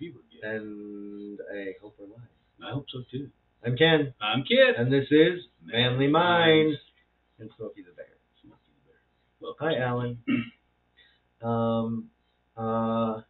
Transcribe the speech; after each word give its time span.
Maybe 0.00 0.12
we're 0.14 0.48
and 0.56 1.38
I 1.54 1.72
hope 1.80 1.94
we're 1.98 2.06
live. 2.06 2.18
I 2.66 2.72
hope 2.72 2.86
so 2.92 3.00
too. 3.10 3.28
I'm 3.64 3.76
Ken, 3.76 4.12
I'm 4.20 4.42
Kid. 4.42 4.74
and 4.76 4.92
this 4.92 5.06
is 5.10 5.40
Manly 5.64 6.06
Minds 6.08 6.76
and 7.38 7.48
Smokey 7.56 7.82
the 7.82 7.92
Bear. 7.92 8.06
Welcome. 9.40 9.66
Hi, 9.68 9.76
Alan. 9.78 10.18
um, 11.42 12.08
uh, 12.56 13.20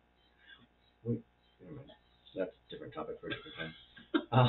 wait, 1.04 1.20
never 1.62 1.74
mind. 1.76 1.90
That's 2.36 2.50
a 2.50 2.70
different 2.72 2.94
topic 2.94 3.16
for 3.20 3.26
a 3.28 3.30
different 3.30 3.56
time. 3.58 3.72
Uh, 4.32 4.46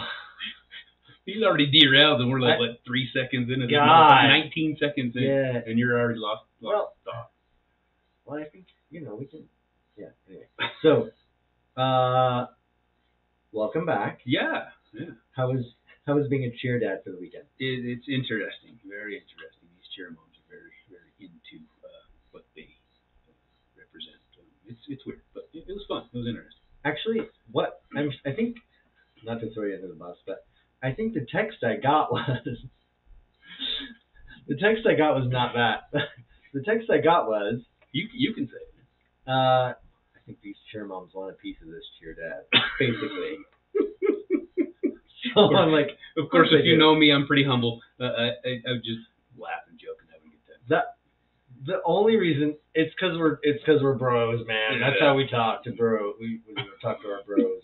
He's 1.26 1.42
already 1.44 1.66
derailed, 1.72 2.22
and 2.22 2.30
we're 2.30 2.40
like 2.40 2.56
I- 2.56 2.60
what 2.60 2.80
three 2.86 3.10
seconds 3.12 3.50
God. 3.50 3.88
motherfucker, 3.90 4.28
nineteen 4.30 4.78
seconds 4.80 5.16
in, 5.16 5.24
yeah. 5.24 5.62
and 5.66 5.78
you're 5.80 6.00
already 6.00 6.20
lost. 6.20 6.44
lost 6.62 6.94
Well. 7.06 7.30
Well, 8.26 8.40
I 8.40 8.46
think 8.46 8.66
you 8.92 9.02
know 9.02 9.16
we 9.16 9.26
can. 9.26 9.44
Yeah. 9.98 10.08
Anyway, 10.30 10.46
so, 10.84 11.10
uh, 11.78 12.46
welcome 13.52 13.86
back. 13.86 14.20
Yeah, 14.26 14.70
yeah. 14.94 15.12
How 15.36 15.52
was 15.52 15.64
how 16.06 16.16
was 16.16 16.28
being 16.28 16.46
a 16.46 16.52
cheer 16.62 16.80
dad 16.80 17.02
for 17.04 17.12
the 17.12 17.20
weekend? 17.20 17.46
It, 17.60 17.86
it's 17.86 18.08
interesting, 18.08 18.80
very 18.88 19.16
interesting. 19.16 19.68
These 19.76 19.88
cheer 19.96 20.10
moms 20.10 20.36
are 20.40 20.50
very, 20.50 20.72
very 20.90 21.12
into 21.20 21.64
uh, 21.84 21.88
what 22.32 22.46
they 22.56 22.68
represent. 23.78 24.18
It's 24.68 24.80
it's 24.88 25.06
weird, 25.06 25.22
but 25.34 25.50
it, 25.54 25.66
it 25.68 25.74
was 25.74 25.84
fun. 25.88 26.04
It 26.14 26.18
was 26.18 26.28
interesting. 26.28 26.62
Actually, 26.86 27.28
what 27.52 27.82
I'm 27.96 28.12
I 28.26 28.32
think 28.32 28.58
not 29.24 29.40
to 29.42 29.54
throw 29.54 29.66
you 29.66 29.76
under 29.76 29.88
the 29.88 29.96
bus, 29.96 30.18
but 30.26 30.46
I 30.84 30.92
think 30.94 31.14
the 31.14 31.26
text 31.32 31.64
I 31.64 31.76
got 31.82 32.12
was 32.12 32.38
the 34.48 34.56
text 34.56 34.86
I 34.88 34.96
got 34.96 35.16
was 35.16 35.28
not 35.30 35.54
that. 35.56 35.90
the 36.54 36.62
text 36.62 36.90
I 36.90 37.00
got 37.02 37.28
was 37.28 37.60
You 37.92 38.08
you 38.14 38.34
can 38.34 38.48
say 38.48 38.54
it. 38.62 39.30
uh, 39.30 39.74
think 40.26 40.42
these 40.42 40.56
cheer 40.72 40.86
moms 40.86 41.14
want 41.14 41.32
a 41.32 41.38
piece 41.38 41.58
of 41.62 41.68
this 41.68 41.84
cheer 42.00 42.16
dad, 42.16 42.46
basically. 42.80 43.38
so 45.34 45.56
I'm 45.56 45.72
like 45.72 45.98
Of 46.18 46.30
course, 46.30 46.50
if 46.52 46.66
you 46.66 46.78
know 46.78 46.96
me, 46.96 47.12
I'm 47.12 47.28
pretty 47.28 47.46
humble. 47.46 47.82
Uh, 48.00 48.06
I, 48.06 48.26
I, 48.46 48.52
I 48.68 48.72
would 48.74 48.84
just 48.84 49.06
laugh 49.38 49.68
and 49.70 49.80
joke 49.80 50.00
and 50.02 50.10
have 50.12 50.22
a 50.22 50.30
good 50.30 50.44
time. 50.48 50.64
that. 50.70 50.86
The 51.66 51.82
only 51.84 52.16
reason 52.16 52.54
it's 52.76 52.94
because 52.94 53.18
we're 53.18 53.42
it's 53.42 53.58
because 53.66 53.82
we're 53.82 53.98
bros, 53.98 54.46
man. 54.46 54.78
That's 54.80 55.02
how 55.02 55.16
we 55.16 55.26
talk 55.26 55.64
to 55.64 55.72
bro. 55.72 56.14
We, 56.20 56.42
we 56.46 56.54
talk 56.82 57.02
to 57.02 57.08
our 57.10 57.26
bros. 57.26 57.64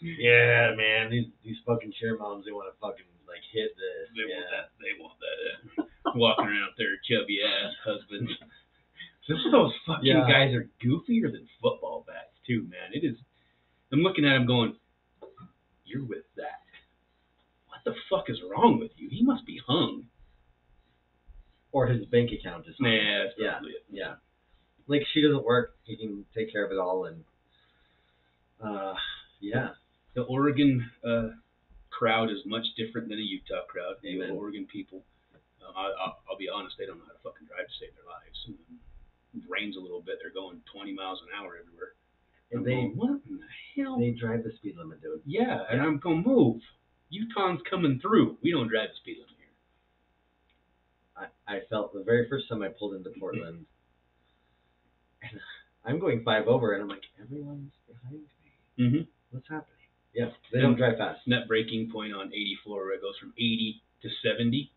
Yeah, 0.00 0.74
man. 0.74 1.10
These 1.10 1.30
these 1.44 1.56
fucking 1.64 1.92
cheer 2.00 2.18
moms, 2.18 2.44
they 2.44 2.50
want 2.50 2.74
to 2.74 2.76
fucking 2.82 3.06
like 3.28 3.46
hit 3.54 3.70
this. 3.78 4.10
They 4.18 4.26
yeah. 4.26 4.34
want 4.34 4.50
that. 4.50 4.66
They 4.82 4.94
want 4.98 5.16
that. 5.22 5.38
Uh, 5.78 5.86
walking 6.18 6.46
around 6.46 6.74
with 6.74 6.78
their 6.78 6.98
chubby 7.06 7.38
ass 7.44 7.70
husbands. 7.84 8.32
Some 9.26 9.36
of 9.44 9.52
those 9.52 9.72
fucking 9.86 10.06
Yeah. 10.06 10.28
guys 10.28 10.54
are 10.54 10.68
goofier 10.82 11.30
than 11.32 11.48
football 11.60 12.04
bats 12.06 12.32
too, 12.46 12.62
man. 12.70 12.92
It 12.92 13.04
is. 13.04 13.16
I'm 13.92 14.00
looking 14.00 14.24
at 14.24 14.36
him 14.36 14.46
going, 14.46 14.76
"You're 15.84 16.04
with 16.04 16.24
that. 16.36 16.62
What 17.68 17.82
the 17.84 17.94
fuck 18.08 18.30
is 18.30 18.40
wrong 18.42 18.78
with 18.78 18.92
you? 18.96 19.08
He 19.08 19.22
must 19.22 19.44
be 19.46 19.58
hung." 19.66 20.08
Or 21.72 21.86
his 21.88 22.06
bank 22.06 22.30
account 22.32 22.66
is. 22.68 22.78
Nah, 22.80 22.88
that's 23.24 23.36
Yeah. 23.38 23.60
it. 23.64 23.84
Yeah. 23.90 24.16
Like 24.86 25.06
she 25.08 25.20
doesn't 25.22 25.44
work, 25.44 25.76
he 25.84 25.96
can 25.96 26.24
take 26.34 26.50
care 26.52 26.64
of 26.64 26.70
it 26.70 26.78
all, 26.78 27.06
and 27.06 27.24
uh, 28.60 28.94
yeah. 29.40 29.74
The 30.14 30.22
Oregon 30.22 30.90
uh, 31.04 31.30
crowd 31.90 32.30
is 32.30 32.38
much 32.46 32.64
different 32.76 33.08
than 33.08 33.18
a 33.18 33.22
Utah 33.22 33.64
crowd. 33.66 33.96
The 34.00 34.30
Oregon 34.30 34.66
people, 34.66 35.04
uh, 35.62 35.72
I, 35.76 35.82
I'll, 36.00 36.22
I'll 36.30 36.38
be 36.38 36.48
honest, 36.48 36.76
they 36.78 36.86
don't 36.86 36.98
know 36.98 37.04
how 37.04 37.12
to 37.12 37.18
fucking 37.18 37.46
drive 37.48 37.66
to 37.66 37.72
save 37.78 37.94
their 37.96 38.04
lives. 38.06 38.48
And 39.36 39.44
rains 39.48 39.76
a 39.76 39.80
little 39.80 40.00
bit, 40.00 40.16
they're 40.22 40.32
going 40.32 40.60
20 40.72 40.94
miles 40.94 41.20
an 41.22 41.28
hour 41.36 41.56
everywhere. 41.60 41.92
And 42.50 42.60
I'm 42.60 42.64
they 42.64 42.72
going, 42.72 42.96
what 42.96 43.10
in 43.28 43.36
the 43.38 43.50
hell? 43.76 43.98
they 43.98 44.10
drive 44.10 44.44
the 44.44 44.52
speed 44.56 44.76
limit, 44.78 45.02
dude. 45.02 45.20
yeah, 45.26 45.64
and 45.70 45.80
I'm 45.80 45.98
going 45.98 46.22
to 46.22 46.28
move. 46.28 46.60
Utah's 47.10 47.60
coming 47.68 48.00
through. 48.00 48.38
We 48.42 48.50
don't 48.50 48.68
drive 48.68 48.88
the 48.90 48.96
speed 49.02 49.18
limit 49.18 49.36
here. 49.36 51.28
I, 51.46 51.56
I 51.56 51.60
felt 51.68 51.92
the 51.92 52.02
very 52.02 52.28
first 52.28 52.48
time 52.48 52.62
I 52.62 52.68
pulled 52.68 52.94
into 52.94 53.10
Portland, 53.20 53.66
and 55.22 55.40
I'm 55.84 55.98
going 55.98 56.22
five 56.24 56.46
over, 56.46 56.72
and 56.74 56.82
I'm 56.82 56.88
like, 56.88 57.04
everyone's 57.20 57.72
behind 57.86 58.22
me. 58.78 58.84
Mm-hmm. 58.84 59.02
What's 59.30 59.48
happening? 59.48 59.72
Yeah, 60.14 60.30
they 60.52 60.60
don't 60.60 60.76
drive 60.76 60.96
fast. 60.98 61.20
Net 61.26 61.46
breaking 61.46 61.90
point 61.92 62.14
on 62.14 62.28
84 62.32 62.84
where 62.84 62.94
it 62.94 63.02
goes 63.02 63.14
from 63.20 63.34
80 63.36 63.82
to 64.02 64.08
70. 64.24 64.70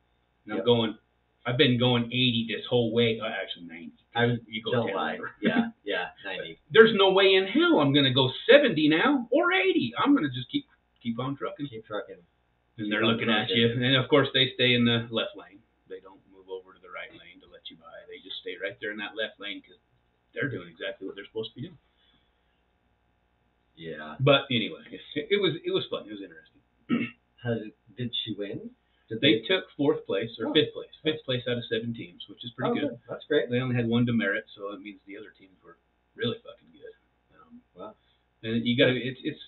And 0.45 0.53
I'm 0.53 0.57
Yep. 0.57 0.65
going. 0.65 0.97
I've 1.45 1.57
been 1.57 1.79
going 1.79 2.05
80 2.07 2.47
this 2.49 2.65
whole 2.69 2.91
way. 2.93 3.19
Uh, 3.21 3.27
actually 3.27 3.65
90. 3.67 3.91
I 4.15 4.25
was 4.25 4.37
you 4.47 4.63
go 4.63 4.71
don't 4.71 4.87
10 4.87 4.95
lie. 4.95 5.15
over. 5.15 5.31
Yeah, 5.41 5.69
yeah, 5.83 6.09
ninety. 6.25 6.59
There's 6.71 6.91
no 6.95 7.11
way 7.11 7.35
in 7.35 7.45
hell 7.45 7.79
I'm 7.79 7.93
gonna 7.93 8.13
go 8.13 8.31
70 8.49 8.89
now 8.89 9.27
or 9.31 9.53
80. 9.53 9.93
I'm 9.97 10.15
gonna 10.15 10.33
just 10.33 10.49
keep 10.51 10.65
keep 11.01 11.19
on 11.19 11.37
trucking. 11.37 11.67
Keep 11.67 11.85
trucking. 11.85 12.17
And 12.17 12.85
Keep 12.85 12.91
they're 12.91 13.05
looking 13.05 13.29
at 13.29 13.49
you, 13.49 13.69
and 13.69 13.95
of 13.95 14.09
course 14.09 14.27
they 14.33 14.51
stay 14.55 14.73
in 14.73 14.85
the 14.85 15.07
left 15.11 15.37
lane. 15.37 15.59
They 15.89 15.99
don't 15.99 16.21
move 16.33 16.49
over 16.49 16.73
to 16.73 16.81
the 16.81 16.89
right 16.89 17.11
lane 17.11 17.37
to 17.41 17.47
let 17.51 17.69
you 17.69 17.77
by. 17.77 17.91
They 18.07 18.17
just 18.23 18.41
stay 18.41 18.55
right 18.61 18.77
there 18.81 18.91
in 18.91 18.97
that 18.97 19.13
left 19.19 19.39
lane 19.39 19.61
because 19.61 19.77
they're 20.33 20.49
doing 20.49 20.69
exactly 20.69 21.05
what 21.05 21.15
they're 21.15 21.27
supposed 21.27 21.51
to 21.53 21.55
be 21.55 21.67
doing. 21.69 21.77
Yeah. 23.75 24.15
But 24.19 24.49
anyway, 24.51 24.83
it, 24.91 25.01
it 25.29 25.39
was 25.41 25.53
it 25.63 25.71
was 25.71 25.85
fun. 25.89 26.09
It 26.09 26.17
was 26.17 26.23
interesting. 26.25 27.13
How 27.43 27.53
did, 27.53 27.71
did 27.97 28.11
she 28.25 28.35
win? 28.37 28.69
Did 29.09 29.21
They 29.25 29.41
took 29.49 29.65
fourth 29.73 30.05
place 30.05 30.29
or 30.37 30.47
Oh. 30.47 30.53
fifth 30.53 30.71
place, 30.73 30.93
fifth 31.01 31.25
place 31.25 31.41
out 31.49 31.57
of 31.57 31.65
seven 31.65 31.93
teams, 31.97 32.21
which 32.29 32.45
is 32.45 32.51
pretty 32.53 32.77
oh, 32.77 32.89
good. 32.93 32.99
That's 33.09 33.25
great. 33.25 33.49
They 33.49 33.59
only 33.59 33.75
had 33.75 33.89
one 33.89 34.05
demerit, 34.05 34.45
so 34.53 34.69
it 34.69 34.81
means 34.81 35.01
the 35.05 35.17
other 35.17 35.31
teams 35.31 35.57
were 35.65 35.77
really 36.15 36.37
fucking 36.45 36.71
good. 36.71 36.93
Um, 37.33 37.61
Wow. 37.73 37.95
And 38.43 38.65
you 38.65 38.77
got 38.77 38.93
to 38.93 38.95
it's 38.95 39.19
it's. 39.23 39.41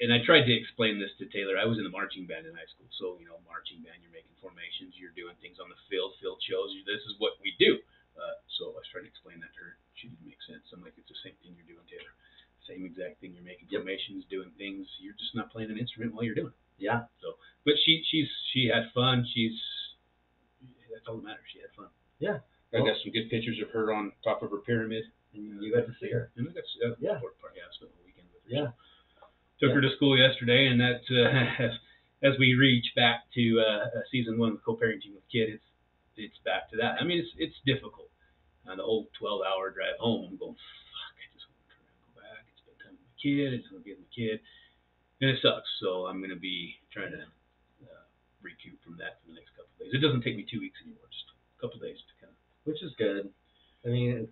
And 0.00 0.12
I 0.12 0.18
tried 0.24 0.42
to 0.48 0.52
explain 0.52 0.98
this 0.98 1.14
to 1.18 1.26
Taylor. 1.26 1.56
I 1.56 1.64
was 1.64 1.78
in 1.78 1.84
the 1.84 1.92
marching 1.92 2.26
band 2.26 2.46
in 2.46 2.54
high 2.56 2.66
school, 2.66 2.88
so 2.98 3.20
you 3.20 3.26
know, 3.26 3.38
marching 3.46 3.84
band. 3.84 4.00
You're 4.02 4.10
making 4.10 4.34
formations, 4.40 4.96
you're 4.98 5.14
doing 5.14 5.36
things 5.44 5.60
on 5.60 5.68
the 5.68 5.76
field, 5.86 6.16
field 6.18 6.40
shows. 6.42 6.72
You, 6.72 6.82
this 6.88 7.04
is 7.04 7.14
what 7.20 7.36
we 7.44 7.52
do. 7.60 7.78
Uh, 8.16 8.36
so 8.58 8.72
I 8.72 8.80
was 8.80 8.88
trying 8.90 9.04
to 9.04 9.12
explain 9.12 9.38
that 9.44 9.52
to 9.54 9.60
her. 9.60 9.72
She 9.94 10.08
didn't 10.08 10.24
make 10.26 10.40
sense. 10.48 10.64
I'm 10.72 10.82
like, 10.82 10.96
it's 10.96 11.06
the 11.10 11.20
same 11.22 11.36
thing 11.44 11.54
you're 11.54 11.68
doing, 11.68 11.84
Taylor. 11.86 12.10
Same 12.66 12.82
exact 12.88 13.20
thing. 13.20 13.36
You're 13.36 13.44
making 13.46 13.68
formations, 13.68 14.24
doing 14.26 14.50
things. 14.56 14.88
You're 14.98 15.18
just 15.20 15.36
not 15.36 15.52
playing 15.52 15.70
an 15.70 15.78
instrument 15.78 16.14
while 16.16 16.24
you're 16.24 16.38
doing 16.38 16.54
it 16.54 16.63
Yeah. 16.78 17.04
So, 17.22 17.34
but 17.64 17.74
she 17.84 18.02
she's 18.10 18.28
she 18.52 18.68
had 18.72 18.90
fun. 18.94 19.26
She's 19.32 19.54
that's 20.92 21.06
all 21.08 21.16
that 21.16 21.24
matters. 21.24 21.46
She 21.52 21.60
had 21.60 21.70
fun. 21.76 21.88
Yeah. 22.18 22.38
I 22.72 22.80
Well- 22.82 22.86
got 22.92 22.96
some 23.02 23.12
good 23.12 23.30
pictures 23.30 23.58
of 23.62 23.70
her 23.70 23.92
on 23.92 24.12
top 24.22 24.42
of 24.42 24.50
her 24.50 24.58
pyramid. 24.58 25.04
And 25.34 25.60
you 25.62 25.74
got 25.74 25.86
to 25.86 25.94
see 26.00 26.10
her. 26.10 26.30
And 26.36 26.46
got 26.54 26.62
uh, 26.86 26.94
Yeah. 27.00 27.18
Part, 27.18 27.34
part, 27.42 27.52
yeah, 27.58 27.66
I 27.66 27.74
spent 27.74 27.90
the 27.90 28.04
weekend 28.06 28.28
with 28.30 28.42
her. 28.46 28.50
Yeah. 28.54 28.70
Took 29.58 29.70
Yeah. 29.70 29.74
her 29.74 29.80
to 29.82 29.90
school 29.96 30.16
yesterday, 30.18 30.66
and 30.70 30.78
that 30.80 31.02
uh, 31.10 31.62
as, 31.66 31.72
as 32.22 32.38
we 32.38 32.54
reach 32.54 32.86
back 32.94 33.26
to 33.34 33.58
uh, 33.60 33.90
season 34.10 34.38
one 34.38 34.52
of 34.54 34.62
co-parenting 34.64 35.10
with 35.14 35.26
kid, 35.30 35.50
it's 35.58 35.64
it's 36.16 36.38
back 36.46 36.70
to 36.70 36.76
that. 36.78 36.98
I 37.00 37.04
mean, 37.04 37.18
it's 37.18 37.30
it's 37.38 37.58
difficult. 37.66 38.10
Uh, 38.66 38.76
the 38.76 38.82
whole 38.86 39.10
12-hour 39.20 39.70
drive 39.74 39.98
home, 39.98 40.30
I'm 40.30 40.38
going, 40.38 40.54
fuck, 40.54 41.14
I 41.18 41.26
just 41.34 41.44
want 41.50 41.58
to 41.66 41.76
go 42.14 42.22
back 42.22 42.46
and 42.46 42.56
spend 42.62 42.76
time 42.80 42.94
with 42.94 43.02
my 43.10 43.16
kid. 43.18 43.50
I 43.52 43.56
just 43.58 43.68
want 43.74 43.82
to 43.82 43.86
be 43.90 43.92
with 43.98 44.06
my 44.06 44.12
kid, 44.14 44.38
and 45.20 45.30
it 45.30 45.38
sucks. 45.42 45.68
So 45.80 46.06
I'm 46.06 46.20
gonna 46.20 46.36
be 46.38 46.74
trying 46.92 47.12
to 47.12 47.22
uh, 47.84 48.04
recoup 48.42 48.78
from 48.84 48.96
that 48.98 49.20
for 49.20 49.28
the 49.28 49.36
next 49.38 49.50
couple 49.56 49.70
of 49.74 49.78
days. 49.78 49.94
It 49.94 50.02
doesn't 50.04 50.22
take 50.22 50.36
me 50.36 50.46
two 50.48 50.60
weeks 50.60 50.78
anymore, 50.82 51.06
just 51.10 51.28
a 51.30 51.60
couple 51.60 51.76
of 51.78 51.84
days 51.86 51.98
to 51.98 52.12
kind 52.20 52.32
of. 52.32 52.38
which 52.64 52.82
is 52.82 52.92
good. 52.98 53.30
I 53.84 53.88
mean, 53.88 54.28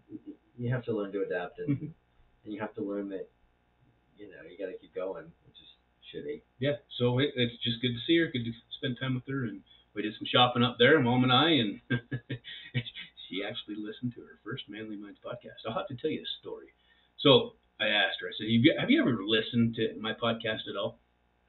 you 0.56 0.72
have 0.72 0.84
to 0.87 0.93
learn 0.97 1.12
to 1.12 1.22
adapt, 1.22 1.59
and, 1.60 1.93
and 2.44 2.50
you 2.53 2.60
have 2.60 2.75
to 2.75 2.82
learn 2.82 3.09
that 3.10 3.28
you 4.16 4.28
know 4.31 4.43
you 4.48 4.56
got 4.59 4.72
to 4.72 4.78
keep 4.78 4.94
going, 4.94 5.28
which 5.44 5.59
is 5.60 5.70
shitty. 6.09 6.41
Yeah, 6.59 6.81
so 6.99 7.19
it, 7.19 7.32
it's 7.37 7.56
just 7.62 7.81
good 7.82 7.93
to 7.93 8.03
see 8.06 8.16
her, 8.19 8.26
good 8.32 8.44
to 8.44 8.53
spend 8.78 8.97
time 9.00 9.14
with 9.14 9.26
her, 9.28 9.44
and 9.44 9.60
we 9.94 10.03
did 10.03 10.14
some 10.16 10.26
shopping 10.26 10.62
up 10.62 10.76
there, 10.78 11.00
mom 11.00 11.25
and 11.25 11.32
I, 11.32 11.50
and 11.50 11.81
she 13.28 13.44
actually 13.44 13.76
listened 13.76 14.14
to 14.14 14.20
her 14.20 14.41
first 14.44 14.64
Manly 14.69 14.97
Minds 14.97 15.20
podcast. 15.25 15.64
I'll 15.66 15.76
have 15.76 15.88
to 15.88 15.97
tell 15.97 16.10
you 16.10 16.22
a 16.22 16.31
story. 16.41 16.72
So 17.20 17.54
I 17.82 17.88
asked 17.88 18.19
her, 18.20 18.29
I 18.29 18.32
said, 18.38 18.46
have 18.79 18.90
you, 18.90 19.02
ever 19.02 19.19
listened 19.26 19.75
to 19.75 19.99
my 20.00 20.12
podcast 20.12 20.70
at 20.70 20.79
all? 20.79 21.00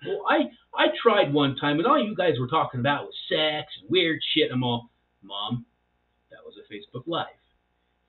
Well, 0.06 0.26
I 0.28 0.50
I 0.76 0.88
tried 1.02 1.32
one 1.32 1.56
time, 1.56 1.78
and 1.78 1.86
all 1.86 2.02
you 2.02 2.16
guys 2.16 2.40
were 2.40 2.48
talking 2.48 2.80
about 2.80 3.06
was 3.06 3.16
sex 3.30 3.72
and 3.80 3.90
weird 3.90 4.20
shit. 4.34 4.52
I'm 4.52 4.64
all, 4.64 4.90
Mom, 5.22 5.66
that 6.32 6.40
was 6.44 6.56
a 6.58 6.74
Facebook 6.74 7.04
Live. 7.06 7.28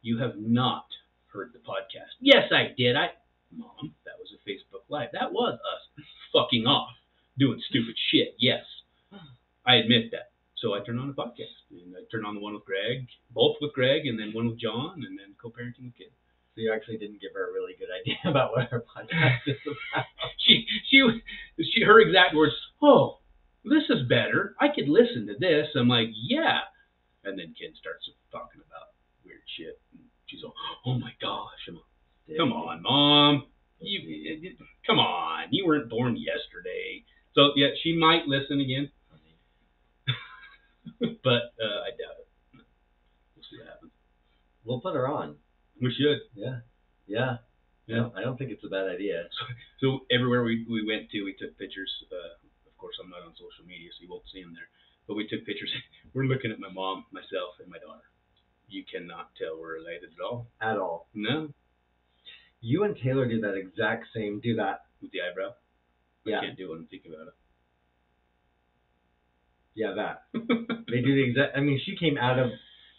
You 0.03 0.19
have 0.19 0.37
not 0.37 0.87
heard 1.33 1.53
the 1.53 1.61
podcast. 1.61 2.17
Yes, 2.21 2.51
I 2.51 2.75
did. 2.77 2.97
I, 2.97 3.11
Mom, 3.55 3.95
that 4.05 4.19
was 4.19 4.31
a 4.33 4.49
Facebook 4.49 4.83
Live. 4.89 5.11
That 5.13 5.33
was 5.33 5.55
us 5.55 6.05
fucking 6.33 6.67
off 6.67 6.91
doing 7.39 7.61
stupid 7.69 7.95
shit. 8.11 8.35
Yes, 8.39 8.65
I 9.67 9.77
admit 9.77 10.11
that. 10.13 10.31
So 10.57 10.75
I 10.75 10.81
turned 10.81 10.99
on 10.99 11.11
a 11.11 11.13
podcast, 11.13 11.61
and 11.71 11.95
I 11.95 12.01
turned 12.11 12.27
on 12.27 12.35
the 12.35 12.41
one 12.41 12.55
with 12.55 12.65
Greg, 12.65 13.07
both 13.31 13.57
with 13.61 13.75
Greg, 13.75 14.07
and 14.07 14.19
then 14.19 14.33
one 14.33 14.49
with 14.49 14.59
John, 14.59 15.05
and 15.07 15.19
then 15.19 15.35
co-parenting 15.41 15.85
with 15.85 15.99
kids. 15.99 16.15
So 16.55 16.61
you 16.63 16.73
actually 16.73 16.99
didn't 16.99 17.21
give 17.21 17.33
her 17.35 17.51
a 17.51 17.53
really 17.53 17.75
good 17.79 17.91
idea 17.91 18.17
about 18.31 18.53
what 18.53 18.71
our 18.73 18.81
podcast 18.81 19.43
is 19.47 19.59
about. 19.67 20.07
She 20.39 20.67
she 20.91 21.03
she 21.63 21.83
her 21.85 22.01
exact 22.01 22.35
words. 22.35 22.55
Oh, 22.83 23.19
this 23.65 23.85
is 23.89 24.07
better. 24.09 24.55
I 24.61 24.69
could 24.69 24.89
listen 24.89 25.27
to 25.27 25.35
this. 25.39 25.67
I'm 25.75 25.89
like, 25.89 26.09
yeah. 26.13 26.61
And 27.25 27.39
then 27.39 27.55
Ken 27.59 27.73
starts 27.81 28.09
talking 28.31 28.61
about 28.61 28.93
weird 29.25 29.41
shit. 29.57 29.81
And 29.93 30.03
she's 30.27 30.45
all, 30.45 30.53
oh 30.87 30.99
my 30.99 31.13
gosh. 31.21 31.49
I'm 31.69 31.77
like, 31.77 32.39
Come 32.39 32.53
on, 32.53 32.83
mom. 32.83 33.47
You, 33.81 34.53
Come 34.87 34.99
on, 34.99 35.49
you 35.51 35.67
weren't 35.67 35.91
born 35.91 36.17
yesterday. 36.17 37.05
So 37.35 37.51
yeah, 37.57 37.69
she 37.83 37.97
might 37.97 38.27
listen 38.27 38.61
again, 38.61 38.91
but 41.01 41.57
uh, 41.59 41.81
I 41.83 41.91
doubt 41.97 42.21
it. 42.21 42.29
We'll 43.35 43.45
see 43.51 43.59
what 43.59 43.69
happens. 43.69 43.93
We'll 44.65 44.81
put 44.81 44.95
her 44.95 45.09
on. 45.09 45.37
We 45.81 45.93
should. 45.93 46.21
Yeah. 46.35 46.61
Yeah. 47.07 47.37
Yeah. 47.87 48.09
I 48.17 48.23
don't 48.23 48.37
think 48.39 48.51
it's 48.51 48.65
a 48.65 48.69
bad 48.73 48.89
idea. 48.89 49.25
So 49.33 49.45
so 49.81 49.87
everywhere 50.11 50.43
we, 50.43 50.65
we 50.71 50.87
went 50.87 51.11
to, 51.11 51.23
we 51.25 51.35
took 51.39 51.59
pictures. 51.59 51.91
Uh, 52.11 52.41
of 52.67 52.75
course, 52.79 52.97
I'm 53.03 53.11
not 53.11 53.23
on 53.27 53.35
social 53.35 53.67
media, 53.67 53.91
so 53.93 54.03
you 54.03 54.11
won't 54.11 54.25
see 54.33 54.41
them 54.43 54.55
there. 54.55 54.69
But 55.07 55.17
we 55.17 55.27
took 55.29 55.45
pictures. 55.45 55.71
We're 56.15 56.25
looking 56.25 56.51
at 56.53 56.59
my 56.61 56.73
mom, 56.73 57.05
myself, 57.13 57.61
and 57.61 57.69
my 57.69 57.79
daughter. 57.79 58.07
You 58.69 58.85
cannot 58.91 59.31
tell 59.37 59.61
we're 59.61 59.75
related 59.75 60.11
at 60.17 60.25
all. 60.25 60.49
At 60.61 60.79
all. 60.79 61.09
No, 61.13 61.51
You 62.63 62.85
and 62.85 62.97
Taylor 62.97 63.29
do 63.29 63.41
that 63.43 63.55
exact 63.55 64.07
same. 64.17 64.41
Do 64.41 64.57
that. 64.57 64.87
with 65.03 65.13
the 65.13 65.21
eyebrow. 65.21 65.53
Yeah. 66.25 66.39
I 66.39 66.47
can't 66.47 66.57
do 66.57 66.73
it 66.73 66.81
I 66.81 66.87
think 66.89 67.05
about 67.07 67.29
it. 67.29 67.35
Yeah, 69.75 69.93
that. 69.97 70.23
They 70.89 71.01
do 71.03 71.15
the 71.15 71.25
exact. 71.29 71.57
I 71.57 71.61
mean, 71.61 71.81
she 71.85 71.97
came 71.97 72.17
out 72.17 72.39
of. 72.39 72.51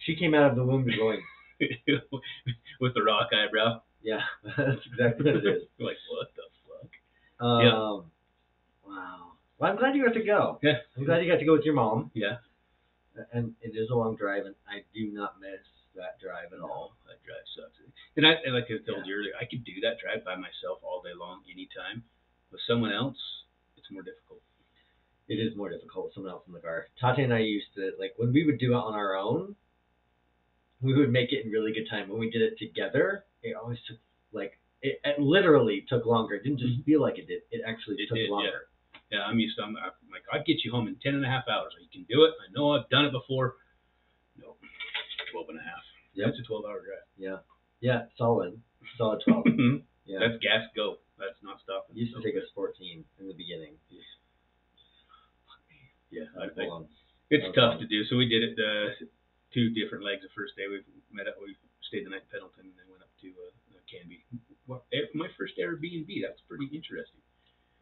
She 0.06 0.16
came 0.16 0.33
out 0.36 0.51
of 0.51 0.56
the 0.56 0.63
womb 0.63 0.86
going. 0.86 1.21
with 2.81 2.94
the 2.94 3.04
rock 3.04 3.30
eyebrow. 3.34 3.81
Yeah, 4.02 4.22
that's 4.57 4.81
exactly 4.86 5.25
what 5.25 5.44
it 5.44 5.48
is. 5.48 5.63
like 5.80 5.98
what 6.10 6.30
the 6.36 6.44
fuck? 6.68 6.92
Um, 7.46 7.62
Yeah. 7.62 8.92
Wow. 8.92 9.31
Well, 9.57 9.72
I'm 9.72 9.78
glad 9.78 9.96
you 9.96 10.06
got 10.06 10.13
to 10.13 10.24
go. 10.24 10.60
Yeah. 10.62 10.84
I'm 10.98 11.06
glad 11.06 11.24
you 11.24 11.31
got 11.31 11.40
to 11.40 11.46
go 11.46 11.54
with 11.54 11.63
your 11.66 11.74
mom. 11.74 12.12
Yeah. 12.13 12.38
And 13.31 13.56
it 13.62 13.74
is 13.80 13.90
a 13.90 13.96
long 13.96 14.16
drive, 14.18 14.46
and 14.46 14.56
I 14.68 14.84
do 14.94 15.07
not 15.12 15.40
miss 15.40 15.63
that 15.96 16.19
drive 16.19 16.52
at 16.52 16.60
all. 16.60 16.94
That 17.07 17.24
drive 17.24 17.48
sucks. 17.56 17.80
And 18.18 18.28
I 18.28 18.36
and 18.44 18.54
like 18.54 18.66
I 18.68 18.84
told 18.84 19.07
you 19.07 19.16
earlier, 19.16 19.31
I 19.40 19.46
could 19.46 19.63
do 19.63 19.80
that 19.88 19.98
drive 20.04 20.24
by 20.25 20.36
myself 20.36 20.84
all 20.84 21.02
day 21.02 21.16
long, 21.18 21.42
anytime. 21.48 22.04
With 22.52 22.60
someone 22.68 22.92
else, 22.92 23.18
it's 23.78 23.88
more 23.92 24.04
difficult. 24.04 24.42
It 25.28 25.36
is 25.36 25.56
more 25.56 25.69
difficult 25.69 26.06
with 26.06 26.13
someone 26.13 26.31
else 26.34 26.44
in 26.48 26.54
the 26.54 26.60
car. 26.60 26.88
Tati 27.00 27.24
and 27.24 27.34
I 27.34 27.40
used 27.40 27.74
to 27.75 27.92
like 27.98 28.13
when 28.18 28.31
we 28.31 28.46
would 28.46 28.60
do 28.60 28.74
it 28.74 28.75
on 28.78 28.94
our 28.94 29.16
own. 29.16 29.56
We 30.81 30.94
would 30.94 31.12
make 31.12 31.31
it 31.31 31.45
in 31.45 31.51
really 31.51 31.72
good 31.74 31.88
time. 31.89 32.10
When 32.10 32.19
we 32.19 32.30
did 32.30 32.42
it 32.42 32.57
together, 32.60 33.25
it 33.44 33.56
always 33.56 33.80
took 33.88 33.98
like 34.33 34.60
it, 34.81 35.00
it 35.04 35.19
literally 35.19 35.86
took 35.88 36.06
longer. 36.06 36.36
It 36.36 36.44
didn't 36.44 36.60
just 36.60 36.83
feel 36.86 37.01
like 37.01 37.18
it 37.18 37.27
did. 37.27 37.42
It 37.51 37.62
actually 37.66 37.95
It 38.00 38.07
took 38.10 38.18
did, 38.18 38.30
longer. 38.30 38.68
Yeah, 39.12 39.22
I'm 39.22 39.39
used 39.39 39.57
to. 39.57 39.63
I'm, 39.63 39.77
I'm 39.77 39.94
like, 40.12 40.24
I'd 40.33 40.45
get 40.45 40.63
you 40.63 40.72
home 40.72 40.88
in 40.88 40.95
ten 41.01 41.16
and 41.16 41.24
a 41.25 41.30
half 41.30 41.45
hours. 41.48 41.74
You 41.80 41.88
can 41.92 42.06
do 42.10 42.25
it. 42.25 42.31
I 42.42 42.51
know 42.54 42.72
I've 42.72 42.89
done 42.89 43.06
it 43.06 43.12
before. 43.12 43.56
No, 44.38 44.57
twelve 45.31 45.48
and 45.50 45.60
a 45.60 45.63
half. 45.63 45.81
Yep. 46.13 46.27
That's 46.27 46.39
a 46.39 46.44
twelve-hour 46.44 46.80
drive. 46.80 47.06
Yeah, 47.18 47.38
yeah, 47.81 48.04
solid, 48.18 48.60
solid 48.98 49.21
twelve. 49.28 49.45
Yeah, 50.06 50.19
That's 50.21 50.38
gas 50.38 50.62
go. 50.78 51.01
That's 51.18 51.33
not 51.42 51.57
stopping. 51.66 51.98
it 51.98 52.06
used 52.06 52.13
to 52.13 52.21
So, 52.21 52.25
take 52.25 52.36
us 52.38 52.45
fourteen 52.54 53.04
in 53.19 53.25
the 53.28 53.33
beginning. 53.33 53.74
Yeah, 56.12 56.30
I. 56.39 56.45
It's 57.31 57.56
tough 57.56 57.80
to 57.80 57.88
do. 57.88 58.04
So 58.06 58.16
we 58.16 58.30
did 58.30 58.44
it 58.44 58.54
uh, 58.62 58.94
two 59.56 59.72
different 59.72 60.04
legs. 60.04 60.22
The 60.22 60.34
first 60.36 60.54
day 60.60 60.68
we 60.68 60.84
met 61.16 61.25
up, 61.31 61.40
we 61.40 61.56
stayed 61.88 62.04
the 62.06 62.12
night 62.12 62.28
in 62.28 62.31
Pendleton, 62.36 62.68
and 62.68 62.75
then 62.75 62.86
went 62.92 63.02
up 63.02 63.10
to 63.24 63.30
uh, 63.31 63.80
Canby. 63.90 64.22
Well, 64.68 64.84
my 65.16 65.30
first 65.40 65.56
Airbnb. 65.57 66.10
That 66.22 66.36
was 66.36 66.44
pretty 66.52 66.68
interesting. 66.75 67.22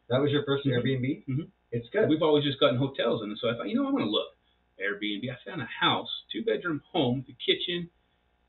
That 0.09 0.21
was 0.21 0.29
your 0.31 0.43
1st 0.45 0.67
Mhm. 0.67 0.73
Airbnb. 0.77 1.07
Mhm. 1.25 1.47
It's 1.71 1.89
good. 1.89 2.07
We've 2.09 2.21
always 2.21 2.43
just 2.43 2.59
gotten 2.59 2.77
hotels, 2.77 3.23
and 3.23 3.33
so 3.39 3.49
I 3.49 3.55
thought, 3.57 3.69
you 3.69 3.75
know, 3.75 3.87
I 3.87 3.91
want 3.91 4.05
to 4.05 4.11
look 4.11 4.35
Airbnb. 4.79 5.25
I 5.31 5.35
found 5.47 5.61
a 5.61 5.65
house, 5.65 6.11
two 6.31 6.43
bedroom 6.43 6.81
home, 6.91 7.23
the 7.25 7.33
kitchen, 7.41 7.89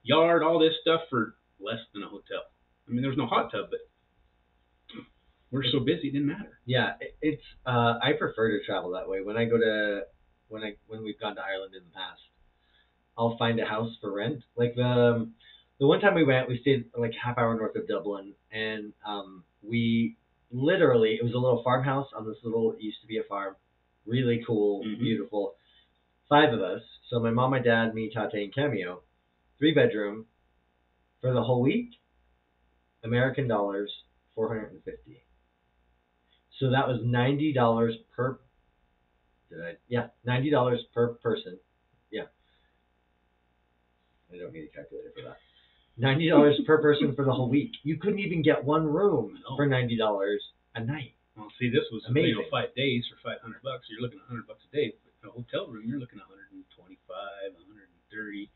yard, 0.03 0.43
all 0.43 0.59
this 0.59 0.75
stuff 0.83 1.09
for 1.09 1.37
less 1.61 1.81
than 1.95 2.03
a 2.03 2.09
hotel. 2.09 2.43
I 2.87 2.91
mean, 2.93 3.01
there 3.01 3.09
was 3.11 3.17
no 3.17 3.27
hot 3.27 3.51
tub, 3.51 3.71
but 3.71 3.81
we're 5.51 5.65
so 5.71 5.81
busy, 5.81 6.09
it 6.09 6.13
didn't 6.13 6.27
matter. 6.27 6.59
Yeah, 6.67 6.97
it- 7.01 7.17
it's. 7.23 7.45
Uh, 7.65 7.99
I 8.03 8.13
prefer 8.15 8.59
to 8.59 8.65
travel 8.65 8.91
that 8.93 9.09
way. 9.09 9.21
When 9.23 9.37
I 9.37 9.45
go 9.45 9.57
to 9.57 10.07
when 10.49 10.63
I 10.65 10.77
when 10.89 11.03
we've 11.03 11.19
gone 11.19 11.37
to 11.37 11.43
Ireland 11.45 11.75
in 11.75 11.85
the 11.85 11.91
past, 11.91 12.21
I'll 13.17 13.37
find 13.37 13.61
a 13.61 13.65
house 13.65 13.93
for 14.01 14.13
rent. 14.13 14.43
Like 14.57 14.75
the 14.75 14.85
um, 14.85 15.35
the 15.81 15.87
one 15.87 16.01
time 16.01 16.15
we 16.15 16.25
went, 16.25 16.49
we 16.49 16.61
stayed 16.61 16.87
like 16.97 17.13
half 17.23 17.39
hour 17.39 17.55
north 17.57 17.77
of 17.77 17.87
Dublin, 17.89 18.35
and 18.53 18.93
um, 19.07 19.45
we 19.63 20.17
literally 20.51 21.15
it 21.21 21.25
was 21.25 21.35
a 21.35 21.39
little 21.39 21.63
farmhouse 21.63 22.09
on 22.17 22.27
this 22.27 22.37
little 22.45 22.73
it 22.73 22.81
used 22.81 23.01
to 23.01 23.07
be 23.07 23.19
a 23.19 23.23
farm, 23.25 23.57
really 24.07 24.43
cool, 24.47 24.85
Mhm. 24.85 24.99
beautiful. 24.99 25.55
Five 26.29 26.53
of 26.55 26.61
us, 26.63 26.83
so 27.11 27.21
my 27.21 27.31
mom, 27.31 27.51
my 27.51 27.59
dad, 27.59 27.95
me, 27.95 28.11
Tate, 28.11 28.35
and 28.45 28.55
Cameo, 28.55 29.03
three 29.59 29.73
bedroom, 29.75 30.27
for 31.21 31.33
the 31.33 31.43
whole 31.43 31.61
week, 31.61 31.91
American 33.03 33.47
dollars, 33.49 33.91
four 34.35 34.49
hundred 34.49 34.73
and 34.73 34.83
fifty. 34.85 35.23
So 36.59 36.71
that 36.71 36.89
was 36.89 37.01
ninety 37.05 37.53
dollars 37.53 37.95
per. 38.17 38.39
Did 39.51 39.61
I? 39.61 39.77
Yeah, 39.89 40.09
ninety 40.25 40.51
dollars 40.51 40.81
per 40.95 41.15
person. 41.15 41.59
I 44.35 44.39
don't 44.39 44.53
need 44.53 44.65
a 44.67 44.75
calculator 44.75 45.11
for 45.15 45.23
that. 45.23 45.39
Ninety 45.97 46.29
dollars 46.29 46.59
per 46.67 46.83
person 46.83 47.15
for 47.15 47.25
the 47.25 47.33
whole 47.33 47.49
week. 47.49 47.71
You 47.85 47.97
couldn't 47.97 48.19
even 48.19 48.43
get 48.43 48.65
one 48.65 48.87
room 48.87 49.39
No. 49.49 49.57
for 49.57 49.67
ninety 49.67 49.97
dollars 49.97 50.43
a 50.75 50.83
night. 50.83 51.15
Well, 51.37 51.49
see, 51.59 51.71
this 51.71 51.87
was 51.93 52.03
you 52.07 52.11
Amazing. 52.11 52.35
know 52.43 52.51
five 52.51 52.75
days 52.75 53.05
for 53.11 53.17
five 53.23 53.41
hundred 53.43 53.63
bucks. 53.63 53.87
You're 53.91 54.01
looking 54.03 54.19
at 54.19 54.27
hundred 54.27 54.47
bucks 54.47 54.63
a 54.73 54.77
day. 54.77 54.93
In 55.23 55.29
a 55.29 55.33
hotel 55.33 55.67
room, 55.71 55.85
you're 55.87 55.99
looking 55.99 56.19
at 56.21 56.29
125, 56.29 57.55
130. 57.57 58.51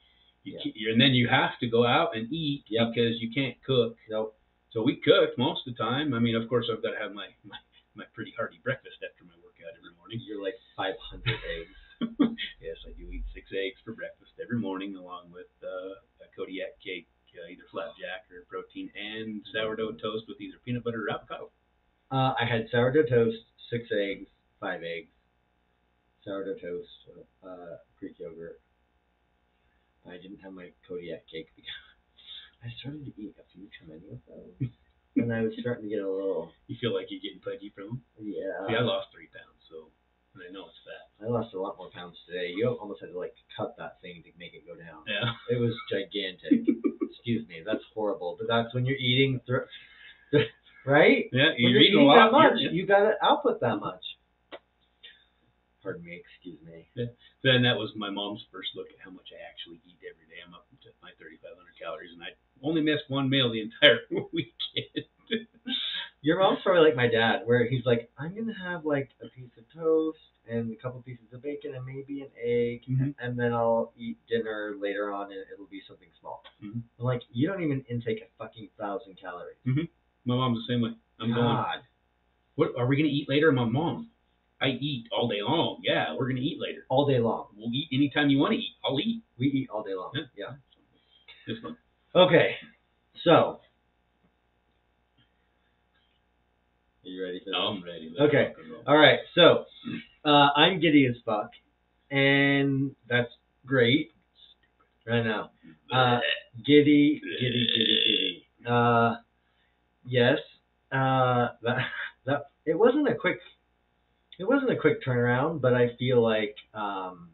You 0.45 0.59
Yeah. 0.75 0.93
and 0.93 1.01
then 1.01 1.15
you 1.15 1.27
have 1.29 1.59
to 1.61 1.67
go 1.67 1.87
out 1.87 2.15
and 2.17 2.31
eat 2.33 2.65
Yep. 2.69 2.95
because 2.95 3.21
you 3.23 3.31
can't 3.33 3.57
cook. 3.65 3.97
Nope. 4.11 4.37
So 4.71 4.83
we 4.83 4.97
cooked 4.97 5.39
most 5.39 5.67
of 5.67 5.75
the 5.75 5.79
time. 5.83 6.13
I 6.15 6.19
mean, 6.19 6.35
of 6.37 6.49
course, 6.49 6.69
I've 6.71 6.83
got 6.83 6.93
to 6.93 6.99
have 7.01 7.15
my, 7.15 7.29
my, 7.45 7.57
my 7.95 8.05
pretty 8.15 8.33
hearty 8.37 8.61
breakfast 8.63 9.01
after 9.03 9.25
my 9.25 9.35
workout 9.43 9.73
every 9.79 9.95
morning. 9.97 10.21
You're 10.27 10.43
like 10.43 10.55
five 10.77 10.95
hundred 11.11 11.39
eggs. 11.57 11.73
yes, 12.61 12.77
I 12.87 12.93
do 12.99 13.09
eat 13.11 13.25
six 13.35 13.49
eggs 13.53 13.81
for 13.85 13.93
breakfast 13.93 14.33
every 14.43 14.59
morning, 14.61 14.95
along 14.97 15.33
with 15.33 15.51
uh, 15.65 15.99
a 16.23 16.29
Kodiak 16.37 16.79
cake, 16.85 17.09
uh, 17.35 17.49
either 17.49 17.65
flapjack 17.73 18.29
or 18.31 18.45
protein, 18.47 18.91
and 18.95 19.41
sourdough 19.53 19.88
toast 19.99 20.25
with 20.29 20.41
either 20.41 20.57
peanut 20.65 20.85
butter 20.85 21.05
or 21.07 21.15
avocado. 21.15 21.51
Uh, 22.11 22.33
I 22.41 22.45
had 22.49 22.69
sourdough 22.71 23.09
toast, 23.09 23.39
six 23.71 23.85
eggs, 23.93 24.27
five 24.61 24.81
eggs, 24.83 25.13
sourdough 26.25 26.57
toast, 26.61 26.89
uh, 27.45 27.77
Greek 28.01 28.19
yogurt. 28.19 28.61
I 30.09 30.17
didn't 30.17 30.41
have 30.41 30.53
my 30.53 30.71
Kodiak 30.89 31.29
cake 31.29 31.53
because 31.55 31.71
I 32.65 32.69
started 32.81 33.05
to 33.05 33.13
eat 33.21 33.37
a 33.37 33.45
few 33.53 33.69
too 33.69 33.87
many 33.93 34.09
of 34.09 34.21
those, 34.25 34.71
and 35.17 35.29
I 35.33 35.43
was 35.43 35.53
starting 35.61 35.85
to 35.85 35.91
get 35.93 36.01
a 36.03 36.09
little 36.09 36.51
You 36.67 36.77
feel 36.81 36.95
like 36.95 37.13
you're 37.13 37.21
getting 37.21 37.45
pudgy 37.45 37.73
from 37.75 38.01
them? 38.01 38.03
yeah. 38.25 38.65
See, 38.67 38.75
I 38.75 38.81
lost 38.81 39.13
three 39.13 39.29
pounds, 39.29 39.61
so 39.69 39.93
and 40.35 40.43
I 40.49 40.53
know 40.53 40.71
it's 40.71 40.81
fat. 40.87 41.11
I 41.25 41.29
lost 41.29 41.55
a 41.55 41.61
lot 41.61 41.77
more 41.77 41.91
pounds 41.91 42.17
today. 42.27 42.55
You 42.55 42.69
almost 42.81 43.01
had 43.01 43.11
to 43.13 43.19
like 43.19 43.35
cut 43.57 43.75
that 43.79 44.01
thing 44.01 44.23
to 44.25 44.31
make 44.39 44.55
it 44.55 44.63
go 44.67 44.79
down. 44.79 45.03
Yeah. 45.07 45.35
It 45.51 45.59
was 45.59 45.75
gigantic. 45.91 46.63
Excuse 47.11 47.49
me, 47.49 47.63
that's 47.67 47.83
horrible. 47.95 48.37
But 48.39 48.47
that's 48.49 48.73
when 48.75 48.87
you're 48.87 48.97
eating, 49.01 49.41
through, 49.47 49.67
right? 51.59 51.63
Yeah, 51.63 51.67
When 51.67 51.73
you're, 51.73 51.83
eating 51.83 52.11
a 52.11 52.15
that 52.15 52.33
much, 52.33 52.53
you're- 52.61 52.75
you 52.75 52.87
gotta 52.87 53.15
output 53.23 53.61
that 53.61 53.77
much. 53.77 54.05
Pardon 55.83 56.05
me, 56.05 56.17
excuse 56.21 56.59
me. 56.67 56.89
Then 57.43 57.63
that 57.63 57.77
was 57.79 57.91
my 57.97 58.11
mom's 58.11 58.45
first 58.51 58.71
look 58.75 58.89
at 58.91 58.99
how 58.99 59.11
much 59.11 59.31
I 59.33 59.39
actually 59.49 59.81
eat 59.87 59.99
every 60.03 60.27
day. 60.27 60.43
I'm 60.45 60.53
up 60.53 60.67
to 60.83 60.89
my 61.03 61.11
3,500 61.19 61.55
calories, 61.79 62.11
and 62.13 62.23
I 62.23 62.35
only 62.63 62.83
missed 62.83 63.05
one 63.09 63.31
meal 63.31 63.51
the 63.51 63.61
entire 63.63 64.01
weekend. 64.33 65.07
Your 66.21 66.41
mom's 66.41 66.59
probably 66.65 66.83
like 66.83 66.97
my 66.97 67.07
dad, 67.07 67.43
where 67.47 67.65
he's 67.69 67.87
like, 67.87 68.11
I'm 68.19 68.35
gonna 68.35 68.59
have 68.59 68.85
like 68.85 69.11
a 69.23 69.29
piece 69.29 69.55
of 69.57 69.65
toast 69.73 70.19
and 70.51 70.73
a 70.73 70.77
couple 70.77 71.01
pieces 71.03 71.33
of 71.33 71.43
bacon 71.43 71.75
and 71.77 71.87
maybe 71.87 72.23
an 72.23 72.31
egg, 72.43 72.83
Mhm. 72.91 73.15
and 73.21 73.39
then 73.39 73.53
I'll 73.55 73.93
eat 73.97 74.19
dinner 74.27 74.75
later 74.81 75.13
on, 75.13 75.31
and 75.31 75.45
it'll 75.53 75.67
be 75.71 75.81
something 75.87 76.09
small. 76.19 76.43
Mhm. 76.61 76.83
I'm 76.99 77.05
like, 77.05 77.23
you 77.31 77.47
don't 77.47 77.63
even 77.63 77.85
intake 77.89 78.21
a 78.21 78.27
fucking 78.37 78.71
thousand 78.77 79.15
calories. 79.15 79.57
My 79.65 80.35
mom's 80.35 80.67
the 80.67 80.73
same 80.75 80.81
way. 80.83 80.95
I'm 81.21 81.29
going. 81.35 81.43
God. 81.57 81.79
What 82.57 82.71
are 82.79 82.87
we 82.87 82.97
gonna 82.97 83.09
eat 83.09 83.29
later? 83.29 83.53
My 83.53 83.65
mom. 83.65 84.11
I 84.61 84.69
eat 84.69 85.07
all 85.13 85.29
day 85.29 85.41
long. 85.41 85.81
Yeah, 85.83 86.15
we're 86.19 86.29
gonna 86.29 86.41
eat 86.41 86.59
later. 86.61 86.85
all 86.89 87.07
day 87.07 87.19
long. 87.21 87.47
We'll 87.57 87.73
eat 87.73 87.89
anytime 87.93 88.29
you 88.31 88.39
want 88.39 88.53
to 88.55 88.59
eat. 88.59 88.75
I'll 88.85 88.99
eat. 88.99 89.23
We 89.39 89.47
eat 89.47 89.71
all 89.71 89.83
day 89.85 89.95
long. 89.95 90.11
Yeah. 90.15 90.23
Yeah. 90.37 90.55
It's 91.47 91.63
fun. 91.63 91.77
Okay, 92.15 92.57
so. 93.25 93.61
Are 97.05 97.09
you 97.09 97.23
ready 97.25 97.39
for 97.41 97.47
this? 97.51 97.55
I'm 97.57 97.83
ready. 97.85 98.13
Let's 98.19 98.29
Okay. 98.29 98.49
rock 98.49 98.57
and 98.63 98.73
roll. 98.73 98.83
All 98.87 98.97
right, 98.99 99.21
so 99.35 99.65
uh, 100.25 100.49
I'm 100.57 100.81
giddy 100.81 101.07
as 101.07 101.15
fuck, 101.25 101.51
and 102.11 102.95
that's 103.09 103.31
great. 103.65 104.13
Right 105.07 105.23
now, 105.25 105.51
uh, 105.93 106.19
giddy, 106.67 107.21
giddy, 107.41 107.67
giddy, 107.75 108.01
giddy. 108.05 108.47
Uh, 108.69 109.15
yes, 110.05 110.39
uh, 110.93 111.49
that 111.63 111.79
that 112.27 112.51
it 112.67 112.79
wasn't 112.79 113.09
a 113.09 113.15
quick, 113.15 113.39
it 114.39 114.45
wasn't 114.45 114.73
a 114.73 114.77
quick 114.77 115.05
turnaround, 115.05 115.61
but 115.61 115.75
I 115.75 115.97
feel 115.99 116.23
like 116.23 116.57
um, 116.75 117.31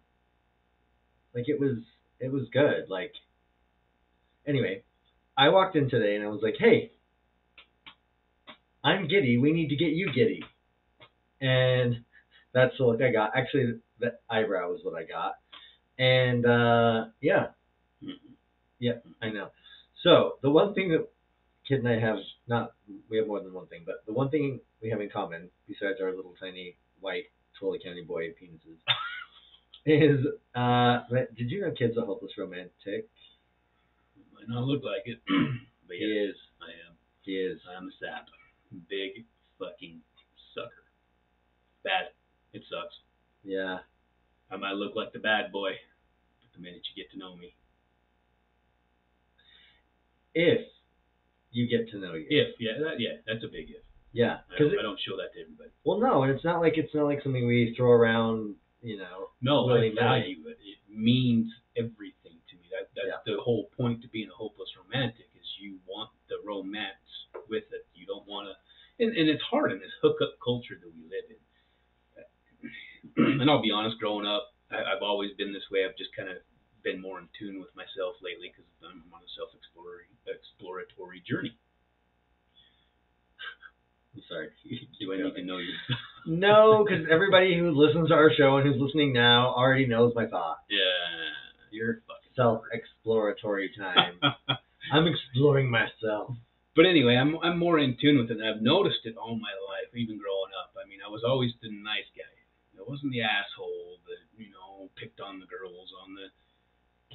like 1.35 1.49
it 1.49 1.61
was 1.61 1.79
it 2.21 2.33
was 2.33 2.49
good. 2.53 2.89
Like 2.89 3.13
anyway, 4.47 4.83
I 5.37 5.49
walked 5.51 5.77
in 5.77 5.89
today 5.91 6.17
and 6.17 6.25
I 6.25 6.29
was 6.29 6.41
like, 6.43 6.57
hey. 6.59 6.91
I'm 8.85 9.09
giddy. 9.09 9.39
We 9.39 9.53
need 9.53 9.69
to 9.71 9.77
get 9.77 9.93
you 9.93 10.13
giddy. 10.13 10.43
And 11.41 12.05
that's 12.53 12.77
the 12.79 12.85
look 12.85 13.03
I 13.03 13.11
got. 13.11 13.37
Actually, 13.37 13.81
the 13.99 14.15
eyebrow 14.31 14.75
is 14.75 14.81
what 14.85 14.95
I 14.95 15.05
got. 15.05 15.37
And 15.99 16.45
uh, 16.45 17.07
yeah, 17.21 17.49
Mhm. 18.03 18.19
yeah, 18.79 18.99
I 19.23 19.31
know. 19.31 19.51
So 20.03 20.39
the 20.43 20.51
one 20.51 20.75
thing 20.75 20.91
that 20.91 21.09
Kid 21.69 21.81
and 21.81 21.89
I 21.89 21.99
have 21.99 22.19
not 22.47 22.73
we 23.09 23.17
have 23.17 23.27
more 23.27 23.41
than 23.41 23.53
one 23.53 23.67
thing, 23.67 23.83
but 23.87 24.05
the 24.07 24.13
one 24.13 24.31
thing 24.31 24.61
we 24.83 24.91
have 24.91 25.01
in 25.01 25.11
common 25.11 25.49
besides 25.67 25.99
our 26.03 26.15
little 26.15 26.35
tiny 26.41 26.77
white 27.01 27.25
Tooele 27.61 27.83
County 27.83 28.03
boy 28.03 28.29
penises 28.31 28.81
is 29.87 30.21
uh, 30.55 31.01
did 31.37 31.51
you 31.51 31.63
know 31.63 31.71
Kid's 31.71 31.97
a 31.97 32.03
hopeless 32.03 32.33
romantic? 32.39 33.09
Might 34.35 34.49
not 34.49 34.65
look 34.65 34.83
like 34.85 35.03
it, 35.07 35.21
but 35.87 35.97
He 35.97 36.05
yes, 36.05 36.31
is. 36.31 36.37
I 36.61 36.71
am. 36.89 36.97
He 37.23 37.33
is. 37.33 37.61
I'm 37.77 37.89
a 37.89 37.91
sap. 38.01 38.27
Big 38.89 39.25
fucking 39.59 40.01
sucker. 40.55 40.85
Bad. 41.83 42.13
It 42.53 42.63
sucks. 42.71 42.95
Yeah. 43.43 43.79
I 44.51 44.57
might 44.57 44.75
look 44.75 44.95
like 44.95 45.13
the 45.13 45.19
bad 45.19 45.51
boy, 45.51 45.71
but 46.41 46.53
the 46.55 46.63
minute 46.63 46.83
you 46.95 47.03
get 47.03 47.11
to 47.13 47.19
know 47.19 47.37
me, 47.37 47.55
If 50.35 50.67
you 51.55 51.65
get 51.71 51.89
to 51.93 51.99
know 51.99 52.13
you. 52.15 52.27
if 52.29 52.55
yeah, 52.61 52.73
that, 52.85 53.01
yeah, 53.01 53.23
that's 53.27 53.43
a 53.45 53.49
big 53.49 53.71
if. 53.71 53.81
Yeah. 54.13 54.45
I 54.47 54.59
Because 54.59 54.71
don't, 54.73 54.81
I 54.81 54.83
don't 54.83 55.01
show 55.01 55.17
that 55.17 55.33
to 55.35 55.41
everybody. 55.41 55.71
well, 55.85 55.99
no, 55.99 56.23
and 56.23 56.31
it's 56.35 56.45
not 56.45 56.61
like 56.61 56.75
it's 56.77 56.95
not 56.95 57.05
like 57.07 57.23
something 57.23 57.47
we 57.47 57.73
throw 57.77 57.91
around. 57.91 58.57
You 58.83 58.99
know. 58.99 59.31
No, 59.41 59.65
Willy-nilly. 59.65 59.97
I 59.99 60.21
value 60.21 60.45
it. 60.53 60.59
It 60.61 60.79
means 60.93 61.49
everything 61.75 62.37
to 62.51 62.55
me. 62.61 62.69
That 62.71 62.93
that's 62.95 63.09
Yeah. 63.09 63.25
the 63.25 63.41
whole 63.41 63.71
point 63.77 64.03
to 64.03 64.09
being 64.13 64.29
a 64.29 64.37
hopeless 64.37 64.69
romantic 64.77 65.27
is 65.35 65.47
you 65.59 65.79
want 65.89 66.11
the 66.29 66.37
romance 66.45 67.09
with 67.49 67.65
it. 67.73 67.87
You 67.95 68.05
don't 68.05 68.27
want 68.29 68.53
to, 68.53 68.55
and, 69.03 69.17
and 69.17 69.27
it's 69.33 69.43
hard 69.43 69.73
in 69.73 69.79
this 69.81 69.95
hookup 70.03 70.37
culture 70.45 70.77
that 70.79 70.91
we 70.95 71.03
live 71.09 71.27
in. 71.33 71.41
and 73.41 73.51
I'll 73.51 73.63
be 73.63 73.71
honest, 73.73 73.99
growing 73.99 74.27
up, 74.27 74.53
I, 74.71 74.77
I've 74.95 75.03
always 75.03 75.31
been 75.39 75.53
this 75.53 75.65
way. 75.73 75.85
I've 75.85 75.97
just 75.97 76.11
kind 76.17 76.29
of 76.29 76.37
been 76.85 77.01
more 77.01 77.19
in 77.19 77.27
tune 77.39 77.59
with 77.59 77.75
myself 77.75 78.15
lately 78.23 78.53
because 78.53 78.69
I'm 78.85 79.03
on 79.11 79.25
a 79.25 79.31
self-exploratory 79.35 80.07
exploratory 80.29 81.23
journey. 81.27 81.57
I'm 84.15 84.23
sorry. 84.29 84.49
Do 85.01 85.13
I 85.13 85.17
need 85.17 85.35
to 85.35 85.43
know 85.45 85.59
you? 85.59 85.73
No, 86.27 86.85
because 86.85 87.05
everybody 87.11 87.59
who 87.59 87.71
listens 87.73 88.09
to 88.09 88.15
our 88.15 88.31
show 88.37 88.57
and 88.57 88.67
who's 88.67 88.81
listening 88.81 89.13
now 89.13 89.49
already 89.53 89.87
knows 89.87 90.13
my 90.15 90.27
thought. 90.27 90.59
yeah, 90.71 90.79
Your 91.71 92.01
self-exploratory 92.37 93.71
time. 93.77 94.21
I'm 94.93 95.07
exploring 95.07 95.71
myself. 95.71 96.35
But 96.77 96.87
anyway, 96.87 97.15
I'm 97.17 97.37
I'm 97.43 97.59
more 97.59 97.79
in 97.79 97.97
tune 98.01 98.19
with 98.19 98.31
it, 98.31 98.39
I've 98.43 98.63
noticed 98.63 99.05
it 99.05 99.17
all 99.17 99.37
my 99.37 99.55
life, 99.71 99.95
even 99.95 100.19
growing 100.19 100.51
up. 100.59 100.75
I 100.75 100.89
mean, 100.89 100.99
I 101.07 101.11
was 101.11 101.23
always 101.27 101.53
the 101.63 101.71
nice 101.71 102.09
guy. 102.19 102.35
I 102.79 102.83
wasn't 102.87 103.13
the 103.13 103.23
asshole 103.23 103.74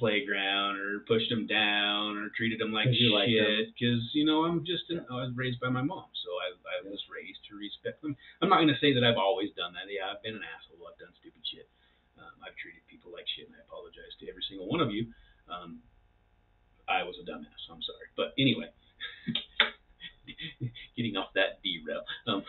playground 0.00 0.80
or 0.80 1.04
pushed 1.06 1.28
them 1.28 1.44
down 1.46 2.16
or 2.16 2.32
treated 2.34 2.58
them 2.58 2.72
like 2.72 2.88
'Cause 2.88 2.96
you 2.98 3.12
liked 3.12 3.30
shit. 3.30 3.68
Because 3.76 4.00
you 4.16 4.24
know, 4.24 4.48
I'm 4.48 4.64
just 4.64 4.88
an, 4.88 5.04
I 5.12 5.20
was 5.28 5.36
raised 5.36 5.60
by 5.60 5.68
my 5.68 5.82
mom, 5.84 6.08
so 6.24 6.30
I 6.40 6.48
I 6.80 6.88
was 6.88 6.98
raised 7.12 7.44
to 7.52 7.56
respect 7.60 8.00
them. 8.00 8.16
I'm 8.40 8.48
not 8.48 8.58
gonna 8.64 8.80
say 8.80 8.94
that 8.96 9.04
I've 9.04 9.20
always 9.20 9.52
done 9.54 9.74
that. 9.76 9.84
Yeah, 9.92 10.08
I've 10.10 10.22
been 10.24 10.34
an 10.34 10.42
asshole. 10.42 10.80
I've 10.88 10.96
done 10.98 11.12
stupid 11.20 11.44
shit. 11.44 11.68
Um, 12.16 12.32
I've 12.42 12.56
treated 12.56 12.80
people 12.88 13.12
like 13.12 13.28
shit, 13.36 13.46
and 13.46 13.54
I 13.54 13.60
apologize 13.68 14.16
to 14.20 14.28
every 14.28 14.42
single 14.48 14.66
one 14.66 14.80
of 14.80 14.90
you. 14.90 15.12
Um, 15.48 15.84
I 16.88 17.04
was 17.04 17.14
a 17.20 17.24
dumbass. 17.28 17.62
I'm 17.70 17.82
sorry, 17.84 18.08
but 18.16 18.32
anyway. 18.40 18.72
Getting 20.96 21.16
off 21.16 21.30
that 21.34 21.60
derail. 21.62 22.02
Um, 22.26 22.42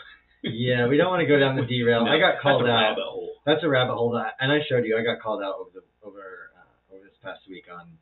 Yeah, 0.43 0.87
we 0.87 0.97
don't 0.97 1.09
want 1.09 1.21
to 1.21 1.27
go 1.27 1.37
down 1.39 1.55
the 1.55 1.65
derail. 1.69 2.05
no, 2.05 2.11
I 2.11 2.19
got 2.19 2.41
called 2.41 2.63
out. 2.63 2.67
rabbit 2.97 3.03
hole. 3.05 3.33
That's 3.45 3.63
a 3.63 3.69
rabbit 3.69 3.93
hole 3.93 4.11
that, 4.11 4.35
and 4.39 4.51
I 4.51 4.59
showed 4.67 4.85
you. 4.85 4.97
I 4.97 5.03
got 5.03 5.21
called 5.21 5.41
out 5.43 5.55
over 6.03 6.51
uh, 6.57 6.95
over 6.95 7.03
this 7.05 7.17
past 7.23 7.41
week 7.49 7.65
on 7.71 7.97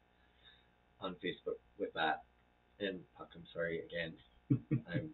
on 1.02 1.16
Facebook 1.24 1.60
with 1.78 1.94
that. 1.96 2.24
And 2.80 3.00
Puck, 3.18 3.30
I'm 3.36 3.44
sorry 3.54 3.80
again. 3.84 4.14
I'm 4.92 5.10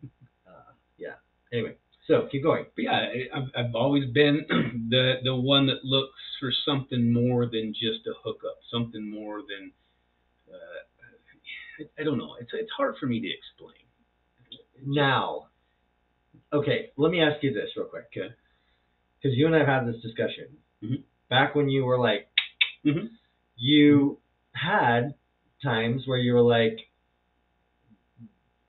uh, 0.47 0.71
yeah. 0.97 1.15
Anyway, 1.51 1.75
so 2.07 2.27
keep 2.31 2.34
going. 2.45 2.65
But 2.75 2.83
yeah, 2.83 2.91
I- 2.91 3.29
I've, 3.37 3.49
I've 3.57 3.75
always 3.75 4.05
been 4.11 4.45
the 4.89 5.15
the 5.23 5.35
one 5.35 5.65
that 5.67 5.83
looks 5.83 6.19
for 6.39 6.51
something 6.65 7.11
more 7.11 7.45
than 7.45 7.73
just 7.73 8.05
a 8.07 8.13
hookup, 8.23 8.57
something 8.71 9.03
more 9.09 9.39
than 9.41 9.71
uh, 10.51 10.81
I, 11.79 12.01
I 12.01 12.03
don't 12.05 12.17
know. 12.17 12.35
It's 12.39 12.51
it's 12.53 12.71
hard 12.77 12.95
for 12.99 13.07
me 13.07 13.19
to 13.21 13.27
explain. 13.27 13.81
Now, 14.85 15.47
okay, 16.53 16.91
let 16.97 17.11
me 17.11 17.21
ask 17.21 17.43
you 17.43 17.53
this 17.53 17.69
real 17.75 17.87
quick. 17.87 18.05
Okay. 18.15 18.33
Because 19.21 19.35
you 19.37 19.47
and 19.47 19.55
I 19.55 19.59
have 19.59 19.67
had 19.67 19.87
this 19.87 20.01
discussion. 20.01 20.47
Mhm. 20.83 21.03
Back 21.29 21.55
when 21.55 21.67
you 21.69 21.83
were 21.85 21.97
like, 21.99 22.27
Mhm. 22.85 23.09
you 23.57 24.19
had 24.51 25.15
times 25.63 26.03
where 26.05 26.17
you 26.19 26.33
were 26.33 26.41
like, 26.57 26.77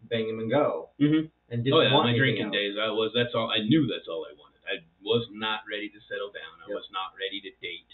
bang 0.09 0.29
'em 0.31 0.39
and 0.39 0.51
go, 0.51 0.91
Mm-hmm. 1.01 1.27
And 1.51 1.63
didn't 1.65 1.79
Oh 1.79 1.83
yeah, 1.83 1.95
want 1.95 2.11
my 2.11 2.17
drinking 2.19 2.51
else. 2.51 2.57
days. 2.59 2.75
I 2.81 2.89
was. 2.91 3.13
That's 3.15 3.35
all. 3.35 3.51
I 3.51 3.61
knew 3.63 3.87
that's 3.87 4.09
all 4.09 4.27
I 4.27 4.35
wanted. 4.35 4.61
I 4.67 4.83
was 5.03 5.27
not 5.31 5.61
ready 5.71 5.89
to 5.89 6.01
settle 6.11 6.31
down. 6.35 6.59
I 6.63 6.69
Yep. 6.69 6.77
was 6.77 6.89
not 6.91 7.15
ready 7.15 7.41
to 7.43 7.51
date. 7.63 7.91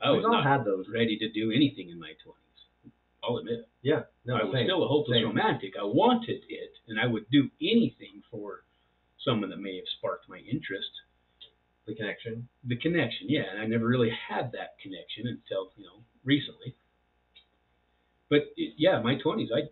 I 0.00 0.10
We've 0.12 0.22
was 0.24 0.32
not 0.32 0.44
had 0.48 0.64
those. 0.64 0.88
ready 0.88 1.18
to 1.18 1.28
do 1.28 1.52
anything 1.52 1.90
in 1.90 1.98
my 2.00 2.12
twenties. 2.24 2.40
I'll 3.22 3.36
admit. 3.36 3.68
Yeah, 3.82 4.08
no, 4.24 4.36
I 4.36 4.44
was 4.44 4.54
same. 4.54 4.64
still 4.66 4.82
a 4.82 4.88
hopeless 4.88 5.16
Same. 5.20 5.26
romantic. 5.28 5.74
I 5.78 5.84
wanted 5.84 6.40
it, 6.48 6.72
and 6.88 6.98
I 6.98 7.04
would 7.06 7.28
do 7.30 7.50
anything 7.60 8.22
for 8.30 8.64
someone 9.20 9.50
that 9.50 9.60
may 9.60 9.76
have 9.76 9.84
sparked 9.98 10.28
my 10.28 10.38
interest. 10.38 10.88
the 11.86 11.94
connection. 11.94 12.48
The 12.64 12.76
connection, 12.76 13.26
yeah, 13.28 13.50
and 13.50 13.58
I 13.60 13.66
never 13.66 13.86
really 13.86 14.10
had 14.10 14.52
that 14.52 14.78
connection 14.80 15.26
until 15.26 15.72
you 15.76 15.84
know 15.84 16.00
recently. 16.24 16.74
But 18.30 18.52
it, 18.56 18.74
yeah, 18.78 19.00
my 19.02 19.16
twenties, 19.20 19.50
I 19.54 19.68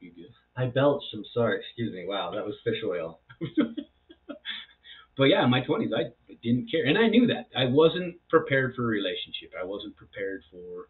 you 0.00 0.12
good. 0.12 0.30
I 0.56 0.66
belched. 0.66 1.06
I'm 1.14 1.24
sorry. 1.32 1.60
Excuse 1.60 1.92
me. 1.92 2.04
Wow, 2.06 2.32
that 2.34 2.44
was 2.44 2.54
fish 2.64 2.82
oil. 2.84 3.20
but 5.16 5.24
yeah, 5.24 5.44
in 5.44 5.50
my 5.50 5.62
twenties, 5.64 5.92
I 5.96 6.10
didn't 6.42 6.70
care, 6.70 6.84
and 6.86 6.98
I 6.98 7.08
knew 7.08 7.26
that 7.28 7.48
I 7.56 7.66
wasn't 7.66 8.16
prepared 8.28 8.74
for 8.74 8.84
a 8.84 8.86
relationship. 8.86 9.52
I 9.58 9.64
wasn't 9.64 9.96
prepared 9.96 10.42
for 10.50 10.88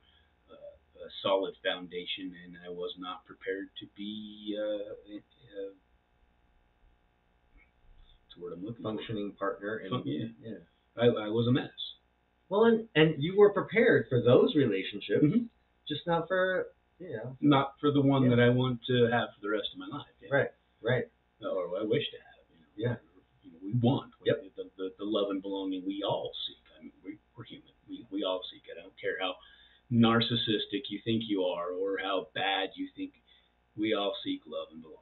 uh, 0.50 1.04
a 1.06 1.08
solid 1.22 1.54
foundation, 1.64 2.32
and 2.44 2.56
I 2.66 2.70
was 2.70 2.94
not 2.98 3.24
prepared 3.26 3.68
to 3.80 3.86
be. 3.96 4.56
Uh, 4.58 4.92
uh, 4.92 5.70
word 8.40 8.54
I'm 8.54 8.64
looking 8.64 8.82
Functioning 8.82 9.32
partner. 9.38 9.78
And, 9.78 9.90
Fun- 9.90 10.02
yeah. 10.06 10.26
yeah. 10.42 10.54
I, 10.96 11.06
I 11.06 11.28
was 11.28 11.46
a 11.48 11.52
mess. 11.52 11.68
Well, 12.48 12.64
and, 12.64 12.88
and 12.94 13.22
you 13.22 13.36
were 13.38 13.52
prepared 13.52 14.06
for 14.08 14.20
those 14.22 14.54
relationships, 14.54 15.22
Mhm. 15.24 15.46
just 15.88 16.06
not 16.06 16.26
for 16.26 16.68
you 17.00 17.16
know. 17.16 17.36
Not 17.40 17.74
for 17.80 17.90
the 17.90 18.00
one 18.00 18.24
Yeah. 18.24 18.36
that 18.36 18.40
I 18.40 18.48
want 18.50 18.80
to 18.86 19.08
have 19.10 19.30
for 19.34 19.40
the 19.42 19.50
rest 19.50 19.68
of 19.72 19.78
my 19.80 19.86
life. 19.88 20.06
Yeah. 20.20 20.28
Right. 20.30 20.50
Right. 20.82 21.04
Or 21.42 21.80
I 21.80 21.84
wish 21.84 22.04
to 22.12 22.18
have. 22.18 22.44
You 22.52 22.56
know, 22.60 22.68
Yeah. 22.76 22.96
You 23.42 23.50
know, 23.52 23.58
we 23.64 23.72
want. 23.80 24.12
Yep. 24.24 24.36
The, 24.56 24.64
the, 24.76 24.86
the 24.98 25.04
love 25.04 25.30
and 25.30 25.40
belonging 25.42 25.82
we 25.86 26.02
all 26.06 26.30
seek. 26.46 26.60
I 26.78 26.82
mean, 26.84 26.92
we, 27.04 27.18
we're 27.36 27.44
human. 27.44 27.72
We, 27.88 28.06
we 28.10 28.22
all 28.24 28.42
seek 28.52 28.62
it. 28.68 28.76
I 28.78 28.82
don't 28.82 28.98
care 29.00 29.16
how 29.20 29.34
narcissistic 29.90 30.86
you 30.90 31.00
think 31.04 31.24
you 31.26 31.42
are 31.44 31.72
or 31.72 31.98
how 32.02 32.28
bad 32.34 32.70
you 32.76 32.88
think. 32.96 33.12
We 33.76 33.94
all 33.94 34.14
seek 34.22 34.42
love 34.46 34.68
and 34.72 34.82
belonging. 34.82 34.98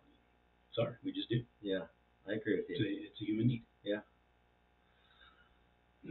Sorry, 0.74 0.94
we 1.04 1.10
just 1.12 1.28
do. 1.28 1.42
Yeah, 1.60 1.84
I 2.28 2.32
agree 2.34 2.56
with 2.56 2.66
It's 2.68 2.80
a, 2.80 2.84
you. 2.84 3.08
it's 3.10 3.20
a 3.20 3.24
human 3.24 3.46
need. 3.48 3.64
Yeah. 3.84 4.00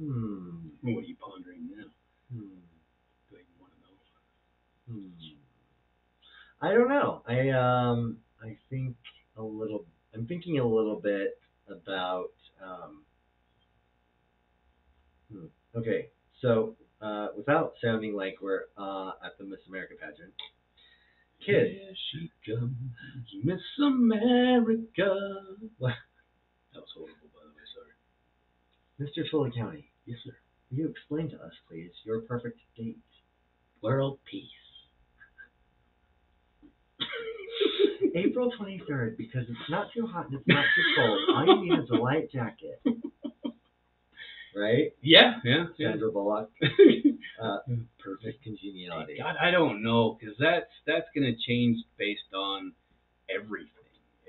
Hmm. 0.00 0.72
what 0.80 1.04
are 1.04 1.06
you 1.06 1.16
pondering 1.20 1.68
now? 1.76 1.84
Hmm. 2.32 2.56
Do 3.28 3.36
I 3.36 3.44
even 3.44 3.52
want 3.60 3.72
to 3.76 3.80
know? 3.84 3.92
Hmm. 4.90 5.08
I 6.62 6.72
don't 6.74 6.88
know. 6.88 7.22
I 7.26 7.50
um 7.50 8.18
I 8.42 8.56
think 8.68 8.96
a 9.36 9.42
little. 9.42 9.84
I'm 10.14 10.26
thinking 10.26 10.58
a 10.58 10.64
little 10.66 11.00
bit 11.00 11.38
about. 11.68 12.30
Um, 12.64 13.02
hmm. 15.32 15.46
Okay, 15.76 16.08
so 16.42 16.74
uh, 17.00 17.28
without 17.36 17.74
sounding 17.82 18.14
like 18.14 18.36
we're 18.42 18.64
uh, 18.76 19.12
at 19.24 19.38
the 19.38 19.44
Miss 19.44 19.60
America 19.68 19.94
pageant, 20.00 20.32
kids. 21.44 21.70
Here 21.70 21.94
she 22.12 22.30
comes, 22.50 22.74
Miss 23.44 23.60
America. 23.82 25.14
What? 25.78 25.94
That 26.74 26.80
was 26.80 26.90
horrible, 26.94 27.30
by 27.32 27.42
the 27.46 27.54
way. 27.54 27.66
Sorry. 27.74 27.94
Mr. 29.00 29.30
Tooele 29.32 29.54
County, 29.54 29.90
Yes, 30.06 30.18
sir. 30.24 30.36
will 30.70 30.78
you 30.78 30.88
explain 30.88 31.30
to 31.30 31.36
us, 31.36 31.52
please, 31.68 31.90
your 32.04 32.20
perfect 32.22 32.58
date? 32.76 32.98
World 33.82 34.18
peace. 34.30 34.59
April 38.14 38.52
23rd, 38.58 39.16
because 39.16 39.44
it's 39.48 39.70
not 39.70 39.88
too 39.94 40.06
hot 40.06 40.26
and 40.26 40.34
it's 40.36 40.48
not 40.48 40.64
too 40.74 40.82
cold. 40.96 41.18
All 41.34 41.46
you 41.46 41.70
need 41.70 41.78
is 41.78 41.90
a 41.90 41.94
light 41.96 42.30
jacket. 42.30 42.80
Right? 44.54 44.92
Yeah, 45.00 45.38
yeah, 45.44 45.66
yeah. 45.78 45.90
Sandra 45.92 46.10
Bullock. 46.10 46.50
Uh, 47.40 47.56
perfect 47.96 48.44
congeniality. 48.44 49.16
God, 49.16 49.32
I 49.40 49.50
don't 49.50 49.82
know, 49.82 50.18
because 50.20 50.36
that's 50.36 50.68
that's 50.86 51.08
gonna 51.16 51.32
change 51.48 51.80
based 51.96 52.28
on 52.36 52.76
everything. 53.32 53.72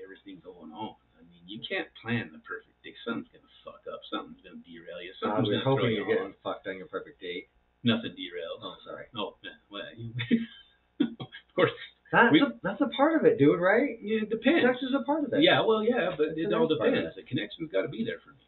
everything 0.00 0.36
going 0.40 0.72
on. 0.72 0.96
I 1.12 1.20
mean, 1.28 1.44
you 1.44 1.60
can't 1.60 1.92
plan 2.00 2.32
the 2.32 2.40
perfect 2.40 2.72
day. 2.80 2.96
Something's 3.04 3.28
gonna 3.28 3.52
fuck 3.68 3.84
up. 3.92 4.00
Something's 4.08 4.40
gonna 4.40 4.64
derail 4.64 5.04
you. 5.04 5.12
I 5.12 5.20
Something's 5.20 5.44
was 5.44 5.60
gonna 5.60 5.64
throw 5.68 5.76
hoping 5.76 5.92
you 5.92 6.08
you're 6.08 6.08
getting 6.08 6.32
fucked 6.40 6.64
on 6.72 6.80
your 6.80 6.88
perfect 6.88 7.20
date. 7.20 7.52
Nothing 7.84 8.16
derails. 8.16 8.64
Oh, 8.64 8.80
sorry. 8.80 9.12
Oh, 9.12 9.36
yeah, 9.44 9.60
well, 9.68 9.84
of 11.20 11.52
course, 11.52 11.76
That's 12.12 12.30
We- 12.32 12.42
a, 12.42 12.52
that's 12.62 12.80
a 12.82 12.88
part 12.88 13.16
of 13.18 13.24
it, 13.24 13.38
dude. 13.38 13.58
Right? 13.58 13.96
yeah, 14.02 14.20
it 14.22 14.30
depends. 14.30 14.62
Sex 14.62 14.78
is 14.82 14.94
a 14.94 15.02
part 15.04 15.24
of 15.24 15.32
it. 15.32 15.42
Yeah, 15.42 15.62
well, 15.64 15.82
yeah, 15.82 16.10
but 16.16 16.36
That's 16.36 16.38
it 16.38 16.52
all 16.52 16.68
nice 16.68 16.76
part 16.78 16.88
of 16.90 16.94
depends. 16.94 17.16
The 17.16 17.22
connection's 17.22 17.72
got 17.72 17.82
to 17.82 17.88
be 17.88 18.04
there 18.04 18.20
for 18.22 18.30
me. 18.32 18.44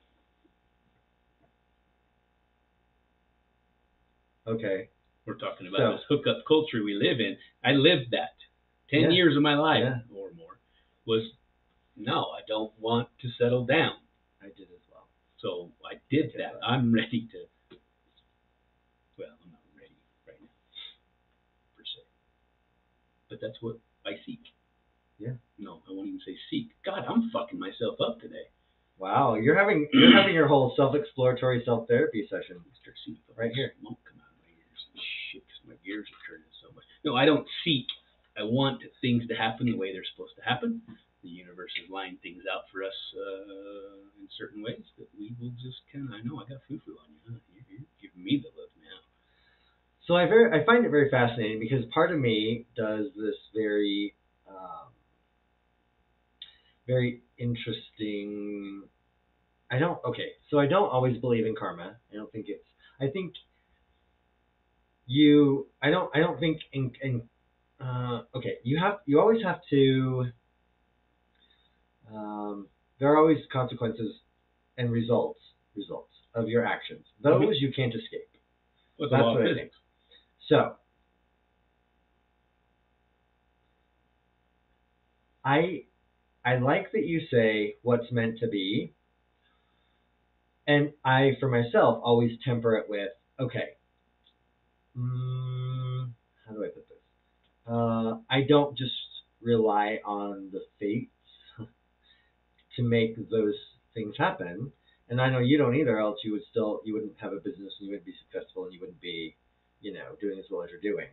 Okay. 4.47 4.88
We're 5.26 5.38
talking 5.38 5.66
about 5.66 5.78
So- 5.78 5.92
this 5.97 6.04
hookup 6.09 6.44
culture 6.47 6.83
we 6.85 6.94
live 6.94 7.18
in. 7.21 7.38
I 7.64 7.73
lived 7.73 8.11
that. 8.11 8.37
Ten 8.90 9.02
Yeah. 9.02 9.09
years 9.11 9.37
of 9.37 9.42
my 9.42 9.54
life 9.54 9.83
Yeah. 9.83 10.02
or 10.14 10.30
more 10.33 10.59
was 11.06 11.33
no, 11.97 12.30
I 12.33 12.42
don't 12.42 12.76
want 12.78 13.09
to 13.21 13.30
settle 13.30 13.64
down. 13.64 13.99
I 14.42 14.49
did 14.50 14.71
as 14.71 14.87
well. 14.90 15.09
So 15.38 15.73
I 15.85 16.00
did 16.11 16.33
that. 16.35 16.59
I'm 16.62 16.92
ready 16.92 17.26
to. 17.28 17.49
Well, 19.16 19.30
I'm 19.42 19.50
not 19.52 19.61
ready 19.75 19.94
right 20.26 20.40
now, 20.42 20.49
per 21.76 21.85
se. 21.85 22.02
But 23.35 23.43
that's 23.43 23.59
what 23.59 23.83
I 24.07 24.14
seek. 24.23 24.47
Yeah. 25.19 25.35
No, 25.59 25.83
I 25.83 25.91
won't 25.91 26.07
even 26.07 26.23
say 26.23 26.38
seek. 26.55 26.71
God, 26.87 27.03
I'm 27.03 27.35
fucking 27.35 27.59
myself 27.59 27.99
up 27.99 28.23
today. 28.23 28.47
Wow, 28.95 29.35
you're 29.35 29.59
having 29.59 29.91
you're 29.91 30.14
having 30.14 30.38
your 30.38 30.47
whole 30.47 30.71
self-exploratory 30.79 31.67
self-therapy 31.67 32.31
session. 32.31 32.62
Mr. 32.62 32.95
Seek. 33.03 33.19
Right 33.35 33.50
here. 33.50 33.75
Smoke 33.83 33.99
come 34.07 34.23
out 34.23 34.31
of 34.31 34.38
my 34.38 34.55
ears. 34.55 34.81
Shit, 35.35 35.43
my 35.67 35.75
ears 35.83 36.07
are 36.07 36.23
turning 36.31 36.47
so 36.62 36.71
much. 36.79 36.87
No, 37.03 37.19
I 37.19 37.26
don't 37.26 37.43
seek. 37.67 37.91
I 38.38 38.47
want 38.47 38.87
things 39.03 39.26
to 39.26 39.35
happen 39.35 39.67
the 39.67 39.75
way 39.75 39.91
they're 39.91 40.07
supposed 40.14 40.38
to 40.38 40.47
happen. 40.47 40.79
The 41.26 41.35
universe 41.35 41.75
is 41.83 41.91
lining 41.91 42.23
things 42.23 42.47
out 42.47 42.71
for 42.71 42.87
us 42.87 42.95
uh, 43.19 43.99
in 44.23 44.31
certain 44.38 44.62
ways 44.62 44.87
that 45.03 45.11
we 45.19 45.35
will 45.43 45.59
just 45.59 45.83
kind 45.91 46.07
of. 46.07 46.14
I 46.14 46.23
know 46.23 46.38
I 46.38 46.47
got 46.47 46.62
foo 46.71 46.79
foo 46.87 46.95
on 47.03 47.11
you. 47.11 47.19
Huh? 47.26 47.43
You're, 47.50 47.83
you're 47.83 47.91
giving 47.99 48.23
me 48.23 48.38
the 48.38 48.55
look. 48.55 48.71
So 50.06 50.14
I 50.14 50.26
very 50.26 50.61
I 50.61 50.64
find 50.64 50.84
it 50.84 50.90
very 50.90 51.11
fascinating 51.11 51.61
because 51.61 51.84
part 51.92 52.12
of 52.12 52.18
me 52.18 52.66
does 52.76 53.06
this 53.16 53.37
very 53.54 54.14
um, 54.49 54.92
very 56.87 57.23
interesting. 57.38 58.82
I 59.70 59.78
don't 59.78 59.99
okay, 60.04 60.32
so 60.50 60.58
I 60.58 60.66
don't 60.66 60.90
always 60.90 61.16
believe 61.18 61.46
in 61.46 61.54
karma. 61.58 61.96
I 62.12 62.16
don't 62.16 62.30
think 62.32 62.46
it's. 62.49 62.64
I 63.00 63.08
think 63.08 63.32
you. 65.06 65.66
I 65.82 65.90
don't. 65.90 66.14
I 66.14 66.20
don't 66.20 66.38
think 66.38 66.58
in. 66.73 66.92
in 67.02 67.23
uh, 67.80 68.23
okay, 68.34 68.56
you 68.62 68.78
have. 68.78 68.99
You 69.06 69.20
always 69.20 69.42
have 69.42 69.61
to. 69.70 70.26
Um, 72.14 72.68
there 73.00 73.11
are 73.11 73.16
always 73.16 73.38
consequences 73.50 74.16
and 74.76 74.92
results. 74.92 75.40
Results 75.75 76.11
of 76.34 76.49
your 76.49 76.64
actions. 76.64 77.04
Those 77.23 77.56
you 77.58 77.73
can't 77.75 77.92
escape. 77.94 78.28
That's 78.99 79.11
what 79.11 79.42
I 79.42 79.54
think. 79.54 79.70
So, 80.48 80.76
I 85.44 85.84
I 86.44 86.56
like 86.56 86.92
that 86.92 87.04
you 87.06 87.20
say 87.30 87.76
what's 87.82 88.10
meant 88.12 88.38
to 88.40 88.48
be, 88.48 88.94
and 90.66 90.92
I, 91.04 91.36
for 91.40 91.48
myself, 91.48 92.00
always 92.02 92.32
temper 92.44 92.76
it 92.76 92.88
with, 92.88 93.10
okay, 93.40 93.70
mm, 94.96 96.10
how 96.46 96.54
do 96.54 96.64
I 96.64 96.68
put 96.68 96.88
this? 96.88 96.98
Uh, 97.66 98.18
I 98.30 98.42
don't 98.48 98.76
just 98.76 98.92
rely 99.42 100.00
on 100.04 100.50
the 100.52 100.60
fates 100.80 101.10
to 102.76 102.82
make 102.82 103.16
those 103.30 103.54
things 103.94 104.14
happen, 104.18 104.72
and 105.09 105.20
I 105.20 105.30
know 105.30 105.38
you 105.40 105.59
don't 105.59 105.76
either. 105.76 105.98
Else, 105.98 106.18
you 106.24 106.33
would 106.33 106.44
still 106.50 106.80
you 106.85 106.94
wouldn't 106.94 107.14
have 107.20 107.33
a 107.33 107.37
business, 107.37 107.72
and 107.78 107.88
you 107.88 107.90
wouldn't 107.90 108.07
be 108.07 108.14
successful, 108.24 108.64
and 108.64 108.72
you 108.74 108.80
wouldn't 108.80 109.00
be 109.00 109.37
you 109.85 109.92
know, 109.92 110.16
doing 110.20 110.38
as 110.38 110.47
well 110.51 110.62
as 110.64 110.70
you're 110.70 110.81
doing. 110.92 111.09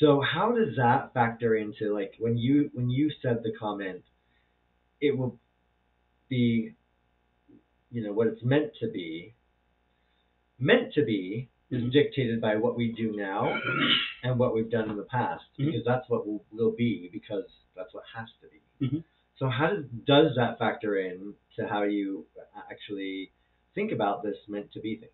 So 0.00 0.20
how 0.20 0.52
does 0.52 0.76
that 0.76 1.14
factor 1.14 1.54
into 1.54 1.94
like 1.94 2.14
when 2.18 2.36
you 2.36 2.70
when 2.74 2.90
you 2.90 3.10
said 3.22 3.42
the 3.42 3.52
comment, 3.58 4.02
it 5.00 5.16
will 5.16 5.38
be, 6.28 6.74
you 7.90 8.02
know, 8.02 8.12
what 8.12 8.26
it's 8.26 8.42
meant 8.42 8.72
to 8.80 8.88
be. 8.90 9.34
Meant 10.58 10.92
to 10.94 11.04
be 11.04 11.48
is 11.70 11.82
Mhm. 11.82 11.92
dictated 11.92 12.40
by 12.40 12.56
what 12.56 12.76
we 12.76 12.92
do 12.92 13.12
now 13.12 13.42
and 14.24 14.38
what 14.38 14.52
we've 14.54 14.68
done 14.70 14.90
in 14.90 14.96
the 14.96 15.04
past, 15.04 15.44
Mhm. 15.58 15.66
because 15.66 15.84
that's 15.84 16.08
what 16.10 16.26
will, 16.26 16.44
will 16.52 16.72
be 16.72 17.08
because 17.12 17.48
that's 17.76 17.94
what 17.94 18.04
has 18.14 18.28
to 18.42 18.48
be. 18.48 18.60
Mhm. 18.86 19.04
So 19.38 19.48
how 19.48 19.68
does 19.70 19.84
does 20.04 20.34
that 20.36 20.58
factor 20.58 20.96
in 20.98 21.34
to 21.56 21.66
how 21.68 21.82
you 21.84 22.26
actually 22.70 23.30
think 23.74 23.92
about 23.92 24.22
this 24.22 24.36
meant 24.48 24.72
to 24.72 24.80
be 24.80 24.96
thing? 24.96 25.08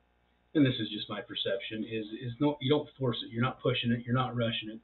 And 0.56 0.66
this 0.66 0.74
is 0.80 0.88
just 0.90 1.08
my 1.08 1.20
perception, 1.20 1.84
is 1.84 2.06
is 2.20 2.32
no 2.40 2.56
you 2.60 2.70
don't 2.70 2.88
force 2.98 3.18
it. 3.24 3.32
You're 3.32 3.42
not 3.42 3.60
pushing 3.62 3.92
it. 3.92 4.04
You're 4.04 4.14
not 4.14 4.36
rushing 4.36 4.70
it. 4.70 4.80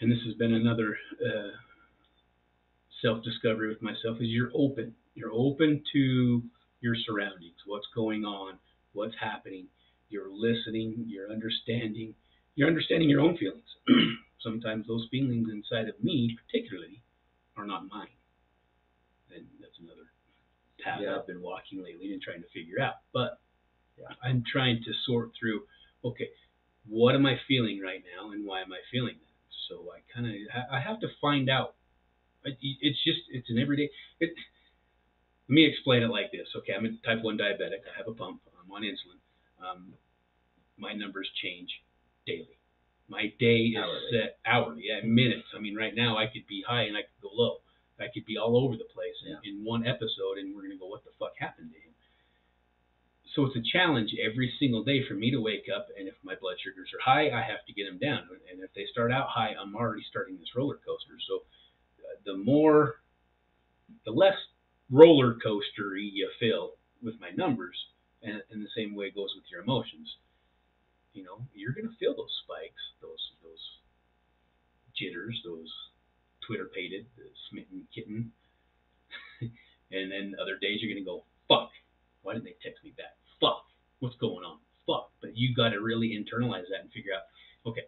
And 0.00 0.10
this 0.10 0.18
has 0.26 0.34
been 0.34 0.52
another 0.54 0.96
uh, 1.24 1.50
self 3.02 3.22
discovery 3.24 3.68
with 3.68 3.82
myself 3.82 4.18
is 4.20 4.28
you're 4.28 4.50
open. 4.54 4.94
You're 5.14 5.32
open 5.32 5.82
to 5.92 6.42
your 6.80 6.94
surroundings, 7.06 7.56
what's 7.66 7.86
going 7.94 8.24
on, 8.24 8.58
what's 8.92 9.14
happening. 9.20 9.66
You're 10.10 10.30
listening. 10.30 11.04
You're 11.08 11.30
understanding. 11.30 12.14
You're 12.56 12.68
understanding 12.68 13.08
your 13.08 13.20
own 13.20 13.36
feelings. 13.36 13.64
Sometimes 14.42 14.86
those 14.86 15.08
feelings 15.10 15.48
inside 15.50 15.88
of 15.88 16.02
me, 16.02 16.36
particularly, 16.46 17.02
are 17.56 17.66
not 17.66 17.88
mine. 17.90 18.08
And 19.34 19.46
that's 19.60 19.78
another 19.80 20.06
path 20.84 21.00
Yeah. 21.02 21.16
I've 21.16 21.26
been 21.26 21.40
walking 21.40 21.82
lately 21.82 22.12
and 22.12 22.20
trying 22.20 22.42
to 22.42 22.48
figure 22.52 22.80
out. 22.80 22.94
But 23.12 23.38
Yeah. 23.98 24.08
I'm 24.22 24.42
trying 24.50 24.82
to 24.84 24.92
sort 25.06 25.30
through, 25.38 25.62
okay, 26.04 26.28
what 26.88 27.14
am 27.14 27.26
I 27.26 27.36
feeling 27.46 27.80
right 27.80 28.02
now 28.16 28.32
and 28.32 28.46
why 28.46 28.60
am 28.60 28.72
I 28.72 28.78
feeling 28.90 29.14
that? 29.14 29.34
So 29.68 29.86
I 29.92 30.00
kind 30.12 30.26
of, 30.26 30.34
I 30.70 30.80
have 30.80 31.00
to 31.00 31.08
find 31.20 31.48
out. 31.48 31.74
It's 32.44 33.02
just, 33.04 33.20
it's 33.30 33.48
an 33.48 33.58
everyday, 33.58 33.88
it, 34.20 34.30
let 35.48 35.54
me 35.54 35.64
explain 35.64 36.02
it 36.02 36.10
like 36.10 36.30
this. 36.30 36.46
Okay, 36.56 36.74
I'm 36.76 36.84
a 36.84 36.92
type 37.06 37.24
1 37.24 37.38
diabetic. 37.38 37.84
I 37.88 37.96
have 37.96 38.08
a 38.08 38.12
pump. 38.12 38.40
I'm 38.60 38.70
on 38.70 38.82
insulin. 38.82 39.20
Um, 39.64 39.94
my 40.76 40.92
numbers 40.92 41.28
change 41.42 41.70
daily. 42.26 42.58
My 43.08 43.32
day 43.38 43.72
is 43.72 43.76
Hourly. 43.76 44.00
set 44.12 44.38
hourly, 44.44 44.82
yeah, 44.88 45.00
minutes. 45.04 45.48
I 45.56 45.60
mean, 45.60 45.76
right 45.76 45.94
now 45.94 46.16
I 46.18 46.26
could 46.26 46.46
be 46.48 46.64
high 46.66 46.82
and 46.84 46.96
I 46.96 47.02
could 47.02 47.20
go 47.22 47.30
low. 47.32 47.58
I 48.00 48.08
could 48.12 48.26
be 48.26 48.36
all 48.36 48.56
over 48.56 48.76
the 48.76 48.88
place 48.92 49.14
in, 49.24 49.38
in 49.44 49.64
one 49.64 49.86
episode, 49.86 50.36
and 50.40 50.50
we're 50.54 50.62
gonna 50.62 50.76
go, 50.80 50.88
what 50.88 51.04
the 51.04 51.12
fuck 51.18 51.32
happened 51.38 51.70
to 51.72 51.78
him? 51.78 51.93
So 53.34 53.44
it's 53.46 53.56
a 53.56 53.72
challenge 53.72 54.14
every 54.22 54.52
single 54.60 54.84
day 54.84 55.02
for 55.08 55.14
me 55.14 55.32
to 55.32 55.40
wake 55.40 55.66
up, 55.74 55.88
and 55.98 56.06
if 56.06 56.14
my 56.22 56.36
blood 56.40 56.54
sugars 56.62 56.90
are 56.94 57.02
high, 57.02 57.36
I 57.36 57.42
have 57.42 57.66
to 57.66 57.72
get 57.72 57.84
them 57.86 57.98
down. 57.98 58.28
And 58.50 58.62
if 58.62 58.70
they 58.74 58.86
start 58.92 59.10
out 59.10 59.26
high, 59.28 59.54
I'm 59.60 59.74
already 59.74 60.04
starting 60.08 60.38
this 60.38 60.54
roller 60.54 60.78
coaster. 60.86 61.18
So 61.26 61.42
uh, 61.98 62.14
the 62.24 62.36
more, 62.36 63.02
the 64.04 64.12
less 64.12 64.38
roller 64.88 65.34
coastery 65.44 66.08
you 66.12 66.30
feel 66.38 66.74
with 67.02 67.18
my 67.20 67.30
numbers, 67.30 67.74
and 68.22 68.40
in 68.52 68.62
the 68.62 68.70
same 68.76 68.94
way 68.94 69.06
it 69.06 69.16
goes 69.16 69.34
with 69.34 69.50
your 69.50 69.62
emotions. 69.62 70.06
You 71.12 71.24
know, 71.24 71.42
you're 71.54 71.74
gonna 71.74 71.94
feel 71.98 72.14
those 72.14 72.34
spikes, 72.44 72.82
those 73.02 73.18
those 73.42 73.62
jitters, 74.96 75.40
those 75.44 75.70
Twitter 76.46 76.70
pated, 76.72 77.06
the 77.16 77.24
smitten 77.50 77.88
kitten, 77.92 78.30
and 79.90 80.12
then 80.12 80.36
other 80.40 80.56
days 80.60 80.78
you're 80.80 80.94
gonna 80.94 81.04
go, 81.04 81.24
fuck, 81.48 81.70
why 82.22 82.34
didn't 82.34 82.44
they 82.44 82.56
text 82.62 82.84
me 82.84 82.92
back? 82.96 83.16
Fuck, 83.40 83.64
what's 84.00 84.16
going 84.16 84.44
on? 84.44 84.58
Fuck. 84.86 85.10
But 85.20 85.36
you 85.36 85.54
got 85.54 85.70
to 85.70 85.80
really 85.80 86.10
internalize 86.10 86.68
that 86.70 86.82
and 86.82 86.92
figure 86.92 87.12
out, 87.14 87.22
okay. 87.68 87.84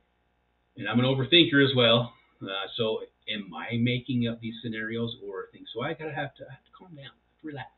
And 0.76 0.88
I'm 0.88 0.98
an 0.98 1.06
overthinker 1.06 1.64
as 1.64 1.74
well. 1.74 2.12
Uh, 2.42 2.68
so 2.76 3.00
am 3.28 3.50
I 3.54 3.76
making 3.78 4.28
up 4.28 4.40
these 4.40 4.54
scenarios 4.62 5.16
or 5.24 5.46
things? 5.52 5.68
So 5.74 5.82
I 5.82 5.94
gotta 5.94 6.12
have 6.14 6.34
to 6.36 6.44
I 6.44 6.52
have 6.52 6.64
to 6.64 6.72
calm 6.76 6.94
down, 6.94 7.04
have 7.04 7.40
to 7.40 7.46
relax, 7.46 7.70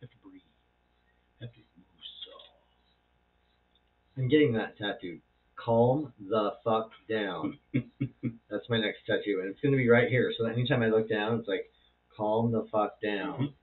have 0.00 0.10
to 0.10 0.16
breathe, 0.22 0.42
have 1.40 1.52
to 1.52 1.58
move 1.58 2.04
soft. 2.26 2.68
I'm 4.18 4.28
getting 4.28 4.52
that 4.54 4.76
tattooed. 4.78 5.20
Calm 5.56 6.12
the 6.28 6.54
fuck 6.64 6.90
down. 7.08 7.58
That's 8.50 8.68
my 8.68 8.80
next 8.80 9.06
tattoo, 9.06 9.40
and 9.40 9.50
it's 9.50 9.60
gonna 9.60 9.76
be 9.76 9.88
right 9.88 10.08
here. 10.08 10.32
So 10.36 10.44
that 10.44 10.54
anytime 10.54 10.82
I 10.82 10.88
look 10.88 11.08
down, 11.08 11.38
it's 11.38 11.48
like, 11.48 11.70
calm 12.16 12.50
the 12.52 12.66
fuck 12.70 13.00
down. 13.00 13.54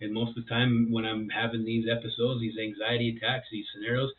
And 0.00 0.12
most 0.12 0.36
of 0.36 0.44
the 0.44 0.50
time 0.50 0.92
when 0.92 1.04
I'm 1.06 1.28
having 1.30 1.64
these 1.64 1.86
episodes, 1.90 2.40
these 2.40 2.58
anxiety 2.58 3.16
attacks, 3.16 3.46
these 3.50 3.64
scenarios, 3.74 4.12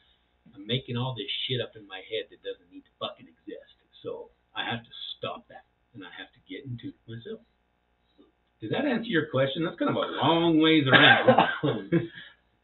I'm 0.56 0.66
making 0.66 0.98
all 0.98 1.14
this 1.16 1.30
shit 1.46 1.62
up 1.62 1.74
in 1.76 1.88
my 1.88 1.98
head 2.10 2.26
that 2.32 2.42
doesn't 2.42 2.72
need 2.72 2.82
to 2.82 2.94
fucking 3.00 3.28
exist. 3.28 3.76
So 4.04 4.30
I 4.56 4.66
have 4.66 4.82
to 4.84 4.90
stop 5.18 5.48
that 5.50 5.66
and 5.94 6.04
I 6.04 6.10
have 6.18 6.32
to 6.34 6.40
get 6.50 6.66
into 6.66 6.94
myself. 7.08 7.42
Does 8.62 8.72
that 8.72 8.86
answer 8.86 9.10
your 9.10 9.28
question? 9.30 9.64
That's 9.66 9.78
kind 9.78 9.90
of 9.92 9.98
a 9.98 10.08
long 10.18 10.60
ways 10.60 10.86
around. 10.88 11.30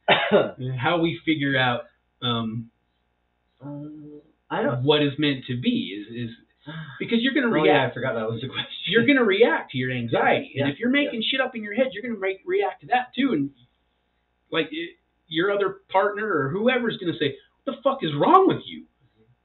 How 0.79 0.99
we 0.99 1.19
figure 1.25 1.57
out 1.57 1.81
um, 2.21 2.71
Uh, 3.63 4.19
I 4.49 4.63
don't. 4.63 4.83
what 4.83 5.03
is 5.03 5.13
meant 5.19 5.45
to 5.47 5.59
be 5.59 5.93
is, 5.93 6.29
is 6.29 6.35
because 6.99 7.19
you're 7.21 7.33
going 7.33 7.49
to 7.49 7.53
Oh 7.59 7.63
yeah, 7.63 7.71
react. 7.73 7.91
I 7.91 7.93
forgot 7.93 8.13
that 8.15 8.29
was 8.29 8.41
the 8.41 8.47
question. 8.47 8.71
You're 8.87 9.05
going 9.05 9.17
to 9.17 9.23
react 9.25 9.71
to 9.71 9.77
your 9.77 9.91
anxiety, 9.91 10.51
Yeah, 10.55 10.63
and 10.65 10.73
if 10.73 10.79
you're 10.79 10.89
making 10.89 11.23
shit 11.29 11.41
up 11.41 11.55
in 11.55 11.63
your 11.63 11.73
head, 11.73 11.87
you're 11.91 12.03
going 12.03 12.15
to 12.15 12.19
make 12.19 12.39
react 12.45 12.81
to 12.81 12.87
that 12.87 13.13
too. 13.15 13.33
And 13.33 13.49
like 14.51 14.67
it, 14.71 14.91
your 15.27 15.51
other 15.51 15.77
partner 15.91 16.27
or 16.27 16.49
whoever's 16.49 16.97
going 16.97 17.11
to 17.11 17.19
say, 17.19 17.35
"What 17.63 17.75
the 17.75 17.81
fuck 17.81 17.99
is 18.03 18.11
wrong 18.15 18.47
with 18.47 18.61
you? 18.65 18.85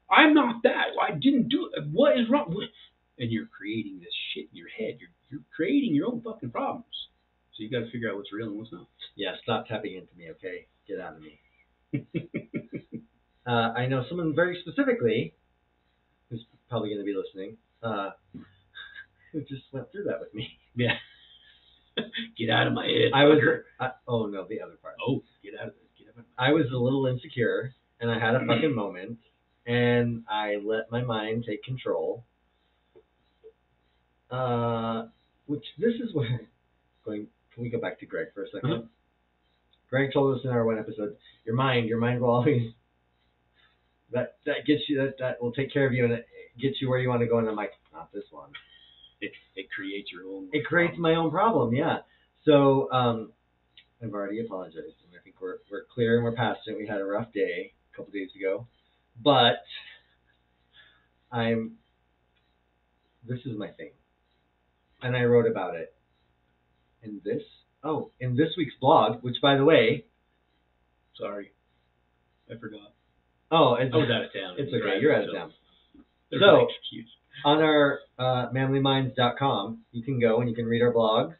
I'm 0.09 0.33
not 0.33 0.63
that. 0.63 0.87
I 1.01 1.11
didn't 1.11 1.49
do 1.49 1.69
it. 1.73 1.83
What 1.91 2.17
is 2.17 2.29
wrong?" 2.29 2.53
What? 2.53 2.69
And 3.17 3.31
you're 3.31 3.47
creating 3.47 3.99
this 3.99 4.13
shit 4.33 4.45
in 4.51 4.55
your 4.55 4.69
head. 4.69 4.97
You're 4.99 5.09
you're 5.29 5.41
creating 5.55 5.93
your 5.95 6.07
own 6.07 6.21
fucking 6.21 6.51
problems. 6.51 6.85
So 7.53 7.63
you 7.63 7.69
got 7.69 7.79
to 7.85 7.91
figure 7.91 8.09
out 8.09 8.15
what's 8.15 8.31
real 8.31 8.47
and 8.47 8.57
what's 8.57 8.71
not. 8.71 8.87
Yeah, 9.17 9.31
stop 9.43 9.67
tapping 9.67 9.95
into 9.95 10.15
me, 10.15 10.31
okay? 10.31 10.67
Get 10.87 10.99
out 11.01 11.15
of 11.15 11.21
me. 11.21 11.39
Uh, 13.47 13.73
I 13.75 13.87
know 13.87 14.05
someone 14.07 14.35
very 14.35 14.59
specifically 14.61 15.33
probably 16.69 16.89
going 16.89 17.01
to 17.01 17.05
be 17.05 17.15
listening 17.15 17.57
uh, 17.83 18.11
who 19.31 19.41
just 19.41 19.63
went 19.71 19.91
through 19.91 20.05
that 20.05 20.19
with 20.19 20.33
me. 20.33 20.47
Yeah. 20.75 20.93
get 22.37 22.49
out 22.49 22.67
of 22.67 22.73
my 22.73 22.85
head. 22.85 23.11
I 23.13 23.25
was. 23.25 23.39
I, 23.79 23.91
oh 24.07 24.25
no, 24.27 24.45
the 24.47 24.61
other 24.61 24.75
part. 24.81 24.95
Oh, 25.05 25.23
get 25.43 25.53
out 25.59 25.67
of 25.67 25.73
this. 25.73 25.83
Get 25.97 26.07
out 26.09 26.19
of 26.19 26.25
my 26.37 26.47
I 26.47 26.53
was 26.53 26.65
a 26.73 26.77
little 26.77 27.05
insecure, 27.07 27.73
and 27.99 28.09
I 28.09 28.19
had 28.19 28.35
a 28.35 28.45
fucking 28.45 28.73
moment, 28.75 29.17
and 29.65 30.23
I 30.29 30.57
let 30.63 30.91
my 30.91 31.01
mind 31.03 31.45
take 31.47 31.63
control. 31.63 32.23
Uh, 34.31 35.07
which 35.47 35.65
this 35.79 35.95
is 35.95 36.13
where 36.13 36.41
going. 37.05 37.27
Can 37.53 37.63
we 37.63 37.69
go 37.69 37.79
back 37.79 37.99
to 37.99 38.05
Greg 38.05 38.27
for 38.33 38.43
a 38.43 38.47
2nd 38.47 38.63
Uh-huh. 38.63 38.81
Greg 39.89 40.11
told 40.13 40.37
us 40.37 40.45
in 40.45 40.51
our 40.51 40.63
one 40.63 40.77
episode, 40.77 41.17
your 41.45 41.55
mind, 41.55 41.89
your 41.89 41.97
mind 41.97 42.21
will 42.21 42.29
always 42.29 42.71
that 44.11 44.37
that 44.45 44.65
gets 44.65 44.81
you 44.87 44.97
that 44.97 45.15
that 45.19 45.41
will 45.41 45.51
take 45.51 45.71
care 45.71 45.85
of 45.85 45.93
you 45.93 46.03
and 46.03 46.13
it 46.13 46.25
gets 46.59 46.81
you 46.81 46.89
where 46.89 46.99
you 46.99 47.09
want 47.09 47.21
to 47.21 47.27
go. 47.27 47.37
And 47.37 47.47
I'm 47.47 47.55
like, 47.55 47.73
not 47.93 48.11
this 48.11 48.23
one. 48.31 48.49
It, 49.21 49.31
it 49.55 49.67
creates 49.75 50.09
your 50.11 50.23
own. 50.33 50.49
It 50.53 50.65
creates 50.65 50.97
my 50.97 51.15
own 51.15 51.29
problem, 51.29 51.73
yeah. 51.73 51.99
So 52.45 52.89
um, 52.91 53.31
I've 54.01 54.13
already 54.13 54.39
apologized, 54.39 54.77
and 54.77 55.19
I 55.19 55.21
think 55.23 55.35
we're 55.41 55.57
we're 55.69 55.83
clear 55.93 56.15
and 56.15 56.23
we're 56.23 56.35
past 56.35 56.61
it. 56.67 56.77
We 56.77 56.87
had 56.87 57.01
a 57.01 57.05
rough 57.05 57.31
day 57.33 57.73
a 57.93 57.95
couple 57.95 58.11
days 58.11 58.29
ago, 58.35 58.67
but 59.21 59.61
I'm. 61.31 61.73
This 63.27 63.39
is 63.45 63.57
my 63.57 63.67
thing, 63.67 63.91
and 65.01 65.15
I 65.15 65.23
wrote 65.23 65.45
about 65.45 65.75
it 65.75 65.93
in 67.03 67.19
this. 67.23 67.43
Oh, 67.83 68.11
in 68.19 68.35
this 68.35 68.49
week's 68.57 68.75
blog, 68.79 69.21
which 69.23 69.35
by 69.41 69.55
the 69.55 69.65
way, 69.65 70.05
Sorry, 71.19 71.51
I 72.49 72.57
forgot. 72.57 72.93
Oh, 73.51 73.75
it's 73.75 73.93
I 73.93 73.97
was 73.97 74.09
out 74.09 74.25
of 74.25 74.33
town. 74.33 74.55
it's 74.57 74.73
okay. 74.73 74.99
You're 75.01 75.15
out 75.15 75.27
of 75.27 75.33
town. 75.35 75.53
There's 76.31 76.41
So- 76.41 76.67
excuse. 76.79 77.09
on 77.45 77.61
our 77.61 77.99
uh, 78.17 78.49
manlyminds.com, 78.51 79.79
you 79.91 80.03
can 80.03 80.19
go 80.19 80.39
and 80.41 80.49
you 80.49 80.55
can 80.55 80.65
read 80.65 80.81
our 80.81 80.93
blogs, 80.93 81.35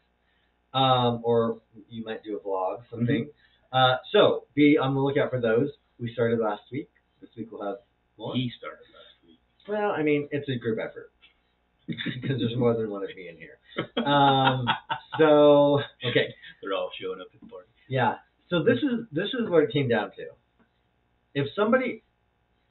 um, 0.74 1.20
or 1.24 1.60
you 1.88 2.04
might 2.04 2.22
do 2.24 2.36
a 2.36 2.40
vlog, 2.40 2.78
something. 2.90 3.28
Uh, 3.72 3.96
so 4.12 4.44
be 4.54 4.76
on 4.78 4.94
the 4.94 5.00
lookout 5.00 5.30
for 5.30 5.40
those. 5.40 5.68
We 6.00 6.12
started 6.12 6.38
last 6.40 6.62
week. 6.72 6.88
This 7.20 7.30
week 7.36 7.48
we'll 7.52 7.62
have 7.66 7.76
more. 8.18 8.34
He 8.34 8.50
started 8.58 8.78
last 8.92 9.26
week. 9.26 9.38
Well, 9.68 9.90
I 9.90 10.02
mean, 10.02 10.28
it's 10.32 10.48
a 10.48 10.56
group 10.58 10.78
effort 10.78 11.12
because 11.86 12.38
there's 12.40 12.56
more 12.56 12.74
than 12.74 12.90
one 12.90 13.02
of 13.04 13.10
me 13.14 13.28
in 13.28 13.36
here. 13.36 13.58
Um, 14.04 14.66
so 15.18 15.80
okay, 16.04 16.34
They're 16.62 16.72
all 16.74 16.90
showing 17.00 17.20
up 17.20 17.28
at 17.34 17.40
the 17.40 17.46
party. 17.46 17.68
yeah. 17.88 18.16
So 18.48 18.64
this 18.64 18.78
is 18.78 19.06
this 19.12 19.28
is 19.38 19.48
what 19.48 19.62
it 19.62 19.72
came 19.72 19.88
down 19.88 20.10
to. 20.16 20.26
If 21.34 21.48
somebody, 21.54 22.02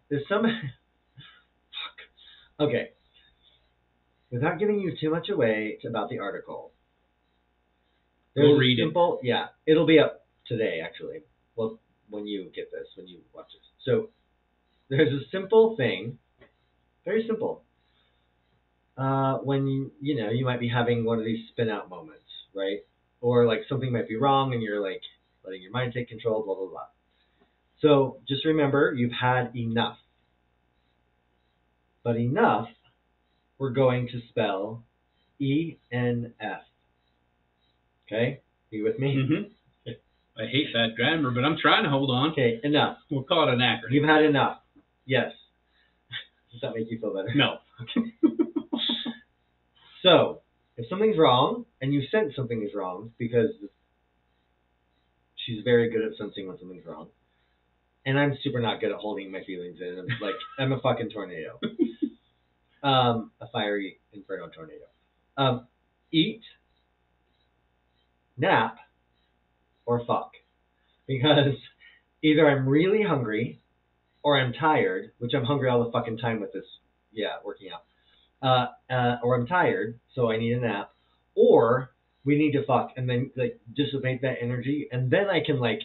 if 0.10 0.28
somebody, 0.28 0.54
fuck. 2.58 2.68
Okay. 2.68 2.90
Without 4.32 4.60
giving 4.60 4.80
you 4.80 4.96
too 5.00 5.10
much 5.10 5.30
away 5.30 5.80
about 5.88 6.10
the 6.10 6.20
article, 6.20 6.72
Go 8.36 8.54
a 8.54 8.58
read 8.58 8.78
it. 8.80 8.84
simple, 8.84 9.20
Yeah, 9.24 9.48
it'll 9.66 9.88
be 9.88 10.00
up 10.00 10.26
today 10.48 10.82
actually. 10.86 11.22
Well, 11.56 11.80
when 12.10 12.28
you 12.28 12.50
get 12.56 12.72
this, 12.72 12.88
when 12.96 13.08
you 13.08 13.20
watch 13.34 13.48
this. 13.54 13.62
So 13.86 14.10
there's 14.90 15.12
a 15.14 15.28
simple 15.32 15.76
thing, 15.78 16.18
very 17.06 17.26
simple. 17.28 17.64
Uh, 18.98 19.38
when 19.38 19.66
you 19.68 19.92
you 20.02 20.16
know 20.22 20.30
you 20.30 20.44
might 20.46 20.60
be 20.60 20.68
having 20.70 21.06
one 21.06 21.20
of 21.20 21.26
these 21.26 21.48
spin 21.50 21.70
out 21.70 21.90
moments, 21.90 22.22
right? 22.54 22.80
Or 23.22 23.46
like 23.46 23.62
something 23.70 23.92
might 23.92 24.08
be 24.08 24.16
wrong 24.18 24.54
and 24.54 24.62
you're 24.62 24.82
like 24.82 25.02
letting 25.44 25.62
your 25.62 25.72
mind 25.72 25.94
take 25.94 26.08
control, 26.10 26.44
blah 26.44 26.56
blah 26.56 26.68
blah. 26.68 26.86
So 27.82 28.18
just 28.28 28.46
remember 28.46 28.94
you've 28.96 29.14
had 29.20 29.56
enough. 29.56 29.98
But 32.04 32.18
enough, 32.18 32.68
we're 33.58 33.72
going 33.72 34.08
to 34.08 34.22
spell 34.30 34.84
E 35.40 35.78
N 35.92 36.34
F. 36.40 36.62
Okay, 38.08 38.42
you 38.72 38.84
with 38.84 38.98
me? 39.00 39.16
Mm-hmm. 39.16 39.92
I 40.42 40.48
hate 40.48 40.68
that 40.74 40.96
grammar, 40.96 41.32
but 41.32 41.44
I'm 41.44 41.58
trying 41.62 41.84
to 41.84 41.90
hold 41.90 42.10
on. 42.10 42.32
Okay, 42.32 42.62
enough. 42.64 42.98
We'll 43.12 43.24
call 43.24 43.50
it 43.50 43.54
an 43.54 43.60
acronym. 43.60 43.92
You've 43.92 44.08
had 44.08 44.24
enough. 44.24 44.60
Yes. 45.06 45.32
Does 46.52 46.62
that 46.62 46.74
make 46.74 46.90
you 46.90 46.98
feel 47.00 47.14
better? 47.14 47.34
No. 47.36 47.58
Okay. 47.82 48.08
So, 50.02 50.42
if 50.78 50.88
something's 50.90 51.18
wrong 51.18 51.66
and 51.82 51.94
you 51.94 52.04
sense 52.10 52.34
something 52.36 52.64
is 52.64 52.74
wrong 52.74 53.12
because 53.18 53.50
she's 55.36 55.62
very 55.64 55.90
good 55.90 56.04
at 56.04 56.18
sensing 56.18 56.48
when 56.48 56.58
something's 56.58 56.86
wrong, 56.86 57.08
and 58.06 58.20
I'm 58.20 58.38
super 58.44 58.60
not 58.60 58.80
good 58.80 58.92
at 58.92 58.98
holding 58.98 59.32
my 59.32 59.44
feelings 59.44 59.78
in. 59.82 60.00
I'm 60.00 60.08
like 60.22 60.36
I'm 60.60 60.72
a 60.72 60.80
fucking 60.80 61.10
tornado, 61.10 61.60
um, 62.84 63.32
a 63.42 63.48
fiery 63.52 64.00
inferno 64.14 64.50
tornado. 64.50 64.86
Um, 65.38 65.68
eat, 66.12 66.42
nap, 68.38 68.78
or 69.86 70.06
fuck, 70.06 70.32
because 71.08 71.56
either 72.22 72.50
I'm 72.50 72.68
really 72.68 73.04
hungry 73.04 73.62
or 74.22 74.38
I'm 74.38 74.54
tired, 74.54 75.12
which 75.20 75.34
I'm 75.34 75.46
hungry 75.46 75.70
all 75.70 75.86
the 75.86 75.92
fucking 75.92 76.18
time 76.18 76.42
with 76.42 76.52
this. 76.52 76.66
Yeah, 77.12 77.38
working 77.44 77.70
out 77.74 77.84
uh, 78.42 78.68
uh, 78.90 79.18
or 79.24 79.36
I'm 79.36 79.48
tired, 79.48 80.00
so 80.16 80.32
I 80.32 80.38
need 80.38 80.54
a 80.54 80.62
nap, 80.62 80.92
or 81.36 81.92
we 82.26 82.38
need 82.38 82.52
to 82.54 82.66
fuck 82.66 82.92
and 82.96 83.10
then 83.10 83.32
like 83.36 83.60
dissipate 83.76 84.22
that 84.22 84.38
energy, 84.42 84.88
and 84.92 85.12
then 85.12 85.30
I 85.30 85.42
can 85.46 85.60
like, 85.60 85.82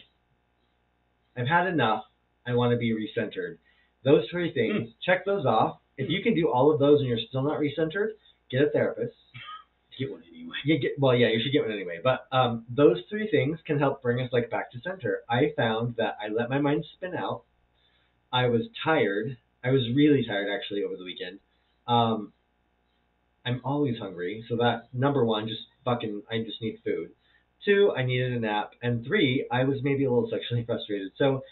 I've 1.37 1.47
had 1.47 1.67
enough. 1.67 2.03
I 2.47 2.53
want 2.53 2.71
to 2.71 2.77
be 2.77 2.91
recentered. 2.93 3.57
Those 4.03 4.25
three 4.29 4.53
things, 4.53 4.89
check 5.03 5.25
those 5.25 5.45
off. 5.45 5.79
If 5.97 6.09
you 6.09 6.21
can 6.21 6.35
do 6.35 6.49
all 6.49 6.71
of 6.71 6.79
those 6.79 6.99
and 6.99 7.09
you're 7.09 7.19
still 7.27 7.41
not 7.41 7.59
recentered, 7.59 8.09
get 8.51 8.61
a 8.61 8.69
therapist. 8.69 9.15
Get 9.97 10.11
one 10.11 10.23
anyway. 10.29 10.57
You 10.65 10.77
get 10.77 10.91
well, 10.99 11.15
yeah, 11.15 11.27
you 11.29 11.39
should 11.41 11.53
get 11.53 11.61
one 11.61 11.71
anyway. 11.71 12.01
But 12.03 12.27
um, 12.29 12.65
those 12.69 12.97
three 13.09 13.29
things 13.31 13.59
can 13.65 13.79
help 13.79 14.01
bring 14.01 14.19
us 14.19 14.27
like 14.33 14.49
back 14.49 14.69
to 14.71 14.81
center. 14.81 15.19
I 15.29 15.53
found 15.55 15.95
that 15.95 16.17
I 16.21 16.27
let 16.27 16.49
my 16.49 16.59
mind 16.59 16.83
spin 16.97 17.15
out. 17.15 17.43
I 18.29 18.47
was 18.47 18.63
tired. 18.83 19.37
I 19.63 19.71
was 19.71 19.87
really 19.95 20.25
tired 20.27 20.49
actually 20.53 20.83
over 20.83 20.97
the 20.97 21.05
weekend. 21.05 21.39
Um, 21.87 22.33
I'm 23.45 23.61
always 23.63 23.97
hungry, 23.99 24.43
so 24.49 24.57
that 24.57 24.89
number 24.93 25.23
one, 25.23 25.47
just 25.47 25.61
fucking, 25.85 26.23
I 26.29 26.39
just 26.39 26.61
need 26.61 26.79
food. 26.83 27.11
Two, 27.65 27.91
I 27.97 28.03
needed 28.03 28.33
a 28.33 28.39
nap, 28.39 28.71
and 28.81 29.05
three, 29.05 29.47
I 29.51 29.63
was 29.63 29.77
maybe 29.83 30.05
a 30.05 30.11
little 30.11 30.29
sexually 30.29 30.63
frustrated. 30.67 31.11
So 31.17 31.43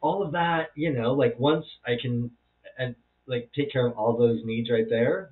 all 0.00 0.22
of 0.22 0.32
that, 0.32 0.68
you 0.74 0.92
know, 0.92 1.12
like 1.12 1.38
once 1.38 1.66
I 1.86 1.96
can, 2.00 2.30
and 2.78 2.94
like 3.26 3.50
take 3.54 3.72
care 3.72 3.86
of 3.86 3.96
all 3.96 4.16
those 4.16 4.40
needs 4.44 4.70
right 4.70 4.88
there, 4.88 5.30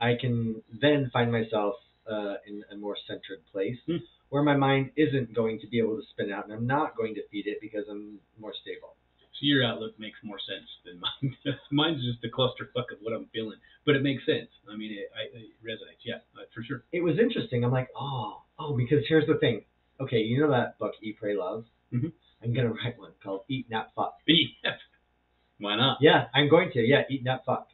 I 0.00 0.14
can 0.20 0.62
then 0.80 1.10
find 1.12 1.30
myself 1.32 1.74
uh, 2.10 2.34
in 2.46 2.62
a 2.72 2.76
more 2.76 2.96
centered 3.06 3.40
place 3.52 3.78
Hmm. 3.86 3.96
where 4.28 4.42
my 4.42 4.56
mind 4.56 4.90
isn't 4.96 5.34
going 5.34 5.60
to 5.60 5.66
be 5.66 5.78
able 5.78 5.96
to 5.96 6.02
spin 6.10 6.30
out, 6.32 6.44
and 6.44 6.52
I'm 6.52 6.66
not 6.66 6.96
going 6.96 7.14
to 7.14 7.22
feed 7.30 7.46
it 7.46 7.58
because 7.60 7.84
I'm 7.90 8.18
more 8.38 8.52
stable. 8.62 8.94
So 9.34 9.40
your 9.42 9.64
outlook 9.64 9.98
makes 9.98 10.18
more 10.22 10.38
sense 10.38 10.68
than 10.84 11.00
mine. 11.00 11.36
Mine's 11.72 12.02
just 12.04 12.22
a 12.24 12.28
clusterfuck 12.28 12.92
of 12.92 12.98
what 13.02 13.12
I'm 13.14 13.26
feeling, 13.32 13.58
but 13.84 13.96
it 13.96 14.02
makes 14.02 14.24
sense. 14.26 14.48
I 14.70 14.76
mean, 14.76 14.92
it, 14.92 15.10
I, 15.10 15.22
it 15.36 15.50
resonates. 15.64 16.04
Yeah, 16.04 16.22
uh, 16.38 16.46
for 16.54 16.62
sure. 16.62 16.84
It 16.92 17.02
was 17.02 17.18
interesting. 17.18 17.64
I'm 17.64 17.72
like, 17.72 17.88
oh, 17.98 18.42
oh, 18.64 18.76
because 18.76 19.04
here's 19.08 19.26
the 19.26 19.36
thing. 19.38 19.64
Okay, 20.00 20.18
you 20.18 20.40
know 20.40 20.50
that 20.50 20.78
book, 20.78 20.92
Eat, 21.02 21.18
Pray, 21.20 21.36
Love. 21.36 21.64
Mhm. 21.92 22.12
I'm 22.42 22.52
gonna 22.52 22.70
write 22.72 22.98
one 22.98 23.12
called 23.22 23.42
Eat, 23.48 23.68
Nap, 23.70 23.90
Fuck. 23.94 24.14
Why 25.58 25.76
not? 25.76 25.98
Yeah, 26.00 26.26
I'm 26.34 26.48
going 26.48 26.70
to. 26.72 26.80
Yeah, 26.80 27.02
Eat, 27.08 27.22
Nap, 27.24 27.42
Fuck. 27.46 27.68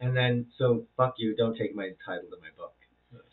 And 0.00 0.14
then, 0.16 0.46
so 0.58 0.84
fuck 0.96 1.14
you. 1.18 1.34
Don't 1.36 1.56
take 1.56 1.74
my 1.74 1.90
title 2.04 2.28
to 2.30 2.36
my 2.40 2.48
book. 2.56 2.74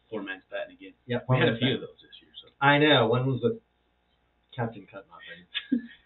Poor 0.10 0.22
man's 0.22 0.44
patent 0.50 0.78
again. 0.80 0.94
Yeah, 1.08 1.18
We 1.28 1.38
had 1.40 1.50
a 1.50 1.58
few 1.58 1.76
of 1.76 1.82
those 1.82 1.98
this 2.02 2.16
year. 2.22 2.32
So 2.42 2.50
I 2.62 2.78
know. 2.78 3.08
One 3.08 3.26
was 3.26 3.42
with 3.44 3.60
Captain 4.56 4.86
Cut 4.90 5.06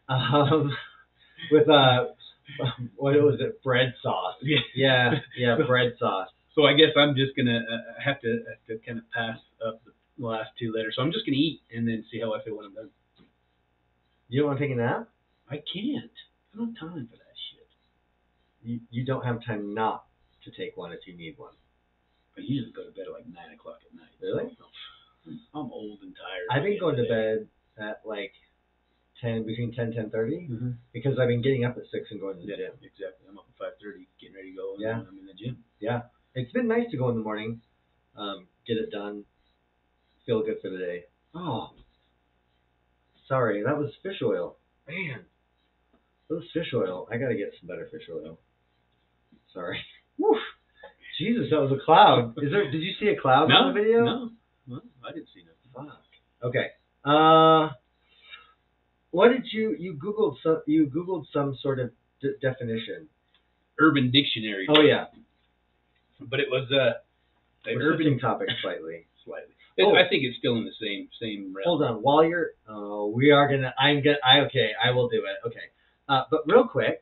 um, 0.10 0.72
with 1.52 1.70
uh, 1.70 2.06
what 2.96 3.14
was 3.16 3.40
it? 3.40 3.62
Bread 3.64 3.94
sauce. 4.02 4.36
yeah. 4.42 4.60
Yeah, 4.76 5.12
yeah, 5.38 5.58
bread 5.68 5.94
sauce. 6.00 6.30
So 6.56 6.64
I 6.64 6.74
guess 6.74 6.96
I'm 6.98 7.16
just 7.16 7.36
gonna 7.36 7.60
uh, 7.60 8.02
have 8.04 8.20
to 8.22 8.44
have 8.50 8.66
to 8.68 8.86
kind 8.86 8.98
of 9.00 9.04
pass 9.12 9.38
up 9.66 9.82
the 9.86 9.92
last 10.18 10.50
two 10.60 10.72
letters. 10.76 10.96
So 10.96 11.02
I'm 11.02 11.12
just 11.12 11.26
gonna 11.26 11.38
eat 11.38 11.62
and 11.74 11.88
then 11.88 12.04
see 12.12 12.20
how 12.20 12.34
I 12.34 12.44
feel 12.44 12.56
when 12.58 12.66
I'm 12.66 12.74
done. 12.74 12.90
You 14.30 14.42
don't 14.42 14.48
want 14.48 14.60
to 14.60 14.66
take 14.68 14.74
a 14.74 14.80
nap? 14.80 15.08
I 15.50 15.56
can't. 15.58 16.12
I 16.54 16.58
don't 16.58 16.76
have 16.76 16.80
time 16.92 17.08
for 17.08 17.16
that 17.16 17.36
shit. 17.50 17.68
You, 18.62 18.80
you 18.92 19.06
don't 19.06 19.24
have 19.24 19.44
time 19.46 19.74
not 19.74 20.06
to 20.44 20.52
take 20.52 20.76
one 20.76 20.92
if 20.92 21.08
you 21.08 21.16
need 21.16 21.38
one. 21.38 21.54
I 22.38 22.42
usually 22.42 22.74
go 22.74 22.84
to 22.84 22.92
bed 22.92 23.06
at 23.08 23.14
like 23.14 23.26
nine 23.28 23.54
o'clock 23.56 23.80
at 23.88 23.96
night. 23.96 24.12
Really? 24.22 24.52
I'm 25.56 25.72
old 25.72 26.00
and 26.04 26.14
tired. 26.16 26.48
I've 26.52 26.64
been 26.64 26.80
going 26.80 26.96
to 26.98 27.04
bed. 27.08 27.48
at 27.80 28.02
like 28.06 28.34
ten 29.22 29.46
between 29.46 29.74
ten 29.74 29.94
ten 29.94 30.10
thirty 30.10 30.48
Mm-hmm. 30.52 30.72
because 30.94 31.18
I've 31.20 31.28
been 31.30 31.42
getting 31.42 31.64
up 31.66 31.78
at 31.78 31.84
six 31.92 32.12
and 32.12 32.20
going 32.20 32.36
to 32.36 32.42
the 32.42 32.48
Yeah, 32.52 32.58
gym. 32.58 32.74
exactly. 32.84 33.28
I'm 33.30 33.38
up 33.38 33.46
at 33.48 33.58
five 33.58 33.74
thirty, 33.82 34.08
getting 34.20 34.36
ready 34.36 34.52
to 34.52 34.58
go, 34.58 34.74
and 34.74 34.82
Yeah. 34.82 35.00
I'm 35.08 35.18
in 35.18 35.26
the 35.26 35.34
gym. 35.34 35.64
Yeah. 35.80 36.02
It's 36.36 36.52
been 36.52 36.68
nice 36.68 36.90
to 36.92 36.98
go 36.98 37.10
in 37.10 37.16
the 37.16 37.24
morning, 37.24 37.62
um, 38.16 38.48
get 38.68 38.78
it 38.78 38.92
done, 38.92 39.24
feel 40.28 40.44
good 40.44 40.58
for 40.62 40.70
the 40.70 40.78
day. 40.78 41.06
Oh, 41.34 41.72
sorry, 43.28 43.64
that 43.64 43.78
was 43.78 43.90
fish 44.04 44.22
oil. 44.24 44.58
Man, 44.88 45.22
that 46.30 46.36
was 46.36 46.44
fish 46.54 46.68
oil. 46.76 47.08
I 47.12 47.18
gotta 47.18 47.36
get 47.36 47.54
some 47.60 47.68
better 47.68 47.88
fish 47.92 48.08
oil. 48.14 48.38
Sorry. 49.54 49.80
Woof. 50.20 50.38
Jesus, 51.18 51.48
that 51.50 51.60
was 51.60 51.72
a 51.72 51.84
cloud. 51.84 52.36
Is 52.38 52.52
there? 52.52 52.70
Did 52.70 52.82
you 52.82 52.94
see 53.00 53.08
a 53.08 53.20
cloud 53.20 53.50
no, 53.50 53.56
on 53.56 53.74
the 53.74 53.82
video? 53.82 54.04
no, 54.04 54.30
well, 54.68 54.82
I 55.08 55.14
didn't 55.14 55.30
see 55.34 55.42
nothing. 55.42 55.90
Fuck. 55.90 55.98
Okay. 56.44 56.68
Uh, 57.04 57.74
what 59.12 59.30
did 59.30 59.46
you 59.52 59.76
you 59.80 59.94
googled 59.94 60.36
some 60.44 60.62
you 60.68 60.86
googled 60.86 61.26
some 61.34 61.58
sort 61.62 61.80
of 61.80 61.92
d- 62.22 62.34
definition? 62.42 63.08
Urban 63.80 64.12
Dictionary. 64.12 64.68
Oh 64.70 64.82
yeah, 64.82 65.06
but 66.20 66.40
it 66.40 66.48
was 66.50 66.68
uh, 66.72 67.00
the 67.66 67.76
we're 67.76 67.94
urban 67.94 68.20
topics 68.20 68.54
slightly. 68.62 69.08
slightly. 69.26 69.54
Oh. 69.80 69.96
I 69.96 70.08
think 70.10 70.24
it's 70.24 70.38
still 70.38 70.56
in 70.58 70.66
the 70.66 70.72
same 70.82 71.08
same 71.22 71.54
realm. 71.56 71.64
Hold 71.66 71.84
on, 71.84 71.96
while 72.02 72.24
you're, 72.24 72.52
oh, 72.68 73.12
we 73.16 73.32
are 73.32 73.48
gonna. 73.48 73.74
I'm 73.80 74.02
gonna. 74.04 74.18
I 74.26 74.40
okay. 74.46 74.72
I 74.84 74.92
will 74.92 75.08
do 75.08 75.18
it. 75.26 75.48
Okay. 75.48 75.60
Uh, 76.10 76.24
but 76.32 76.42
real 76.48 76.68
quick, 76.68 77.00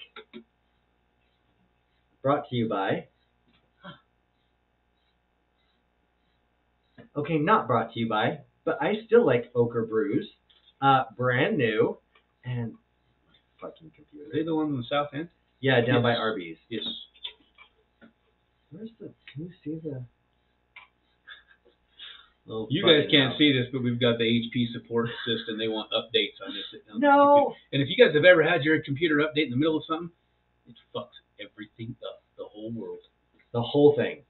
brought 2.21 2.49
to 2.49 2.55
you 2.55 2.67
by. 2.67 3.07
Okay, 7.15 7.37
not 7.37 7.65
brought 7.67 7.93
to 7.93 7.99
you 7.99 8.09
by, 8.09 8.39
but 8.65 8.77
I 8.81 8.95
still 9.05 9.25
like 9.25 9.49
Ochre 9.55 9.85
Brews. 9.85 10.27
Uh, 10.81 11.03
brand 11.15 11.57
new, 11.57 11.97
and 12.43 12.73
fucking 13.61 13.87
Are 13.87 13.91
computer. 13.95 14.29
they 14.33 14.43
the 14.43 14.53
ones 14.53 14.71
in 14.71 14.77
the 14.77 14.83
south 14.89 15.07
end? 15.13 15.29
Yeah, 15.61 15.79
down 15.79 15.95
Yes. 15.95 16.03
by 16.03 16.15
Arby's. 16.15 16.57
Yes. 16.67 16.83
Where's 18.71 18.89
the? 18.99 19.13
Can 19.33 19.43
you 19.43 19.51
see 19.63 19.79
the? 19.81 20.03
You 22.45 22.85
guys 22.85 23.09
can't 23.09 23.31
hell. 23.33 23.37
see 23.39 23.51
this, 23.53 23.67
but 23.73 23.81
we've 23.81 23.99
got 23.99 24.17
the 24.19 24.23
HP 24.25 24.71
support 24.73 25.09
system. 25.25 25.57
They 25.57 25.67
want 25.67 25.89
updates 25.91 26.37
on 26.45 26.53
this. 26.53 26.81
on 26.93 26.99
No. 27.01 27.53
And 27.73 27.81
if 27.81 27.89
you 27.89 27.97
guys 27.97 28.13
have 28.13 28.25
ever 28.25 28.43
had 28.43 28.61
your 28.63 28.79
computer 28.81 29.17
update 29.25 29.45
in 29.45 29.51
the 29.51 29.57
middle 29.57 29.77
of 29.77 29.83
something, 29.89 30.11
it 30.67 30.75
fucks 30.95 31.17
everything 31.41 31.95
up. 32.05 32.21
The 32.37 32.45
whole 32.45 32.71
world. 32.71 32.99
The 33.53 33.61
whole 33.61 33.95
thing. 33.95 34.21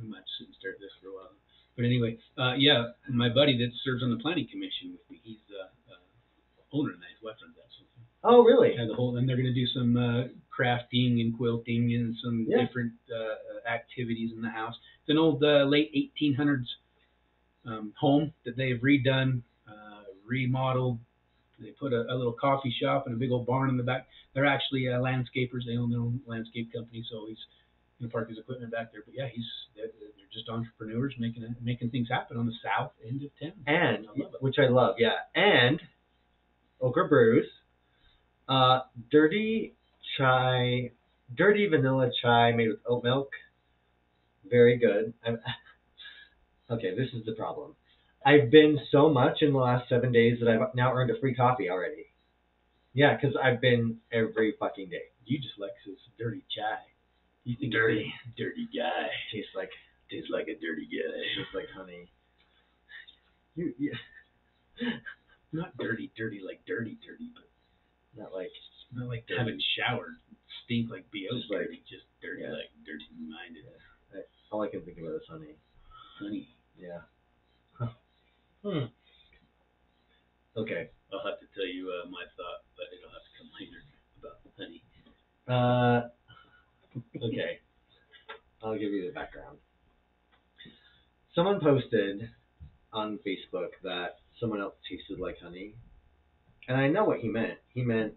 We 0.00 0.06
might 0.08 0.24
sit 0.38 0.48
and 0.48 0.56
stare 0.58 0.72
at 0.72 0.80
this 0.80 0.90
for 1.00 1.08
a 1.08 1.14
while. 1.14 1.32
But 1.76 1.84
anyway, 1.84 2.18
uh, 2.36 2.54
yeah, 2.58 2.92
my 3.08 3.28
buddy 3.28 3.56
that 3.58 3.70
serves 3.84 4.02
on 4.02 4.10
the 4.10 4.16
planning 4.20 4.48
commission 4.50 4.92
with 4.92 5.04
me, 5.10 5.20
he's 5.24 5.40
uh, 5.52 5.68
uh, 5.92 5.96
owner 6.76 6.92
of 6.92 7.00
that. 7.00 7.08
His 7.16 7.22
wife 7.24 7.36
runs 7.40 7.54
that. 7.56 7.62
Oh, 8.28 8.42
really? 8.42 8.74
yeah, 8.74 8.86
the 8.88 8.94
whole, 8.94 9.16
and 9.18 9.28
they're 9.28 9.36
going 9.36 9.46
to 9.46 9.54
do 9.54 9.66
some 9.68 9.96
uh, 9.96 10.24
crafting 10.50 11.20
and 11.20 11.36
quilting 11.36 11.94
and 11.94 12.16
some 12.24 12.44
Yeah. 12.48 12.64
different 12.66 12.92
uh, 13.08 13.14
uh, 13.16 13.70
activities 13.72 14.32
in 14.34 14.42
the 14.42 14.48
house. 14.50 14.74
It's 15.02 15.10
an 15.10 15.18
old 15.18 15.44
uh, 15.44 15.62
late 15.64 15.92
1800s 16.20 16.64
um, 17.66 17.92
home 17.98 18.32
that 18.44 18.56
they've 18.56 18.80
redone, 18.80 19.42
uh, 19.68 20.02
remodeled. 20.26 20.98
They 21.58 21.70
put 21.70 21.92
a, 21.92 22.02
a 22.10 22.14
little 22.14 22.34
coffee 22.38 22.74
shop 22.80 23.06
and 23.06 23.14
a 23.14 23.18
big 23.18 23.30
old 23.30 23.46
barn 23.46 23.70
in 23.70 23.76
the 23.76 23.82
back. 23.82 24.06
They're 24.34 24.46
actually 24.46 24.88
uh, 24.88 24.98
landscapers. 24.98 25.64
They 25.66 25.76
own 25.76 25.90
their 25.90 26.00
own 26.00 26.20
landscape 26.26 26.72
company, 26.72 27.04
so 27.10 27.26
he's 27.28 27.38
going 27.98 28.10
to 28.10 28.12
park 28.12 28.28
his 28.28 28.38
equipment 28.38 28.72
back 28.72 28.92
there. 28.92 29.02
But 29.04 29.14
yeah, 29.14 29.28
he's 29.32 29.46
they're, 29.74 29.86
they're 29.86 30.32
just 30.32 30.48
entrepreneurs 30.48 31.14
making 31.18 31.44
it, 31.44 31.50
making 31.62 31.90
things 31.90 32.08
happen 32.10 32.36
on 32.36 32.46
the 32.46 32.52
south 32.62 32.92
end 33.06 33.22
of 33.22 33.30
town. 33.40 33.52
and 33.66 34.06
I 34.06 34.24
which 34.40 34.56
I 34.58 34.68
love, 34.68 34.96
yeah. 34.98 35.16
And 35.34 35.80
Ochre 36.80 37.08
Brews, 37.08 37.46
uh, 38.48 38.80
dirty 39.10 39.74
chai, 40.18 40.90
dirty 41.34 41.66
vanilla 41.68 42.10
chai 42.22 42.52
made 42.52 42.68
with 42.68 42.80
oat 42.86 43.02
milk, 43.02 43.30
very 44.48 44.76
good. 44.78 45.14
I'm, 45.26 45.38
okay, 46.70 46.94
this 46.96 47.08
is 47.14 47.24
the 47.26 47.32
problem. 47.32 47.74
I've 48.24 48.50
been 48.50 48.78
so 48.90 49.08
much 49.08 49.38
in 49.42 49.52
the 49.52 49.58
last 49.58 49.88
seven 49.88 50.10
days 50.12 50.38
that 50.40 50.48
I've 50.48 50.74
now 50.74 50.92
earned 50.92 51.10
a 51.10 51.20
free 51.20 51.34
coffee 51.34 51.70
already. 51.70 52.06
Yeah, 52.92 53.14
because 53.16 53.36
I've 53.36 53.60
been 53.60 53.98
every 54.12 54.54
fucking 54.58 54.88
day. 54.90 55.12
You 55.24 55.38
just 55.38 55.58
like 55.58 55.72
this 55.86 55.98
dirty 56.18 56.42
chai. 56.50 56.80
You 57.44 57.54
think 57.60 57.72
Dirty. 57.72 58.12
dirty 58.36 58.66
guy. 58.74 59.06
Tastes 59.32 59.50
like 59.54 59.70
Tastes 60.10 60.30
like 60.30 60.48
a 60.48 60.58
dirty 60.58 60.86
guy. 60.90 61.14
tastes 61.36 61.54
like 61.54 61.66
honey. 61.76 62.08
You, 63.54 63.72
you 63.78 63.92
Not 65.52 65.76
dirty, 65.78 66.10
dirty 66.16 66.40
like 66.44 66.60
dirty, 66.66 66.98
dirty, 67.06 67.30
but 67.34 67.46
not 68.20 68.32
like 68.34 68.50
not 68.92 69.08
like 69.08 69.24
haven't 69.30 69.62
showered. 69.78 70.16
Stink 70.64 70.90
like 70.90 71.04
bo 71.12 71.36
Just 71.38 71.50
like- 71.50 71.60
dirty, 71.70 71.82
just 71.88 72.04
dirty 72.22 72.42
yeah. 72.42 72.50
like 72.52 72.70
dirty 72.84 73.06
minded. 73.22 73.64
all 74.50 74.62
I 74.62 74.68
can 74.68 74.82
think 74.82 74.98
about 74.98 75.14
is 75.14 75.22
honey. 75.30 75.54
Honey, 76.18 76.48
Yeah. 76.80 77.00
Hmm. 78.62 78.86
Okay. 80.56 80.88
I'll 81.12 81.24
have 81.24 81.38
to 81.40 81.46
tell 81.54 81.66
you 81.66 81.90
uh, 81.90 82.08
my 82.08 82.24
thought, 82.36 82.64
but 82.76 82.86
it'll 82.92 83.10
have 83.10 83.22
to 83.22 83.32
come 83.38 83.50
later 83.60 83.82
about 84.18 84.42
the 84.42 84.50
honey. 84.58 84.82
Uh, 85.46 86.08
okay. 87.26 87.60
I'll 88.62 88.78
give 88.78 88.92
you 88.92 89.06
the 89.06 89.12
background. 89.12 89.58
Someone 91.34 91.60
posted 91.60 92.28
on 92.92 93.18
Facebook 93.26 93.70
that 93.82 94.16
someone 94.40 94.60
else 94.60 94.74
tasted 94.90 95.20
like 95.20 95.36
honey. 95.40 95.74
And 96.68 96.76
I 96.76 96.88
know 96.88 97.04
what 97.04 97.20
he 97.20 97.28
meant. 97.28 97.58
He 97.74 97.82
meant 97.82 98.14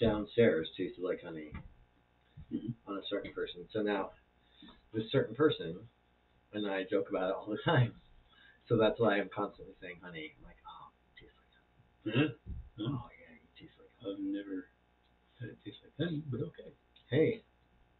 downstairs 0.00 0.68
tasted 0.76 1.02
like 1.02 1.22
honey 1.22 1.52
Mhm. 2.52 2.74
on 2.86 2.98
a 2.98 3.02
certain 3.08 3.32
person. 3.32 3.68
So 3.72 3.82
now, 3.82 4.12
this 4.92 5.10
certain 5.12 5.34
person 5.34 5.88
and 6.54 6.70
I 6.70 6.84
joke 6.88 7.10
about 7.10 7.30
it 7.30 7.34
all 7.34 7.50
the 7.50 7.58
time. 7.70 7.92
So 8.68 8.78
that's 8.78 8.98
why 8.98 9.18
I'm 9.18 9.28
constantly 9.34 9.74
saying 9.82 10.00
honey. 10.02 10.32
I'm 10.38 10.44
like, 10.46 10.56
oh, 10.64 10.88
it 10.94 11.14
tastes 11.20 11.36
like 11.36 12.14
honey. 12.14 12.32
Huh? 12.78 12.88
Oh, 12.88 13.06
yeah, 13.12 13.36
it 13.36 13.52
tastes 13.58 13.76
like 13.76 13.92
honey. 14.00 14.14
I've 14.14 14.46
never 14.46 14.70
had 15.40 15.48
it 15.50 15.58
taste 15.64 15.82
like 15.84 15.96
honey, 16.00 16.22
but 16.30 16.40
okay. 16.48 16.70
Hey, 17.10 17.42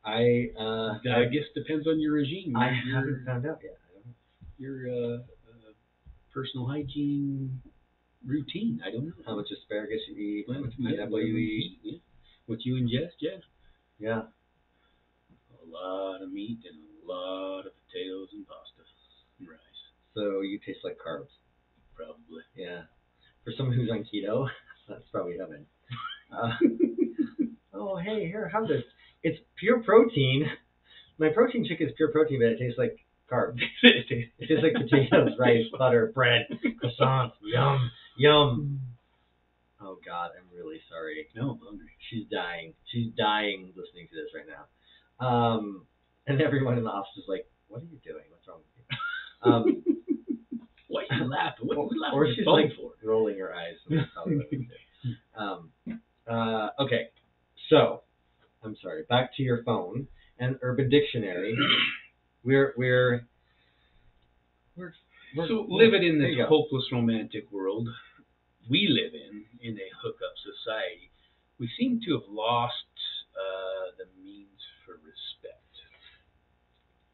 I 0.04 0.48
uh, 0.58 0.96
I 1.04 1.28
guess 1.28 1.44
depends 1.54 1.86
on 1.86 2.00
your 2.00 2.14
regime. 2.14 2.56
I 2.56 2.72
your, 2.86 2.96
haven't 2.96 3.24
found 3.26 3.46
out 3.46 3.60
yet. 3.62 3.76
I 3.84 3.88
don't 3.94 4.06
know 4.06 4.16
your 4.56 4.88
uh, 4.88 5.16
uh, 5.18 5.72
personal 6.32 6.66
hygiene 6.66 7.60
routine. 8.24 8.80
I 8.84 8.90
don't 8.90 9.06
know 9.06 9.12
how 9.26 9.36
much 9.36 9.48
asparagus 9.52 10.00
you 10.08 10.16
eat, 10.16 10.46
how 10.48 10.60
much 10.60 10.72
pineapple 10.80 11.20
you 11.20 11.36
eat. 11.36 11.78
Yeah. 11.82 11.98
What 12.46 12.64
you 12.64 12.74
ingest, 12.74 13.20
yeah. 13.20 13.38
Yeah. 13.98 14.22
A 15.62 15.66
lot 15.70 16.22
of 16.22 16.32
meat 16.32 16.60
and 16.64 16.78
a 17.04 17.12
lot 17.12 17.66
of 17.66 17.72
potatoes 17.94 18.28
and 18.32 18.46
pasta 18.46 18.82
and 19.38 19.48
rice, 19.48 19.80
So 20.14 20.40
you 20.40 20.58
taste 20.58 20.80
like 20.82 20.98
carbs. 20.98 21.30
probably. 21.94 22.42
Yeah. 22.56 22.82
For 23.44 23.52
someone 23.56 23.76
who's 23.76 23.90
on 23.90 24.04
keto, 24.04 24.48
that's 24.88 25.04
probably 25.12 25.36
heaven. 25.38 25.66
Uh, 26.32 26.50
oh, 27.74 27.96
hey, 27.98 28.26
here, 28.26 28.48
have 28.52 28.66
this. 28.66 28.82
It's 29.22 29.38
pure 29.58 29.82
protein. 29.82 30.46
My 31.18 31.28
protein 31.28 31.64
shake 31.68 31.80
is 31.80 31.92
pure 31.96 32.10
protein, 32.10 32.40
but 32.40 32.48
it 32.48 32.58
tastes 32.58 32.78
like 32.78 32.98
carbs. 33.30 33.60
It 33.82 34.48
tastes 34.48 34.62
like 34.64 34.74
potatoes, 34.74 35.30
rice, 35.38 35.64
butter, 35.78 36.10
bread, 36.14 36.46
croissants. 36.82 37.32
Yum, 37.42 37.90
yum. 38.18 38.80
Oh 39.80 39.98
God, 40.04 40.30
I'm 40.36 40.48
really 40.56 40.80
sorry. 40.90 41.26
No, 41.36 41.52
I'm 41.52 41.58
hungry. 41.64 41.92
She's 42.10 42.26
dying. 42.30 42.74
She's 42.90 43.12
dying 43.16 43.72
listening 43.76 44.08
to 44.10 44.14
this 44.16 44.30
right 44.34 44.46
now. 44.48 45.24
Um, 45.24 45.86
and 46.26 46.40
everyone 46.42 46.78
in 46.78 46.84
the 46.84 46.90
office 46.90 47.16
is 47.16 47.24
like, 47.28 47.46
"What 47.74 47.82
are 47.82 47.86
you 47.86 47.98
doing? 48.04 48.24
What's 48.30 48.46
wrong 48.48 48.58
with 48.62 48.74
you?" 48.78 48.96
Um, 49.44 49.84
Why 50.88 51.02
are 51.10 51.16
you 51.18 51.24
laughing? 51.28 51.66
What 51.66 51.76
are 51.76 51.94
you 51.94 52.00
laughing 52.00 52.18
or 52.18 52.34
she's 52.34 52.46
like 52.46 52.72
for? 52.76 52.92
rolling 53.02 53.38
her 53.38 53.52
eyes. 53.54 53.74
That's 53.90 54.08
probably 54.14 54.36
what 54.36 54.46
it 54.50 54.60
is. 54.60 55.16
um, 55.36 55.70
uh, 56.26 56.68
okay, 56.82 57.08
so 57.68 58.02
I'm 58.62 58.76
sorry. 58.80 59.02
Back 59.08 59.36
to 59.36 59.42
your 59.42 59.62
phone 59.64 60.06
and 60.38 60.56
Urban 60.62 60.88
Dictionary. 60.88 61.54
We're 62.42 62.72
we're 62.78 63.26
we're, 64.76 64.94
we're 65.36 65.48
So 65.48 65.66
living 65.68 66.04
in 66.04 66.18
this 66.20 66.36
hopeless 66.48 66.84
romantic 66.92 67.50
world 67.52 67.88
we 68.70 68.88
live 68.88 69.12
in, 69.12 69.44
in 69.60 69.76
a 69.76 69.88
hookup 70.02 70.34
society, 70.40 71.10
we 71.58 71.68
seem 71.78 72.00
to 72.06 72.12
have 72.14 72.28
lost 72.30 72.72
uh, 73.36 73.92
the 73.98 74.06
means 74.22 74.48
for 74.86 74.92
respect. 74.94 75.60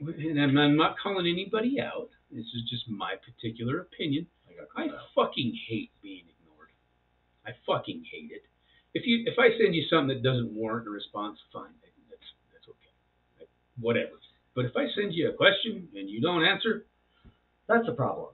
And 0.00 0.58
I'm, 0.58 0.76
not 0.76 0.96
calling 1.02 1.26
anybody 1.26 1.78
out. 1.80 2.08
This 2.30 2.44
is 2.46 2.62
just 2.70 2.88
my 2.88 3.14
particular 3.24 3.80
opinion. 3.80 4.26
I 4.76 4.82
I 4.84 4.88
fucking 5.14 5.56
hate 5.68 5.90
being 6.02 6.24
ignored. 6.28 6.70
I 7.46 7.50
fucking 7.66 8.04
hate 8.10 8.30
it. 8.32 8.42
if 8.94 9.06
you 9.06 9.24
if 9.26 9.38
I 9.38 9.50
send 9.58 9.74
you 9.74 9.84
something 9.90 10.08
that 10.08 10.22
doesn't 10.22 10.52
warrant 10.52 10.86
a 10.86 10.90
response, 10.90 11.38
fine, 11.52 11.70
that's 12.10 12.22
that's 12.52 12.66
okay, 12.68 13.46
whatever. 13.80 14.12
But 14.54 14.64
if 14.66 14.76
I 14.76 14.86
send 14.94 15.14
you 15.14 15.30
a 15.30 15.32
question 15.32 15.88
and 15.94 16.08
you 16.10 16.20
don't 16.20 16.44
answer, 16.44 16.86
That's 17.68 17.88
a 17.88 17.92
problem. 17.92 18.30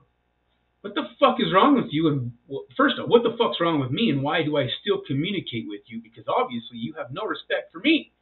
what 0.82 0.94
the 0.94 1.04
fuck 1.20 1.36
is 1.40 1.52
wrong 1.54 1.76
with 1.76 1.92
you? 1.92 2.08
And 2.08 2.32
well, 2.48 2.64
first 2.76 2.96
off, 2.98 3.08
what 3.08 3.22
the 3.22 3.36
fuck's 3.38 3.60
wrong 3.60 3.80
with 3.80 3.90
me? 3.90 4.10
And 4.10 4.22
why 4.22 4.42
do 4.42 4.56
I 4.56 4.68
still 4.80 5.02
communicate 5.06 5.66
with 5.68 5.82
you? 5.86 6.00
Because 6.02 6.24
obviously 6.28 6.78
you 6.78 6.94
have 6.94 7.12
no 7.12 7.24
respect 7.24 7.72
for 7.72 7.80
me. 7.80 8.12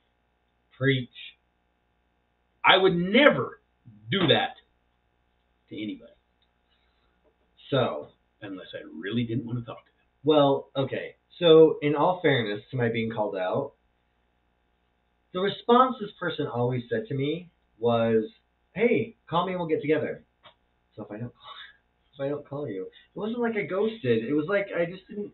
Preach. 0.79 1.09
I 2.65 2.77
would 2.77 2.95
never 2.97 3.61
do 4.11 4.27
that 4.29 4.57
to 5.69 5.77
anybody 5.83 6.13
So, 7.71 8.09
unless 8.43 8.69
I 8.75 8.79
really 8.99 9.25
didn't 9.25 9.47
want 9.47 9.59
to 9.59 9.65
talk 9.65 9.85
to 9.85 9.91
them. 9.91 9.95
well, 10.25 10.71
okay. 10.77 11.17
So, 11.39 11.79
in 11.83 11.95
all 11.97 12.21
fairness 12.23 12.63
to 12.71 12.77
my 12.77 12.89
being 12.89 13.11
called 13.11 13.37
out, 13.37 13.73
the 15.33 15.41
response 15.41 15.97
this 16.01 16.11
person 16.19 16.47
always 16.47 16.85
said 16.89 17.07
to 17.09 17.15
me 17.15 17.51
was, 17.79 18.25
"Hey, 18.75 19.17
call 19.29 19.47
me 19.47 19.53
and 19.53 19.61
we'll 19.61 19.69
get 19.69 19.83
together." 19.83 20.25
So 20.95 21.03
if 21.05 21.11
I 21.11 21.19
don't, 21.19 21.33
if 22.15 22.21
I 22.21 22.29
don't 22.29 22.47
call 22.49 22.69
you, 22.69 22.83
it 22.85 23.19
wasn't 23.19 23.41
like 23.41 23.57
I 23.57 23.63
ghosted. 23.63 24.25
It 24.25 24.33
was 24.33 24.47
like 24.49 24.69
I 24.77 24.85
just 24.87 25.07
didn't. 25.09 25.33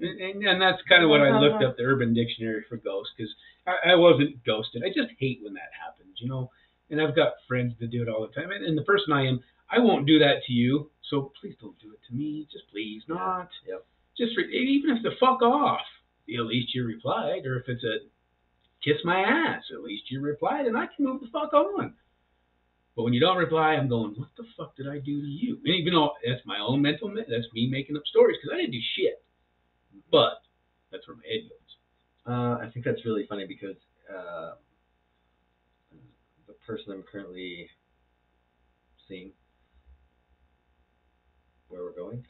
And, 0.00 0.42
and, 0.44 0.62
that's 0.62 0.80
kind 0.88 1.04
of 1.04 1.10
what 1.10 1.20
I 1.20 1.38
looked 1.38 1.62
up 1.62 1.76
the 1.76 1.82
Urban 1.82 2.14
Dictionary 2.14 2.64
for 2.68 2.76
ghost 2.76 3.10
because 3.16 3.32
I, 3.66 3.92
I 3.92 3.94
wasn't 3.94 4.44
ghosted. 4.44 4.82
I 4.82 4.88
just 4.88 5.12
hate 5.18 5.40
when 5.42 5.54
that 5.54 5.70
happens, 5.76 6.16
you 6.18 6.28
know. 6.28 6.50
And 6.90 7.00
I've 7.00 7.14
got 7.14 7.34
friends 7.46 7.74
that 7.80 7.90
do 7.90 8.02
it 8.02 8.08
all 8.08 8.26
the 8.26 8.32
time. 8.32 8.50
And, 8.50 8.64
and 8.64 8.76
the 8.76 8.82
person 8.82 9.12
I 9.12 9.26
am, 9.26 9.40
I 9.70 9.78
won't 9.78 10.06
do 10.06 10.18
that 10.18 10.42
to 10.46 10.52
you. 10.52 10.90
So 11.08 11.32
please 11.40 11.54
don't 11.60 11.78
do 11.80 11.92
it 11.92 12.00
to 12.08 12.14
me. 12.14 12.48
Just 12.50 12.64
please 12.70 13.02
not. 13.08 13.48
Yep. 13.68 13.84
Just 14.16 14.36
re- 14.36 14.50
even 14.50 14.96
if 14.96 15.02
the 15.02 15.10
fuck 15.20 15.42
off, 15.42 15.86
at 16.28 16.46
least 16.46 16.74
you 16.74 16.86
replied. 16.86 17.46
Or 17.46 17.58
if 17.58 17.68
it's 17.68 17.84
a 17.84 17.98
kiss 18.84 19.04
my 19.04 19.20
ass, 19.20 19.62
at 19.72 19.82
least 19.82 20.10
you 20.10 20.20
replied, 20.20 20.66
and 20.66 20.76
I 20.76 20.86
can 20.86 21.04
move 21.04 21.20
the 21.20 21.28
fuck 21.32 21.52
on. 21.52 21.94
But 22.96 23.04
when 23.04 23.12
you 23.12 23.20
don't 23.20 23.36
reply, 23.36 23.74
I'm 23.74 23.88
going, 23.88 24.14
what 24.16 24.28
the 24.36 24.44
fuck 24.56 24.76
did 24.76 24.88
I 24.88 24.98
do 24.98 25.20
to 25.20 25.26
you? 25.26 25.58
And 25.64 25.74
even 25.74 25.94
though 25.94 26.12
that's 26.26 26.44
my 26.44 26.58
own 26.58 26.82
mental, 26.82 27.12
that's 27.14 27.52
me 27.54 27.68
making 27.70 27.96
up 27.96 28.02
stories 28.06 28.36
because 28.40 28.54
I 28.54 28.60
didn't 28.60 28.72
do 28.72 28.80
shit. 28.96 29.22
But 30.10 30.42
that's 30.90 31.06
where 31.06 31.16
my 31.16 31.22
head 31.28 31.48
goes. 31.48 31.76
Uh, 32.26 32.66
I 32.66 32.70
think 32.72 32.84
that's 32.84 33.04
really 33.04 33.26
funny 33.28 33.46
because 33.46 33.76
uh, 34.12 34.54
the 36.46 36.52
person 36.66 36.92
I'm 36.92 37.02
currently 37.10 37.68
seeing, 39.08 39.32
where 41.68 41.82
we're 41.82 41.94
going, 41.94 42.24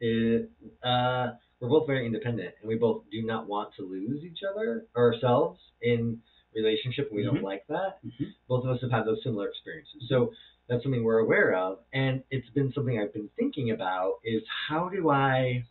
it, 0.00 0.50
uh, 0.82 1.32
we're 1.60 1.68
both 1.68 1.86
very 1.86 2.06
independent, 2.06 2.54
and 2.60 2.68
we 2.68 2.76
both 2.76 3.02
do 3.10 3.22
not 3.22 3.46
want 3.46 3.70
to 3.76 3.82
lose 3.82 4.24
each 4.24 4.40
other 4.48 4.86
or 4.94 5.12
ourselves 5.12 5.58
in 5.82 6.18
relationship. 6.54 7.10
We 7.12 7.22
don't 7.22 7.38
Mhm. 7.38 7.42
like 7.42 7.66
that. 7.68 7.98
Mhm. 8.04 8.32
Both 8.48 8.64
of 8.64 8.70
us 8.70 8.80
have 8.80 8.90
had 8.90 9.04
those 9.04 9.22
similar 9.22 9.48
experiences, 9.48 10.08
so 10.08 10.32
that's 10.66 10.82
something 10.82 11.02
we're 11.04 11.18
aware 11.18 11.54
of, 11.54 11.80
and 11.92 12.22
it's 12.30 12.48
been 12.50 12.72
something 12.72 12.98
I've 12.98 13.12
been 13.12 13.28
thinking 13.36 13.70
about: 13.70 14.20
is 14.24 14.42
how 14.46 14.88
do 14.88 15.10
I 15.10 15.64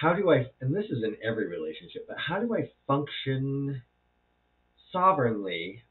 how 0.00 0.14
do 0.14 0.30
I, 0.30 0.46
and 0.60 0.74
this 0.74 0.86
is 0.86 1.02
in 1.04 1.16
every 1.22 1.46
relationship, 1.46 2.06
but 2.08 2.16
how 2.18 2.40
do 2.40 2.54
I 2.54 2.70
function 2.86 3.82
sovereignly 4.92 5.82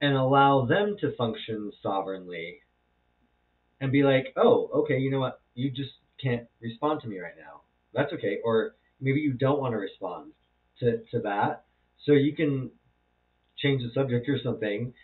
and 0.00 0.14
allow 0.14 0.64
them 0.66 0.96
to 1.00 1.16
function 1.16 1.72
sovereignly 1.82 2.58
and 3.80 3.90
be 3.90 4.04
like, 4.04 4.32
oh, 4.36 4.70
okay, 4.74 4.98
you 4.98 5.10
know 5.10 5.18
what? 5.18 5.40
You 5.54 5.70
just 5.70 5.90
can't 6.22 6.46
respond 6.60 7.00
to 7.02 7.08
me 7.08 7.18
right 7.18 7.34
now. 7.36 7.62
That's 7.92 8.12
okay. 8.12 8.38
Or 8.44 8.76
maybe 9.00 9.20
you 9.20 9.32
don't 9.32 9.60
want 9.60 9.72
to 9.72 9.78
respond 9.78 10.32
to, 10.80 10.98
to 11.10 11.20
that. 11.20 11.64
So 12.04 12.12
you 12.12 12.36
can 12.36 12.70
change 13.58 13.82
the 13.82 13.90
subject 13.92 14.28
or 14.28 14.38
something. 14.42 14.94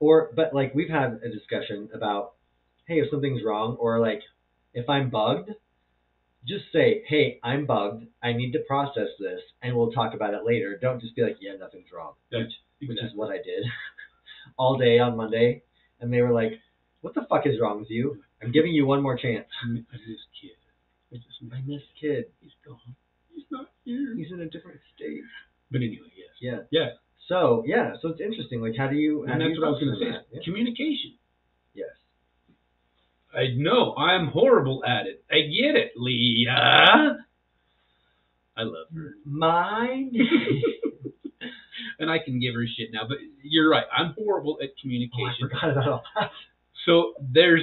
Or, 0.00 0.30
but 0.36 0.54
like 0.54 0.74
we've 0.74 0.90
had 0.90 1.20
a 1.24 1.30
discussion 1.30 1.88
about, 1.94 2.34
hey, 2.86 2.96
if 2.96 3.10
something's 3.10 3.42
wrong, 3.42 3.76
or 3.80 4.00
like 4.00 4.20
if 4.74 4.88
I'm 4.88 5.08
bugged, 5.08 5.50
just 6.46 6.64
say, 6.72 7.02
hey, 7.08 7.38
I'm 7.42 7.66
bugged. 7.66 8.04
I 8.22 8.32
need 8.32 8.52
to 8.52 8.60
process 8.60 9.08
this, 9.18 9.40
and 9.62 9.76
we'll 9.76 9.92
talk 9.92 10.14
about 10.14 10.34
it 10.34 10.44
later. 10.44 10.78
Don't 10.80 11.00
just 11.00 11.14
be 11.16 11.22
like, 11.22 11.36
yeah, 11.40 11.56
nothing's 11.58 11.90
wrong, 11.92 12.14
That's 12.30 12.52
which 12.80 12.98
is 13.02 13.12
what 13.14 13.30
I 13.30 13.36
did 13.36 13.64
all 14.58 14.78
day 14.78 14.98
on 14.98 15.16
Monday. 15.16 15.62
And 16.00 16.12
they 16.12 16.22
were 16.22 16.32
like, 16.32 16.52
what 17.00 17.14
the 17.14 17.26
fuck 17.28 17.46
is 17.46 17.60
wrong 17.60 17.80
with 17.80 17.90
you? 17.90 18.22
I'm 18.42 18.52
giving 18.52 18.72
you 18.72 18.86
one 18.86 19.02
more 19.02 19.16
chance. 19.16 19.46
I 19.64 19.68
miss 19.68 19.84
kid. 20.40 20.50
I 21.12 21.16
just 21.16 21.42
miss 21.42 21.52
I 21.52 21.62
miss 21.66 21.82
kid. 22.00 22.26
He's 22.40 22.52
gone. 22.64 22.78
He's 23.34 23.46
not 23.50 23.70
here. 23.84 24.14
He's 24.16 24.30
in 24.32 24.40
a 24.40 24.48
different 24.48 24.78
state. 24.94 25.22
But 25.70 25.78
anyway, 25.78 26.06
yes. 26.16 26.28
Yeah. 26.40 26.58
Yeah. 26.70 26.88
So 27.28 27.62
yeah, 27.66 27.92
so 28.00 28.08
it's 28.08 28.20
interesting. 28.20 28.62
Like, 28.62 28.74
how 28.76 28.88
do 28.88 28.96
you? 28.96 29.26
How 29.26 29.32
And 29.34 29.42
do 29.42 29.48
that's 29.48 29.56
you 29.56 29.60
what 29.60 29.68
I 29.68 29.70
was 29.70 29.80
going 29.80 29.92
to 29.92 30.00
say. 30.00 30.24
Yeah. 30.32 30.40
Communication. 30.44 31.18
Yes. 31.74 31.90
I 33.34 33.48
know 33.56 33.94
I'm 33.96 34.28
horrible 34.28 34.84
at 34.86 35.06
it. 35.06 35.22
I 35.30 35.40
get 35.42 35.76
it, 35.76 35.92
Leah. 35.96 37.18
I 38.56 38.62
love 38.62 38.86
her. 38.94 39.14
Mine. 39.24 40.12
and 41.98 42.10
I 42.10 42.18
can 42.18 42.40
give 42.40 42.54
her 42.54 42.64
shit 42.76 42.88
now, 42.92 43.02
but 43.08 43.18
you're 43.42 43.70
right. 43.70 43.84
I'm 43.96 44.14
horrible 44.18 44.58
at 44.62 44.68
oh, 44.70 44.72
I 44.72 44.80
communication. 44.80 45.48
forgot 45.50 45.70
about 45.70 45.88
all 45.88 46.02
that. 46.16 46.30
so 46.86 47.14
there's 47.32 47.62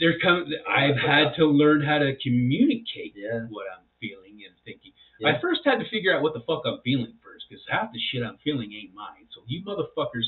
there 0.00 0.18
comes 0.18 0.48
I've 0.68 0.96
had 0.96 1.34
to 1.36 1.46
learn 1.46 1.82
how 1.82 1.98
to 1.98 2.16
communicate 2.22 3.14
Yeah. 3.14 3.46
what 3.50 3.66
I'm 3.70 3.84
feeling 4.00 4.40
and 4.46 4.54
thinking. 4.64 4.92
Yeah. 5.20 5.36
I 5.36 5.40
first 5.40 5.60
had 5.64 5.78
to 5.78 5.88
figure 5.88 6.14
out 6.16 6.22
what 6.22 6.34
the 6.34 6.40
fuck 6.40 6.62
I'm 6.66 6.80
feeling 6.82 7.14
first, 7.22 7.44
because 7.48 7.62
half 7.70 7.92
the 7.92 8.00
shit 8.10 8.24
I'm 8.24 8.38
feeling 8.42 8.72
ain't 8.72 8.92
mine. 8.94 9.26
So 9.34 9.42
you 9.46 9.62
motherfuckers, 9.64 10.26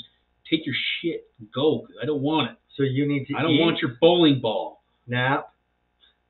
take 0.48 0.64
your 0.66 0.76
shit 1.00 1.26
and 1.40 1.48
go, 1.52 1.80
because 1.82 1.96
I 2.00 2.06
don't 2.06 2.22
want 2.22 2.52
it. 2.52 2.56
So 2.76 2.82
you 2.82 3.06
need 3.06 3.26
to 3.26 3.34
I 3.36 3.42
don't 3.42 3.52
eat, 3.52 3.60
want 3.60 3.78
your 3.80 3.92
bowling 4.00 4.40
ball. 4.40 4.82
nap, 5.06 5.52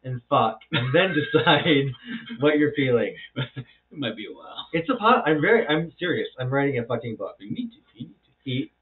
and 0.03 0.21
fuck, 0.29 0.59
and 0.73 0.95
then 0.95 1.15
decide 1.33 1.87
what 2.41 2.59
you're 2.59 2.73
feeling. 2.77 3.15
it 3.37 3.65
might 3.91 4.17
be 4.17 4.27
a 4.27 4.35
while. 4.35 4.67
It's 4.73 4.89
a 4.91 4.97
pot. 4.97 5.25
I'm 5.27 5.41
very. 5.41 5.67
I'm 5.67 5.93
serious. 5.99 6.29
I'm 6.39 6.51
writing 6.51 6.79
a 6.79 6.85
fucking 6.85 7.17
book. 7.17 7.37
You 7.39 7.51
need 7.51 7.71
to. 7.71 7.79
You 7.95 8.07
need 8.09 8.15
to. 8.15 8.51
Eat, 8.51 8.73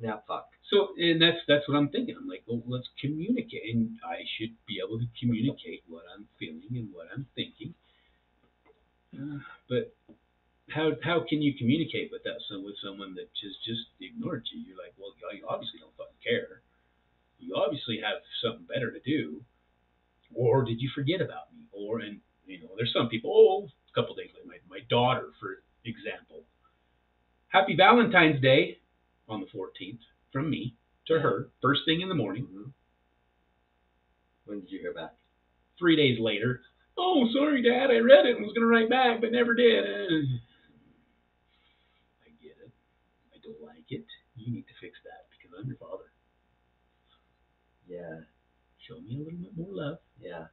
nap, 0.00 0.24
fuck. 0.26 0.48
So, 0.70 0.88
and 0.96 1.20
that's 1.20 1.38
that's 1.46 1.68
what 1.68 1.76
I'm 1.76 1.90
thinking. 1.90 2.16
I'm 2.18 2.26
like, 2.26 2.42
well, 2.48 2.62
let's 2.66 2.88
communicate, 3.00 3.62
and 3.72 3.98
I 4.02 4.24
should 4.38 4.56
be 4.66 4.80
able 4.84 4.98
to 4.98 5.06
communicate 5.20 5.84
what 5.86 6.02
I'm 6.10 6.26
feeling 6.40 6.64
and 6.74 6.88
what 6.92 7.06
I'm 7.14 7.26
thinking. 7.36 7.74
Uh, 9.14 9.38
but 9.68 9.94
how 10.70 10.92
how 11.04 11.20
can 11.28 11.42
you 11.42 11.54
communicate 11.54 12.10
with 12.10 12.24
that 12.24 12.40
with 12.50 12.74
someone 12.82 13.14
that 13.14 13.28
just 13.36 13.60
just 13.62 13.86
ignored 14.00 14.48
you? 14.50 14.64
You're 14.66 14.80
like, 14.80 14.96
well, 14.98 15.12
you 15.36 15.44
obviously 15.46 15.78
don't 15.78 15.94
fucking 15.94 16.22
care. 16.24 16.61
You 17.42 17.56
obviously 17.56 18.00
have 18.00 18.22
something 18.42 18.66
better 18.72 18.90
to 18.92 19.00
do, 19.00 19.42
or 20.34 20.64
did 20.64 20.80
you 20.80 20.90
forget 20.94 21.20
about 21.20 21.52
me? 21.54 21.66
Or 21.72 22.00
and 22.00 22.20
you 22.46 22.60
know, 22.60 22.70
there's 22.76 22.92
some 22.92 23.08
people. 23.08 23.32
Oh, 23.34 23.66
a 23.66 23.92
couple 24.00 24.14
days 24.14 24.30
later, 24.34 24.46
my 24.46 24.58
my 24.78 24.84
daughter, 24.88 25.30
for 25.40 25.62
example. 25.84 26.44
Happy 27.48 27.76
Valentine's 27.76 28.40
Day 28.40 28.78
on 29.28 29.40
the 29.40 29.46
14th 29.46 30.00
from 30.32 30.48
me 30.50 30.74
to 31.06 31.20
her, 31.20 31.50
first 31.60 31.82
thing 31.84 32.00
in 32.00 32.08
the 32.08 32.14
morning. 32.14 32.44
hmm 32.46 32.70
When 34.46 34.60
did 34.60 34.70
you 34.70 34.78
hear 34.80 34.94
back? 34.94 35.14
Three 35.78 35.96
days 35.96 36.18
later, 36.20 36.60
oh, 36.96 37.28
sorry, 37.34 37.62
Dad, 37.62 37.90
I 37.90 37.98
read 37.98 38.26
it 38.26 38.36
and 38.36 38.44
was 38.44 38.52
going 38.54 38.62
to 38.62 38.66
write 38.68 38.88
back, 38.90 39.20
but 39.20 39.32
never 39.32 39.54
did. 39.54 39.84
I 42.24 42.30
get 42.42 42.56
it. 42.64 42.72
I 43.34 43.38
don't 43.42 43.60
like 43.62 43.90
it. 43.90 44.06
You 44.36 44.52
need 44.52 44.66
to 44.68 44.74
fix 44.80 44.98
that 45.04 45.26
because 45.30 45.56
I'm 45.58 45.66
your 45.68 45.76
father. 45.78 46.11
Yeah. 47.92 48.24
Show 48.88 48.96
me 49.00 49.16
a 49.20 49.24
little 49.24 49.38
bit 49.38 49.56
more 49.56 49.68
love 49.70 49.98
Yeah. 50.20 50.46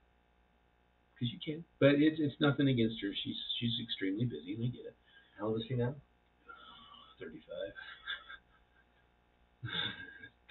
because 1.16 1.32
you 1.32 1.40
can. 1.44 1.64
But 1.80 1.96
it's 1.96 2.20
it's 2.20 2.36
nothing 2.42 2.68
against 2.68 3.02
her. 3.02 3.10
She's 3.24 3.38
she's 3.60 3.80
extremely 3.82 4.26
busy, 4.26 4.56
and 4.56 4.66
I 4.66 4.68
get 4.68 4.86
it. 4.92 4.96
How 5.40 5.48
old 5.48 5.58
is 5.62 5.66
she 5.68 5.76
now? 5.76 5.96
35. 7.20 7.40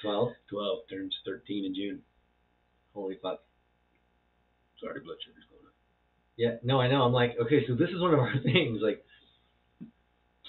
Twelve. 0.02 0.32
12 0.48 0.78
turns 0.88 1.14
13 1.26 1.64
in 1.66 1.74
June. 1.74 2.00
Holy 2.94 3.18
fuck. 3.22 3.40
Sorry, 4.80 5.00
blood 5.00 5.16
sugar's 5.26 5.44
going 5.50 5.66
up. 5.66 5.74
Yeah. 6.36 6.56
No, 6.62 6.80
I 6.80 6.88
know. 6.88 7.02
I'm 7.02 7.12
like, 7.12 7.36
okay, 7.44 7.66
so 7.66 7.74
this 7.74 7.90
is 7.90 8.00
one 8.00 8.14
of 8.14 8.20
our 8.20 8.32
things. 8.42 8.80
Like, 8.80 9.04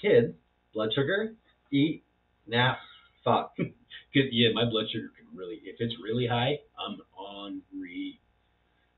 kid, 0.00 0.36
blood 0.72 0.90
sugar, 0.94 1.34
eat, 1.72 2.04
nap, 2.46 2.78
fuck. 3.24 3.54
yeah, 4.14 4.48
my 4.54 4.64
blood 4.64 4.86
sugar 4.92 5.10
really, 5.34 5.60
if 5.64 5.76
it's 5.78 5.94
really 6.02 6.26
high, 6.26 6.58
I'm 6.78 6.98
on 7.16 7.62
re. 7.78 8.18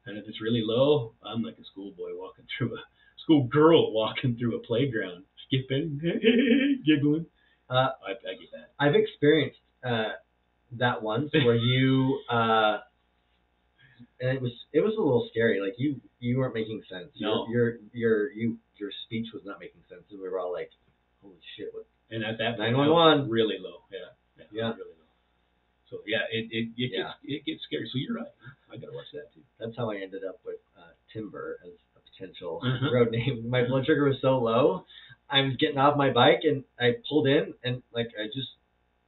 And 0.06 0.18
if 0.18 0.24
it's 0.26 0.40
really 0.40 0.62
low, 0.64 1.12
I'm 1.24 1.42
like 1.42 1.54
a 1.58 1.64
schoolboy 1.70 2.10
walking 2.14 2.44
through 2.58 2.74
a 2.74 2.80
schoolgirl 3.24 3.92
walking 3.92 4.36
through 4.36 4.56
a 4.56 4.60
playground, 4.60 5.24
skipping, 5.46 6.00
giggling. 6.86 7.26
Uh, 7.70 7.90
I, 8.04 8.10
I 8.10 8.34
get 8.34 8.50
that. 8.52 8.72
I've 8.78 8.94
experienced 8.94 9.58
uh, 9.84 10.12
that 10.78 11.02
once 11.02 11.30
where 11.44 11.54
you 11.54 12.20
uh, 12.30 12.78
and 14.20 14.36
it 14.36 14.40
was 14.40 14.52
it 14.72 14.80
was 14.80 14.94
a 14.96 15.02
little 15.02 15.28
scary. 15.30 15.60
Like 15.60 15.74
you 15.76 16.00
you 16.20 16.38
weren't 16.38 16.54
making 16.54 16.82
sense. 16.90 17.10
No. 17.20 17.46
Your 17.50 17.76
your 17.76 17.78
your 17.92 18.32
you 18.32 18.58
your 18.78 18.90
speech 19.04 19.26
was 19.34 19.42
not 19.44 19.58
making 19.60 19.82
sense, 19.88 20.02
and 20.10 20.20
we 20.20 20.28
were 20.28 20.38
all 20.38 20.52
like, 20.52 20.70
"Holy 21.22 21.36
shit!" 21.56 21.68
What? 21.72 21.86
And 22.10 22.24
at 22.24 22.38
that 22.38 22.56
point, 22.56 22.76
911. 22.76 23.30
Really 23.30 23.56
low. 23.58 23.82
Yeah. 23.90 24.14
Yeah. 24.38 24.44
Yeah. 24.52 24.70
Really 24.78 24.94
low. 24.94 25.01
So 25.92 25.98
yeah, 26.08 26.24
it 26.32 26.48
it, 26.50 26.72
it 26.80 26.90
Yeah. 26.96 27.12
gets 27.12 27.14
it 27.24 27.44
gets 27.44 27.62
scary. 27.68 27.84
So 27.92 27.98
you're 28.00 28.16
right. 28.16 28.32
I 28.72 28.76
gotta 28.80 28.96
watch 28.96 29.12
that 29.12 29.28
too. 29.36 29.44
That's 29.60 29.76
how 29.76 29.90
I 29.92 29.96
ended 30.00 30.24
up 30.24 30.40
with 30.44 30.56
uh, 30.76 30.96
Timber 31.12 31.58
as 31.62 31.76
a 31.96 32.00
potential 32.08 32.60
Uh-huh. 32.64 32.88
road 32.90 33.10
name. 33.12 33.44
My 33.52 33.62
blood 33.68 33.84
sugar 33.84 34.08
was 34.08 34.16
so 34.22 34.38
low. 34.40 34.86
I 35.28 35.42
was 35.42 35.56
getting 35.60 35.78
off 35.78 35.96
my 35.96 36.10
bike 36.10 36.40
and 36.44 36.64
I 36.80 36.96
pulled 37.08 37.26
in 37.28 37.52
and 37.64 37.82
like 37.92 38.08
I 38.18 38.26
just 38.32 38.48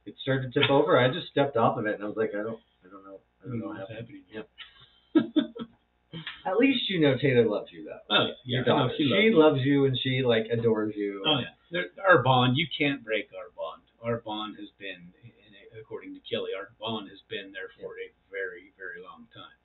it 0.05 0.13
started 0.21 0.53
to 0.53 0.59
tip 0.61 0.69
over. 0.69 0.97
I 0.99 1.09
just 1.11 1.27
stepped 1.33 1.57
off 1.57 1.77
of 1.79 1.87
it 1.87 1.95
and 1.95 2.03
I 2.03 2.07
was 2.07 2.17
like, 2.17 2.31
I 2.37 2.43
don't 2.45 2.61
I 2.85 2.89
don't 2.93 3.03
know. 3.03 3.19
I 3.41 3.47
don't 3.49 3.59
know 3.59 3.67
what's 3.73 3.89
happened. 3.89 4.21
happening. 4.29 5.55
At 6.45 6.57
least 6.57 6.89
you 6.89 6.99
know 7.01 7.17
Taylor 7.17 7.47
loves 7.47 7.71
you 7.71 7.85
though. 7.85 7.99
Oh 8.15 8.25
yeah, 8.45 8.61
Your 8.61 8.65
yeah. 8.65 8.73
I 8.73 8.77
know, 8.77 8.83
daughter. 8.87 8.93
she 8.97 9.03
She, 9.09 9.31
loves 9.33 9.57
loves 9.57 9.61
you 9.65 9.85
and 9.85 9.97
she 10.03 10.21
like 10.23 10.45
adores 10.53 10.93
you. 10.95 11.23
Oh 11.25 11.39
yeah, 11.73 11.81
our 12.07 12.21
bond. 12.21 12.55
You 12.57 12.67
can't 12.77 13.03
break 13.03 13.29
our 13.33 13.49
bond. 13.57 13.81
Our 14.03 14.21
bond 14.21 14.55
has 14.59 14.69
been, 14.77 15.09
according 15.79 16.13
to 16.15 16.21
Kelly, 16.29 16.51
our 16.57 16.69
bond 16.79 17.09
has 17.09 17.19
been 17.29 17.51
there 17.51 17.69
for 17.79 17.95
a 17.99 18.07
very, 18.31 18.73
very 18.77 19.01
long 19.03 19.27
time. 19.33 19.57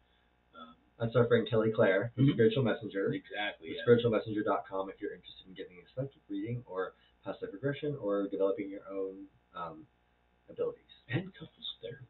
Um, 0.54 0.74
That's 0.98 1.16
our 1.16 1.26
friend 1.26 1.48
Kelly 1.48 1.72
Clare, 1.72 2.12
the 2.16 2.22
Mhm. 2.22 2.32
Spiritual 2.34 2.62
Messenger. 2.64 3.12
exactly. 3.12 3.74
Yeah. 3.76 3.82
spiritualmessenger.com 3.86 4.90
if 4.90 5.00
you're 5.00 5.12
interested 5.14 5.46
in 5.48 5.54
getting 5.54 5.78
a 5.78 5.86
psychic 5.94 6.22
reading 6.28 6.62
or 6.66 6.94
past 7.24 7.40
life 7.42 7.52
regression 7.52 7.96
or 7.96 8.28
developing 8.28 8.68
your 8.70 8.86
own 8.90 9.26
um, 9.54 9.86
abilities. 10.48 10.84
And 11.08 11.32
couples 11.34 11.76
therapy. 11.82 12.06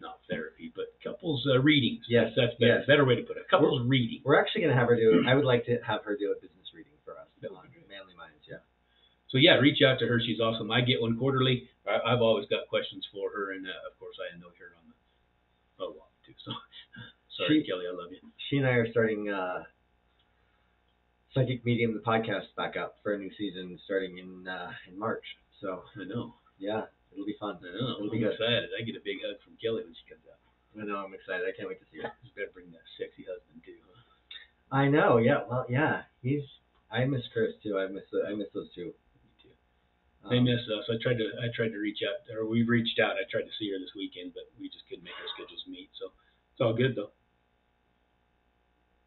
Not 0.00 0.20
therapy, 0.28 0.72
but 0.74 0.96
couples 1.04 1.46
uh, 1.46 1.60
readings. 1.60 2.04
Yes, 2.08 2.32
that's 2.36 2.54
better. 2.58 2.78
yes. 2.80 2.86
Better 2.86 3.04
way 3.04 3.16
to 3.16 3.22
put 3.22 3.36
it. 3.36 3.44
Couples 3.50 3.86
reading. 3.86 4.22
We're 4.24 4.40
actually 4.40 4.62
going 4.62 4.72
to 4.72 4.78
have 4.80 4.88
her 4.88 4.96
do. 4.96 5.24
I 5.28 5.34
would 5.34 5.44
like 5.44 5.66
to 5.66 5.76
have 5.84 6.04
her 6.04 6.16
do 6.16 6.32
a 6.32 6.40
business 6.40 6.72
reading 6.74 6.92
for 7.04 7.16
us 7.18 7.28
That 7.42 7.50
would 7.52 7.58
on 7.58 7.66
be 7.68 7.74
great. 7.74 7.88
Manly 7.88 8.14
Minds. 8.16 8.40
Yeah. 8.48 8.64
So 9.30 9.38
yeah, 9.38 9.54
reach 9.62 9.78
out 9.86 9.98
to 10.00 10.06
her. 10.06 10.20
She's 10.20 10.40
awesome. 10.40 10.70
I 10.70 10.80
get 10.82 11.00
one 11.00 11.16
quarterly. 11.16 11.68
I, 11.86 12.12
I've 12.12 12.20
always 12.22 12.46
got 12.50 12.66
questions 12.68 13.06
for 13.14 13.30
her, 13.30 13.52
and 13.52 13.66
uh, 13.66 13.86
of 13.86 13.98
course 13.98 14.16
I 14.18 14.34
know 14.38 14.50
her 14.58 14.74
on 14.76 14.84
the 14.90 14.96
oh 15.84 15.94
well 15.96 16.10
too. 16.26 16.34
So 16.44 16.50
sorry, 17.38 17.62
She- 17.62 17.70
Kelly, 17.70 17.84
I 17.86 17.94
love 17.94 18.10
you. 18.10 18.18
She 18.50 18.56
and 18.58 18.66
I 18.66 18.70
are 18.82 18.90
starting 18.90 19.30
uh, 19.30 19.62
Psychic 21.34 21.64
Medium, 21.64 21.94
the 21.94 22.00
podcast, 22.02 22.50
back 22.56 22.76
up 22.76 22.96
for 23.02 23.14
a 23.14 23.18
new 23.18 23.30
season 23.38 23.78
starting 23.84 24.18
in 24.18 24.48
uh, 24.48 24.70
in 24.90 24.98
March. 24.98 25.22
So 25.60 25.84
I 25.94 26.04
know. 26.04 26.34
yeah, 26.58 26.90
it'll 27.12 27.26
be 27.26 27.36
fun. 27.38 27.58
I 27.62 27.70
know. 27.70 27.94
It'll 28.02 28.10
I'm 28.10 28.10
be 28.10 28.18
good. 28.18 28.32
excited. 28.34 28.70
I 28.74 28.82
get 28.82 28.96
a 28.98 29.04
big 29.04 29.22
hug 29.22 29.38
from 29.46 29.54
Kelly 29.62 29.84
when 29.86 29.94
she 29.94 30.10
comes 30.10 30.26
out. 30.26 30.42
I 30.74 30.82
know. 30.86 30.98
I'm 31.06 31.14
excited. 31.14 31.46
I 31.46 31.54
can't 31.54 31.68
wait 31.70 31.78
to 31.78 31.86
see 31.94 32.02
her. 32.02 32.10
You 32.26 32.30
better 32.34 32.50
bring 32.50 32.70
that 32.74 32.82
sexy 32.98 33.22
husband 33.30 33.62
too. 33.62 33.78
Huh? 33.86 34.74
I 34.74 34.88
know. 34.90 35.18
Yeah. 35.18 35.46
Well, 35.48 35.66
yeah. 35.70 36.02
He's. 36.22 36.42
I 36.90 37.04
miss 37.06 37.22
Chris 37.32 37.54
too. 37.62 37.78
I 37.78 37.86
miss. 37.86 38.02
The, 38.10 38.26
I 38.26 38.34
miss 38.34 38.50
those 38.52 38.74
two. 38.74 38.90
They 40.28 40.36
Um, 40.38 40.44
miss 40.44 40.60
us. 40.68 40.84
I 40.90 40.96
tried 41.02 41.16
to. 41.18 41.30
I 41.42 41.48
tried 41.54 41.70
to 41.72 41.78
reach 41.78 42.00
out, 42.04 42.20
or 42.36 42.46
we 42.46 42.62
reached 42.62 42.98
out. 43.00 43.16
I 43.16 43.24
tried 43.30 43.44
to 43.48 43.52
see 43.58 43.70
her 43.72 43.78
this 43.78 43.94
weekend, 43.96 44.34
but 44.34 44.44
we 44.60 44.68
just 44.68 44.86
couldn't 44.88 45.04
make 45.04 45.14
our 45.14 45.28
schedules 45.34 45.64
meet. 45.66 45.88
So 45.98 46.12
it's 46.52 46.60
all 46.60 46.74
good 46.74 46.94
though. 46.94 47.12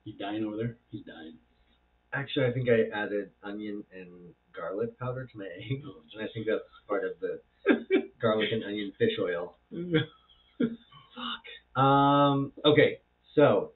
You 0.06 0.14
dying 0.18 0.44
over 0.44 0.58
there? 0.58 0.78
He's 0.90 1.04
dying. 1.06 1.38
Actually, 2.14 2.46
I 2.48 2.52
think 2.52 2.68
I 2.70 2.90
added 2.94 3.32
onion 3.44 3.84
and 3.94 4.34
garlic 4.54 4.98
powder 5.00 5.26
to 5.26 5.38
my 5.38 5.46
eggs, 5.58 5.84
Oh, 5.86 6.02
and 6.14 6.24
I 6.24 6.28
think 6.34 6.48
that's 6.48 6.64
part 6.88 7.04
of 7.06 7.12
the 7.22 7.40
garlic 8.22 8.50
and 8.52 8.64
onion 8.64 8.92
fish 8.98 9.18
oil. 9.22 9.58
Fuck. 10.60 11.80
Um. 11.82 12.52
Okay. 12.66 13.00
So. 13.36 13.74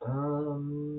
Um. 0.00 0.94